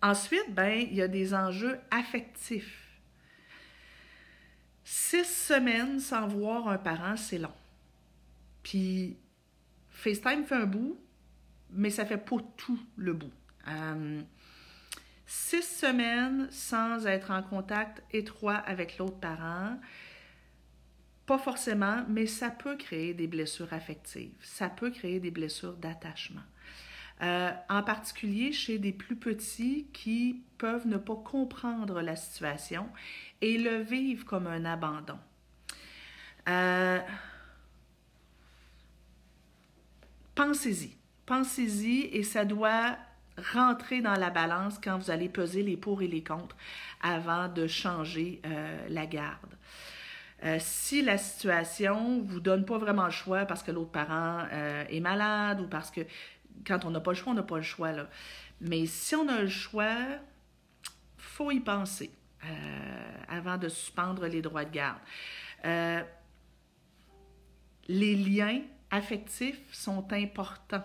ensuite, 0.00 0.54
ben, 0.54 0.86
il 0.90 0.94
y 0.94 1.02
a 1.02 1.08
des 1.08 1.34
enjeux 1.34 1.78
affectifs. 1.90 2.88
Six 4.84 5.24
semaines 5.24 6.00
sans 6.00 6.26
voir 6.26 6.68
un 6.68 6.78
parent, 6.78 7.16
c'est 7.16 7.38
long. 7.38 7.52
Puis, 8.62 9.18
FaceTime 9.90 10.44
fait 10.44 10.54
un 10.54 10.66
bout, 10.66 10.98
mais 11.70 11.90
ça 11.90 12.06
fait 12.06 12.16
pas 12.16 12.36
tout 12.56 12.80
le 12.96 13.12
bout. 13.12 13.32
Euh, 13.68 14.22
six 15.26 15.62
semaines 15.62 16.48
sans 16.50 17.06
être 17.06 17.30
en 17.30 17.42
contact 17.42 18.02
étroit 18.12 18.56
avec 18.56 18.96
l'autre 18.96 19.18
parent, 19.18 19.78
pas 21.28 21.36
forcément, 21.36 22.04
mais 22.08 22.26
ça 22.26 22.48
peut 22.48 22.76
créer 22.76 23.12
des 23.12 23.26
blessures 23.26 23.74
affectives, 23.74 24.32
ça 24.40 24.70
peut 24.70 24.90
créer 24.90 25.20
des 25.20 25.30
blessures 25.30 25.74
d'attachement. 25.74 26.42
Euh, 27.20 27.50
en 27.68 27.82
particulier 27.82 28.50
chez 28.50 28.78
des 28.78 28.92
plus 28.92 29.16
petits 29.16 29.88
qui 29.92 30.40
peuvent 30.56 30.86
ne 30.86 30.96
pas 30.96 31.16
comprendre 31.16 32.00
la 32.00 32.16
situation 32.16 32.88
et 33.42 33.58
le 33.58 33.82
vivre 33.82 34.24
comme 34.24 34.46
un 34.46 34.64
abandon. 34.64 35.18
Euh, 36.48 37.00
pensez-y, 40.34 40.96
pensez-y 41.26 42.08
et 42.12 42.22
ça 42.22 42.46
doit 42.46 42.96
rentrer 43.52 44.00
dans 44.00 44.14
la 44.14 44.30
balance 44.30 44.78
quand 44.82 44.96
vous 44.96 45.10
allez 45.10 45.28
peser 45.28 45.62
les 45.62 45.76
pour 45.76 46.00
et 46.00 46.08
les 46.08 46.24
contre 46.24 46.56
avant 47.02 47.48
de 47.48 47.66
changer 47.66 48.40
euh, 48.46 48.88
la 48.88 49.04
garde. 49.04 49.58
Euh, 50.44 50.58
si 50.60 51.02
la 51.02 51.18
situation 51.18 52.22
vous 52.22 52.38
donne 52.38 52.64
pas 52.64 52.78
vraiment 52.78 53.06
le 53.06 53.10
choix 53.10 53.44
parce 53.44 53.62
que 53.62 53.72
l'autre 53.72 53.90
parent 53.90 54.46
euh, 54.52 54.84
est 54.88 55.00
malade 55.00 55.60
ou 55.60 55.66
parce 55.66 55.90
que 55.90 56.02
quand 56.64 56.84
on 56.84 56.90
n'a 56.90 57.00
pas 57.00 57.10
le 57.10 57.16
choix, 57.16 57.32
on 57.32 57.36
n'a 57.36 57.42
pas 57.42 57.56
le 57.56 57.62
choix. 57.62 57.92
Là. 57.92 58.08
Mais 58.60 58.86
si 58.86 59.16
on 59.16 59.28
a 59.28 59.42
le 59.42 59.48
choix, 59.48 59.96
faut 61.16 61.50
y 61.50 61.60
penser 61.60 62.10
euh, 62.44 62.48
avant 63.28 63.58
de 63.58 63.68
suspendre 63.68 64.26
les 64.26 64.42
droits 64.42 64.64
de 64.64 64.70
garde. 64.70 64.98
les 67.88 68.14
liens 68.14 68.62
affectifs 68.90 69.72
sont 69.72 70.12
importants. 70.12 70.84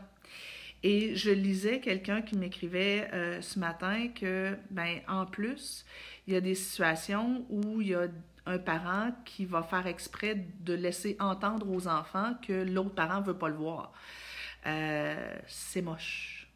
Et 0.85 1.15
je 1.15 1.31
lisais 1.31 1.79
quelqu'un 1.79 2.21
qui 2.21 2.35
m'écrivait 2.35 3.39
ce 3.41 3.57
matin 3.57 4.09
que, 4.09 4.57
ben, 4.69 4.99
en 5.07 5.25
plus, 5.25 5.85
il 6.27 6.33
y 6.33 6.37
a 6.37 6.41
des 6.41 6.55
situations 6.55 7.45
où 7.49 7.79
il 7.81 7.89
y 7.89 7.95
a 7.95 8.07
un 8.45 8.57
parent 8.57 9.11
qui 9.25 9.45
va 9.45 9.63
faire 9.63 9.87
exprès 9.87 10.35
de 10.59 10.73
laisser 10.73 11.15
entendre 11.19 11.69
aux 11.69 11.87
enfants 11.87 12.33
que 12.41 12.53
l'autre 12.53 12.95
parent 12.95 13.21
ne 13.21 13.25
veut 13.25 13.37
pas 13.37 13.49
le 13.49 13.55
voir. 13.55 13.93
Euh, 14.65 15.35
c'est 15.47 15.81
moche. 15.81 16.47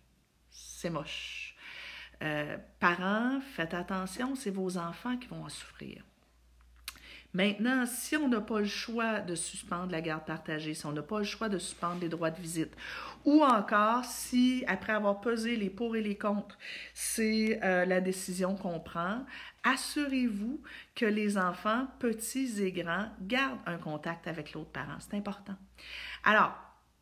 C'est 0.49 0.89
moche. 0.89 1.55
Euh, 2.23 2.57
parents, 2.79 3.39
faites 3.55 3.73
attention, 3.73 4.35
c'est 4.35 4.49
vos 4.49 4.77
enfants 4.77 5.17
qui 5.17 5.27
vont 5.27 5.43
en 5.43 5.49
souffrir. 5.49 6.03
Maintenant, 7.37 7.85
si 7.85 8.17
on 8.17 8.27
n'a 8.27 8.41
pas 8.41 8.57
le 8.57 8.65
choix 8.65 9.19
de 9.19 9.35
suspendre 9.35 9.91
la 9.91 10.01
garde 10.01 10.25
partagée, 10.25 10.73
si 10.73 10.87
on 10.87 10.91
n'a 10.91 11.03
pas 11.03 11.19
le 11.19 11.23
choix 11.23 11.49
de 11.49 11.59
suspendre 11.59 12.01
les 12.01 12.09
droits 12.09 12.31
de 12.31 12.41
visite, 12.41 12.75
ou 13.25 13.43
encore 13.43 14.05
si, 14.05 14.63
après 14.65 14.93
avoir 14.93 15.21
pesé 15.21 15.55
les 15.55 15.69
pour 15.69 15.95
et 15.95 16.01
les 16.01 16.17
contre, 16.17 16.57
c'est 16.95 17.59
euh, 17.63 17.85
la 17.85 18.01
décision 18.01 18.55
qu'on 18.55 18.79
prend, 18.79 19.23
assurez-vous 19.63 20.63
que 20.95 21.05
les 21.05 21.37
enfants, 21.37 21.85
petits 21.99 22.59
et 22.59 22.71
grands, 22.71 23.05
gardent 23.21 23.59
un 23.67 23.77
contact 23.77 24.27
avec 24.27 24.53
l'autre 24.53 24.71
parent. 24.71 24.97
C'est 24.97 25.15
important. 25.15 25.57
Alors, 26.23 26.57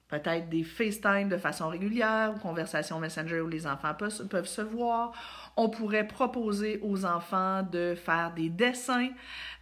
peut-être 0.09 0.49
des 0.49 0.63
FaceTime 0.63 1.29
de 1.29 1.37
façon 1.37 1.69
régulière 1.69 2.33
ou 2.35 2.39
conversations 2.39 2.99
Messenger 2.99 3.39
où 3.39 3.47
les 3.47 3.65
enfants 3.67 3.93
peuvent, 3.93 4.45
se 4.45 4.61
voir. 4.61 5.13
On 5.57 5.69
pourrait 5.69 6.07
proposer 6.07 6.79
aux 6.81 7.05
enfants 7.05 7.63
de 7.63 7.95
faire 7.95 8.33
des 8.33 8.49
dessins 8.49 9.09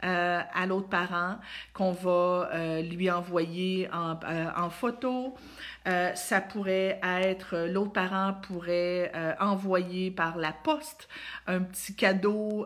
euh, 0.03 0.41
à 0.53 0.65
l'autre 0.65 0.89
parent 0.89 1.37
qu'on 1.73 1.93
va 1.93 2.49
euh, 2.53 2.81
lui 2.81 3.09
envoyer 3.09 3.87
en, 3.93 4.19
euh, 4.27 4.49
en 4.57 4.69
photo. 4.69 5.33
ça 5.85 6.41
pourrait 6.41 6.99
être, 7.03 7.67
l'autre 7.69 7.91
parent 7.91 8.33
pourrait 8.41 9.11
envoyer 9.39 10.11
par 10.11 10.37
la 10.37 10.53
poste 10.53 11.09
un 11.45 11.59
petit 11.59 11.93
cadeau 11.93 12.65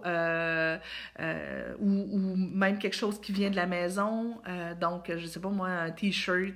ou, 1.79 1.89
ou, 2.11 2.35
même 2.35 2.77
quelque 2.77 2.95
chose 2.95 3.19
qui 3.19 3.31
vient 3.31 3.49
de 3.49 3.55
la 3.55 3.65
maison. 3.65 4.37
donc, 4.79 5.11
je 5.15 5.25
sais 5.25 5.39
pas 5.39 5.49
moi, 5.49 5.67
un 5.67 5.89
t-shirt 5.89 6.53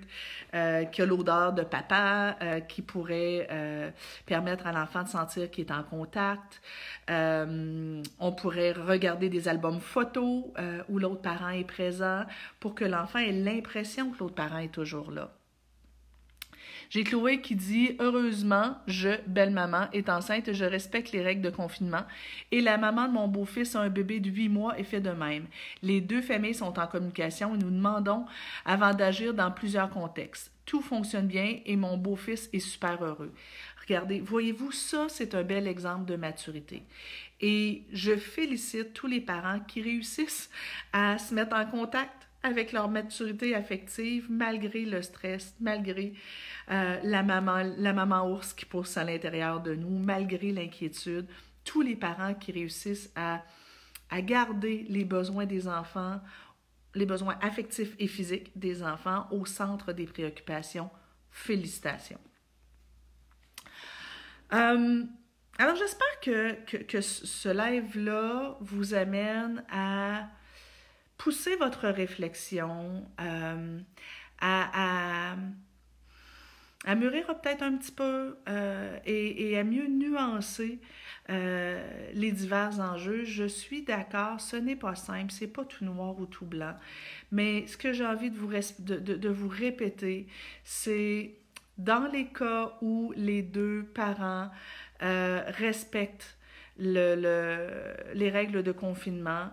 qui 0.91 1.01
a 1.01 1.05
l'odeur 1.05 1.53
de 1.53 1.63
papa, 1.63 2.37
qui 2.67 2.83
pourrait 2.83 3.93
permettre 4.27 4.67
à 4.67 4.71
l'enfant 4.71 5.01
de 5.01 5.09
sentir 5.09 5.49
qu'il 5.49 5.65
est 5.65 5.71
en 5.71 5.83
contact. 5.83 6.60
On 7.07 8.31
pourrait 8.31 8.71
regarder 8.71 9.29
des 9.29 9.47
albums 9.47 9.79
photos 9.79 10.45
euh, 10.57 10.83
où 10.89 10.99
l'autre 10.99 11.21
parent 11.21 11.49
est 11.49 11.63
présent 11.63 12.23
pour 12.59 12.75
que 12.75 12.85
l'enfant 12.85 13.19
ait 13.19 13.31
l'impression 13.31 14.11
que 14.11 14.19
l'autre 14.19 14.35
parent 14.35 14.59
est 14.59 14.71
toujours 14.71 15.11
là. 15.11 15.31
J'ai 16.91 17.05
Chloé 17.05 17.39
qui 17.39 17.55
dit 17.55 17.95
Heureusement, 17.99 18.75
je, 18.85 19.09
belle-maman, 19.25 19.87
est 19.93 20.09
enceinte 20.09 20.49
et 20.49 20.53
je 20.53 20.65
respecte 20.65 21.13
les 21.13 21.21
règles 21.21 21.41
de 21.41 21.49
confinement. 21.49 22.03
Et 22.51 22.59
la 22.59 22.77
maman 22.77 23.07
de 23.07 23.13
mon 23.13 23.29
beau-fils 23.29 23.77
a 23.77 23.79
un 23.79 23.89
bébé 23.89 24.19
de 24.19 24.29
8 24.29 24.49
mois 24.49 24.77
et 24.77 24.83
fait 24.83 24.99
de 24.99 25.11
même. 25.11 25.45
Les 25.83 26.01
deux 26.01 26.21
familles 26.21 26.53
sont 26.53 26.77
en 26.77 26.87
communication 26.87 27.55
et 27.55 27.57
nous 27.57 27.71
demandons 27.71 28.25
avant 28.65 28.93
d'agir 28.93 29.33
dans 29.33 29.51
plusieurs 29.51 29.89
contextes. 29.89 30.51
Tout 30.65 30.81
fonctionne 30.81 31.27
bien 31.27 31.59
et 31.65 31.77
mon 31.77 31.95
beau-fils 31.95 32.49
est 32.51 32.59
super 32.59 33.01
heureux. 33.01 33.33
Regardez, 33.91 34.21
voyez-vous, 34.21 34.71
ça, 34.71 35.07
c'est 35.09 35.35
un 35.35 35.43
bel 35.43 35.67
exemple 35.67 36.05
de 36.05 36.15
maturité. 36.15 36.83
Et 37.41 37.83
je 37.91 38.15
félicite 38.15 38.93
tous 38.93 39.07
les 39.07 39.19
parents 39.19 39.59
qui 39.59 39.81
réussissent 39.81 40.49
à 40.93 41.17
se 41.17 41.33
mettre 41.33 41.57
en 41.57 41.65
contact 41.65 42.29
avec 42.41 42.71
leur 42.71 42.87
maturité 42.87 43.53
affective 43.53 44.27
malgré 44.29 44.85
le 44.85 45.01
stress, 45.01 45.53
malgré 45.59 46.13
euh, 46.71 46.99
la, 47.03 47.21
maman, 47.21 47.63
la 47.77 47.91
maman 47.91 48.31
ours 48.31 48.53
qui 48.53 48.63
pousse 48.63 48.95
à 48.95 49.03
l'intérieur 49.03 49.59
de 49.59 49.75
nous, 49.75 49.99
malgré 49.99 50.53
l'inquiétude. 50.53 51.27
Tous 51.65 51.81
les 51.81 51.97
parents 51.97 52.33
qui 52.33 52.53
réussissent 52.53 53.11
à, 53.17 53.43
à 54.09 54.21
garder 54.21 54.85
les 54.87 55.03
besoins 55.03 55.45
des 55.45 55.67
enfants, 55.67 56.21
les 56.95 57.05
besoins 57.05 57.37
affectifs 57.41 57.93
et 57.99 58.07
physiques 58.07 58.57
des 58.57 58.83
enfants 58.83 59.27
au 59.31 59.45
centre 59.45 59.91
des 59.91 60.05
préoccupations. 60.05 60.89
Félicitations. 61.29 62.21
Euh, 64.53 65.03
alors, 65.57 65.75
j'espère 65.75 66.19
que, 66.21 66.53
que, 66.81 67.01
ce 67.01 67.49
live-là 67.49 68.57
vous 68.61 68.93
amène 68.93 69.63
à 69.71 70.27
pousser 71.17 71.55
votre 71.55 71.87
réflexion, 71.87 73.05
euh, 73.19 73.79
à, 74.39 75.35
à, 76.85 76.95
mûrir 76.95 77.27
peut-être 77.39 77.61
un 77.61 77.77
petit 77.77 77.91
peu 77.91 78.37
euh, 78.49 78.97
et, 79.05 79.55
à 79.55 79.63
mieux 79.63 79.87
nuancer 79.87 80.79
euh, 81.29 82.09
les 82.13 82.31
divers 82.31 82.79
enjeux. 82.79 83.23
Je 83.23 83.43
suis 83.43 83.83
d'accord, 83.83 84.41
ce 84.41 84.55
n'est 84.55 84.75
pas 84.75 84.95
simple, 84.95 85.31
c'est 85.31 85.45
pas 85.45 85.63
tout 85.63 85.85
noir 85.85 86.19
ou 86.19 86.25
tout 86.25 86.47
blanc. 86.47 86.75
Mais 87.31 87.67
ce 87.67 87.77
que 87.77 87.93
j'ai 87.93 88.05
envie 88.05 88.31
de 88.31 88.35
vous, 88.35 88.49
de, 88.79 88.97
de 88.97 89.29
vous 89.29 89.47
répéter, 89.47 90.25
c'est 90.63 91.35
dans 91.83 92.09
les 92.11 92.27
cas 92.27 92.73
où 92.81 93.13
les 93.15 93.41
deux 93.41 93.83
parents 93.93 94.49
euh, 95.01 95.41
respectent 95.47 96.37
les 96.77 98.29
règles 98.29 98.63
de 98.63 98.71
confinement, 98.71 99.49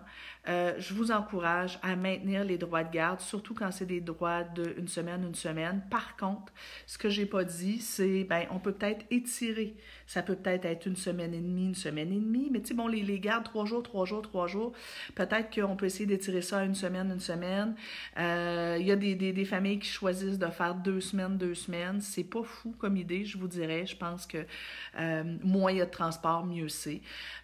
euh, 0.49 0.73
je 0.79 0.95
vous 0.95 1.11
encourage 1.11 1.77
à 1.83 1.95
maintenir 1.95 2.43
les 2.43 2.57
droits 2.57 2.83
de 2.83 2.91
garde, 2.91 3.19
surtout 3.19 3.53
quand 3.53 3.71
c'est 3.71 3.85
des 3.85 4.01
droits 4.01 4.43
d'une 4.43 4.87
semaine, 4.87 5.23
une 5.23 5.35
semaine. 5.35 5.83
Par 5.91 6.17
contre, 6.17 6.51
ce 6.87 6.97
que 6.97 7.07
j'ai 7.07 7.27
pas 7.27 7.43
dit, 7.43 7.79
c'est, 7.79 8.23
ben, 8.23 8.47
on 8.49 8.57
peut 8.57 8.71
peut-être 8.71 9.05
étirer. 9.11 9.75
Ça 10.07 10.23
peut 10.23 10.35
peut-être 10.35 10.65
être 10.65 10.87
une 10.87 10.95
semaine 10.95 11.35
et 11.35 11.39
demie, 11.39 11.67
une 11.67 11.75
semaine 11.75 12.11
et 12.11 12.19
demie, 12.19 12.49
mais 12.51 12.61
tu 12.61 12.69
sais, 12.69 12.73
bon, 12.73 12.87
les, 12.87 13.03
les 13.03 13.19
gardes, 13.19 13.43
trois 13.43 13.65
jours, 13.65 13.83
trois 13.83 14.05
jours, 14.05 14.23
trois 14.23 14.47
jours, 14.47 14.73
peut-être 15.13 15.53
qu'on 15.53 15.75
peut 15.75 15.85
essayer 15.85 16.07
d'étirer 16.07 16.41
ça 16.41 16.59
à 16.59 16.63
une 16.63 16.75
semaine, 16.75 17.11
une 17.11 17.19
semaine. 17.19 17.75
Euh, 18.17 18.77
il 18.79 18.87
y 18.87 18.91
a 18.91 18.95
des, 18.95 19.15
des, 19.15 19.45
familles 19.45 19.79
qui 19.79 19.89
choisissent 19.89 20.39
de 20.39 20.47
faire 20.47 20.73
deux 20.73 20.99
semaines, 20.99 21.37
deux 21.37 21.53
semaines. 21.53 22.01
C'est 22.01 22.23
pas 22.23 22.43
fou 22.43 22.73
comme 22.79 22.97
idée, 22.97 23.23
je 23.23 23.37
vous 23.37 23.47
dirais. 23.47 23.85
Je 23.85 23.95
pense 23.95 24.25
que 24.25 24.39
euh, 24.99 25.23
moins 25.43 25.71
il 25.71 25.77
y 25.77 25.81
a 25.81 25.85
de 25.85 25.91
transport, 25.91 26.43
mieux 26.45 26.69
c'est. 26.69 27.01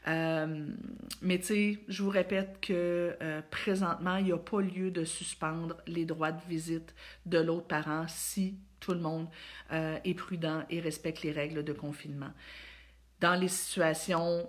Mais 0.07 1.39
tu 1.39 1.45
sais, 1.45 1.79
je 1.87 2.01
vous 2.01 2.09
répète 2.09 2.57
que 2.61 2.94
euh, 3.21 3.41
présentement, 3.49 4.17
il 4.17 4.25
n'y 4.25 4.31
a 4.31 4.37
pas 4.37 4.61
lieu 4.61 4.91
de 4.91 5.03
suspendre 5.03 5.77
les 5.87 6.05
droits 6.05 6.31
de 6.31 6.41
visite 6.47 6.93
de 7.25 7.39
l'autre 7.39 7.67
parent 7.67 8.05
si 8.07 8.57
tout 8.79 8.93
le 8.93 8.99
monde 8.99 9.27
euh, 9.71 9.97
est 10.03 10.13
prudent 10.13 10.63
et 10.69 10.79
respecte 10.79 11.23
les 11.23 11.31
règles 11.31 11.63
de 11.63 11.73
confinement. 11.73 12.31
Dans 13.25 13.33
les 13.33 13.47
situations 13.47 14.47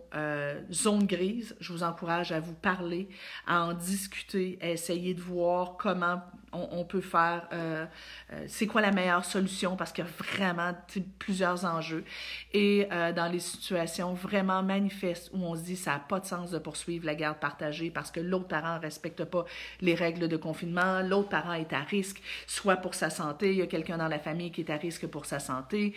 zone 0.70 1.06
grise, 1.06 1.56
je 1.60 1.72
vous 1.72 1.82
encourage 1.82 2.30
à 2.30 2.40
vous 2.40 2.52
parler, 2.52 3.08
à 3.46 3.64
en 3.64 3.72
discuter, 3.72 4.58
à 4.60 4.68
essayer 4.68 5.14
de 5.14 5.22
voir 5.22 5.78
comment 5.78 6.20
on, 6.52 6.84
peut 6.84 7.00
faire, 7.00 7.48
euh, 7.52 7.86
euh, 8.32 8.44
c'est 8.48 8.66
quoi 8.66 8.80
la 8.80 8.92
meilleure 8.92 9.24
solution 9.24 9.76
parce 9.76 9.92
qu'il 9.92 10.04
y 10.04 10.08
a 10.08 10.10
vraiment 10.22 10.74
plusieurs 11.18 11.64
enjeux. 11.64 12.04
Et 12.52 12.88
euh, 12.92 13.12
dans 13.12 13.30
les 13.30 13.40
situations 13.40 14.14
vraiment 14.14 14.62
manifestes 14.62 15.30
où 15.32 15.38
on 15.38 15.56
se 15.56 15.62
dit 15.62 15.76
ça 15.76 15.92
n'a 15.92 15.98
pas 15.98 16.20
de 16.20 16.26
sens 16.26 16.50
de 16.50 16.58
poursuivre 16.58 17.06
la 17.06 17.14
garde 17.14 17.38
partagée 17.38 17.90
parce 17.90 18.10
que 18.10 18.20
l'autre 18.20 18.48
parent 18.48 18.76
ne 18.76 18.80
respecte 18.80 19.24
pas 19.24 19.44
les 19.80 19.94
règles 19.94 20.28
de 20.28 20.36
confinement, 20.36 21.02
l'autre 21.02 21.28
parent 21.28 21.54
est 21.54 21.72
à 21.72 21.80
risque, 21.80 22.22
soit 22.46 22.76
pour 22.76 22.94
sa 22.94 23.10
santé, 23.10 23.50
il 23.50 23.58
y 23.58 23.62
a 23.62 23.66
quelqu'un 23.66 23.98
dans 23.98 24.08
la 24.08 24.18
famille 24.18 24.50
qui 24.50 24.62
est 24.62 24.70
à 24.70 24.76
risque 24.76 25.06
pour 25.06 25.26
sa 25.26 25.38
santé, 25.38 25.94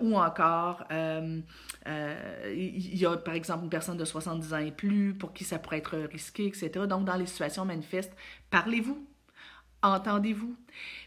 ou 0.00 0.18
encore 0.18 0.84
il 2.54 2.96
y 2.96 3.06
a 3.06 3.16
par 3.16 3.34
exemple 3.34 3.64
une 3.64 3.70
personne 3.70 3.96
de 3.96 4.04
70 4.04 4.54
ans 4.54 4.58
et 4.58 4.72
plus 4.72 5.14
pour 5.14 5.32
qui 5.32 5.44
ça 5.44 5.58
pourrait 5.58 5.78
être 5.78 5.96
risqué, 5.96 6.46
etc. 6.46 6.70
Donc 6.88 7.04
dans 7.04 7.16
les 7.16 7.26
situations 7.26 7.64
manifestes, 7.64 8.12
parlez-vous 8.50 9.06
Entendez-vous? 9.82 10.56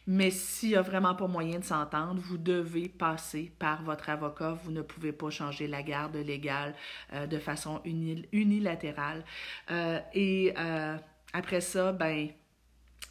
Mais 0.07 0.31
s'il 0.31 0.69
n'y 0.69 0.75
a 0.75 0.81
vraiment 0.81 1.13
pas 1.13 1.27
moyen 1.27 1.59
de 1.59 1.63
s'entendre, 1.63 2.21
vous 2.21 2.37
devez 2.37 2.87
passer 2.87 3.51
par 3.59 3.83
votre 3.83 4.09
avocat. 4.09 4.57
Vous 4.63 4.71
ne 4.71 4.81
pouvez 4.81 5.11
pas 5.11 5.29
changer 5.29 5.67
la 5.67 5.83
garde 5.83 6.15
légale 6.15 6.73
euh, 7.13 7.27
de 7.27 7.37
façon 7.37 7.81
unilatérale. 7.83 9.25
Euh, 9.71 9.99
et 10.13 10.53
euh, 10.57 10.97
après 11.33 11.59
ça, 11.59 11.91
ben, 11.91 12.29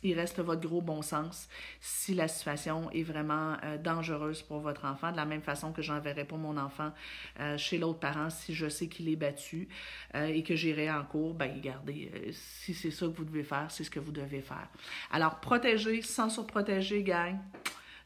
il 0.03 0.19
reste 0.19 0.41
votre 0.41 0.67
gros 0.67 0.81
bon 0.83 1.03
sens 1.03 1.49
si 1.81 2.15
la 2.15 2.29
situation 2.29 2.91
est 2.91 3.03
vraiment 3.03 3.57
euh, 3.65 3.77
dangereuse 3.79 4.43
pour 4.43 4.61
votre 4.61 4.85
enfant, 4.85 5.13
de 5.13 5.17
la 5.17 5.25
même 5.25 5.43
façon 5.43 5.73
que 5.73 5.83
j'enverrai 5.83 6.25
pas 6.25 6.37
mon 6.37 6.57
enfant 6.57 6.93
euh, 7.39 7.57
chez 7.59 7.79
l'autre 7.79 7.99
parent 7.99 8.31
si 8.31 8.55
je 8.55 8.69
sais 8.69 8.89
qu'il 8.89 9.09
est 9.09 9.17
battu 9.17 9.69
euh, 10.15 10.27
et 10.27 10.43
que 10.43 10.55
j'irai 10.55 10.91
en 10.91 11.05
cours, 11.05 11.35
ben 11.35 11.53
regardez, 11.55 12.31
si 12.33 12.75
c'est 12.75 12.91
ça 12.91 13.07
que 13.07 13.13
vous 13.13 13.25
devez 13.25 13.45
faire, 13.45 13.67
c'est 13.71 13.85
ce 13.85 13.91
que 13.91 14.01
vous 14.01 14.13
devez 14.13 14.41
faire. 14.41 14.69
Alors, 15.11 15.41
protéger 15.41 16.03
sans 16.03 16.31
surprotéger, 16.31 17.03
gang. 17.03 17.39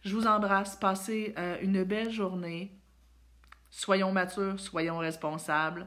Je 0.02 0.14
vous 0.14 0.26
embrasse, 0.26 0.76
passez 0.76 1.34
une 1.62 1.82
belle 1.84 2.10
journée. 2.10 2.70
Soyons 3.70 4.12
matures, 4.12 4.60
soyons 4.60 4.98
responsables. 4.98 5.86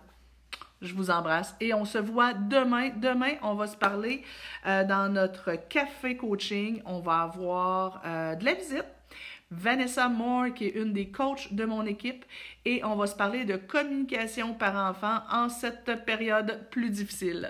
Je 0.82 0.94
vous 0.94 1.10
embrasse 1.10 1.56
et 1.60 1.74
on 1.74 1.86
se 1.86 1.98
voit 1.98 2.34
demain. 2.34 2.90
Demain, 2.96 3.34
on 3.42 3.56
va 3.56 3.68
se 3.68 3.78
parler 3.78 4.24
euh, 4.66 4.84
dans 4.84 5.12
notre 5.12 5.54
café 5.70 6.16
coaching. 6.16 6.82
On 6.86 7.00
va 7.00 7.22
avoir 7.22 8.02
euh, 8.06 8.36
de 8.36 8.46
la 8.46 8.54
visite. 8.54 8.86
Vanessa 9.50 10.10
Moore, 10.10 10.54
qui 10.54 10.66
est 10.66 10.76
une 10.76 10.92
des 10.92 11.08
coachs 11.08 11.54
de 11.54 11.64
mon 11.64 11.86
équipe, 11.86 12.26
et 12.66 12.84
on 12.84 12.98
va 12.98 13.08
se 13.08 13.16
parler 13.16 13.46
de 13.46 13.56
communication 13.56 14.54
par 14.54 14.76
enfant 14.76 15.20
en 15.32 15.48
cette 15.48 16.04
période 16.06 16.68
plus 16.70 16.90
difficile. 16.90 17.46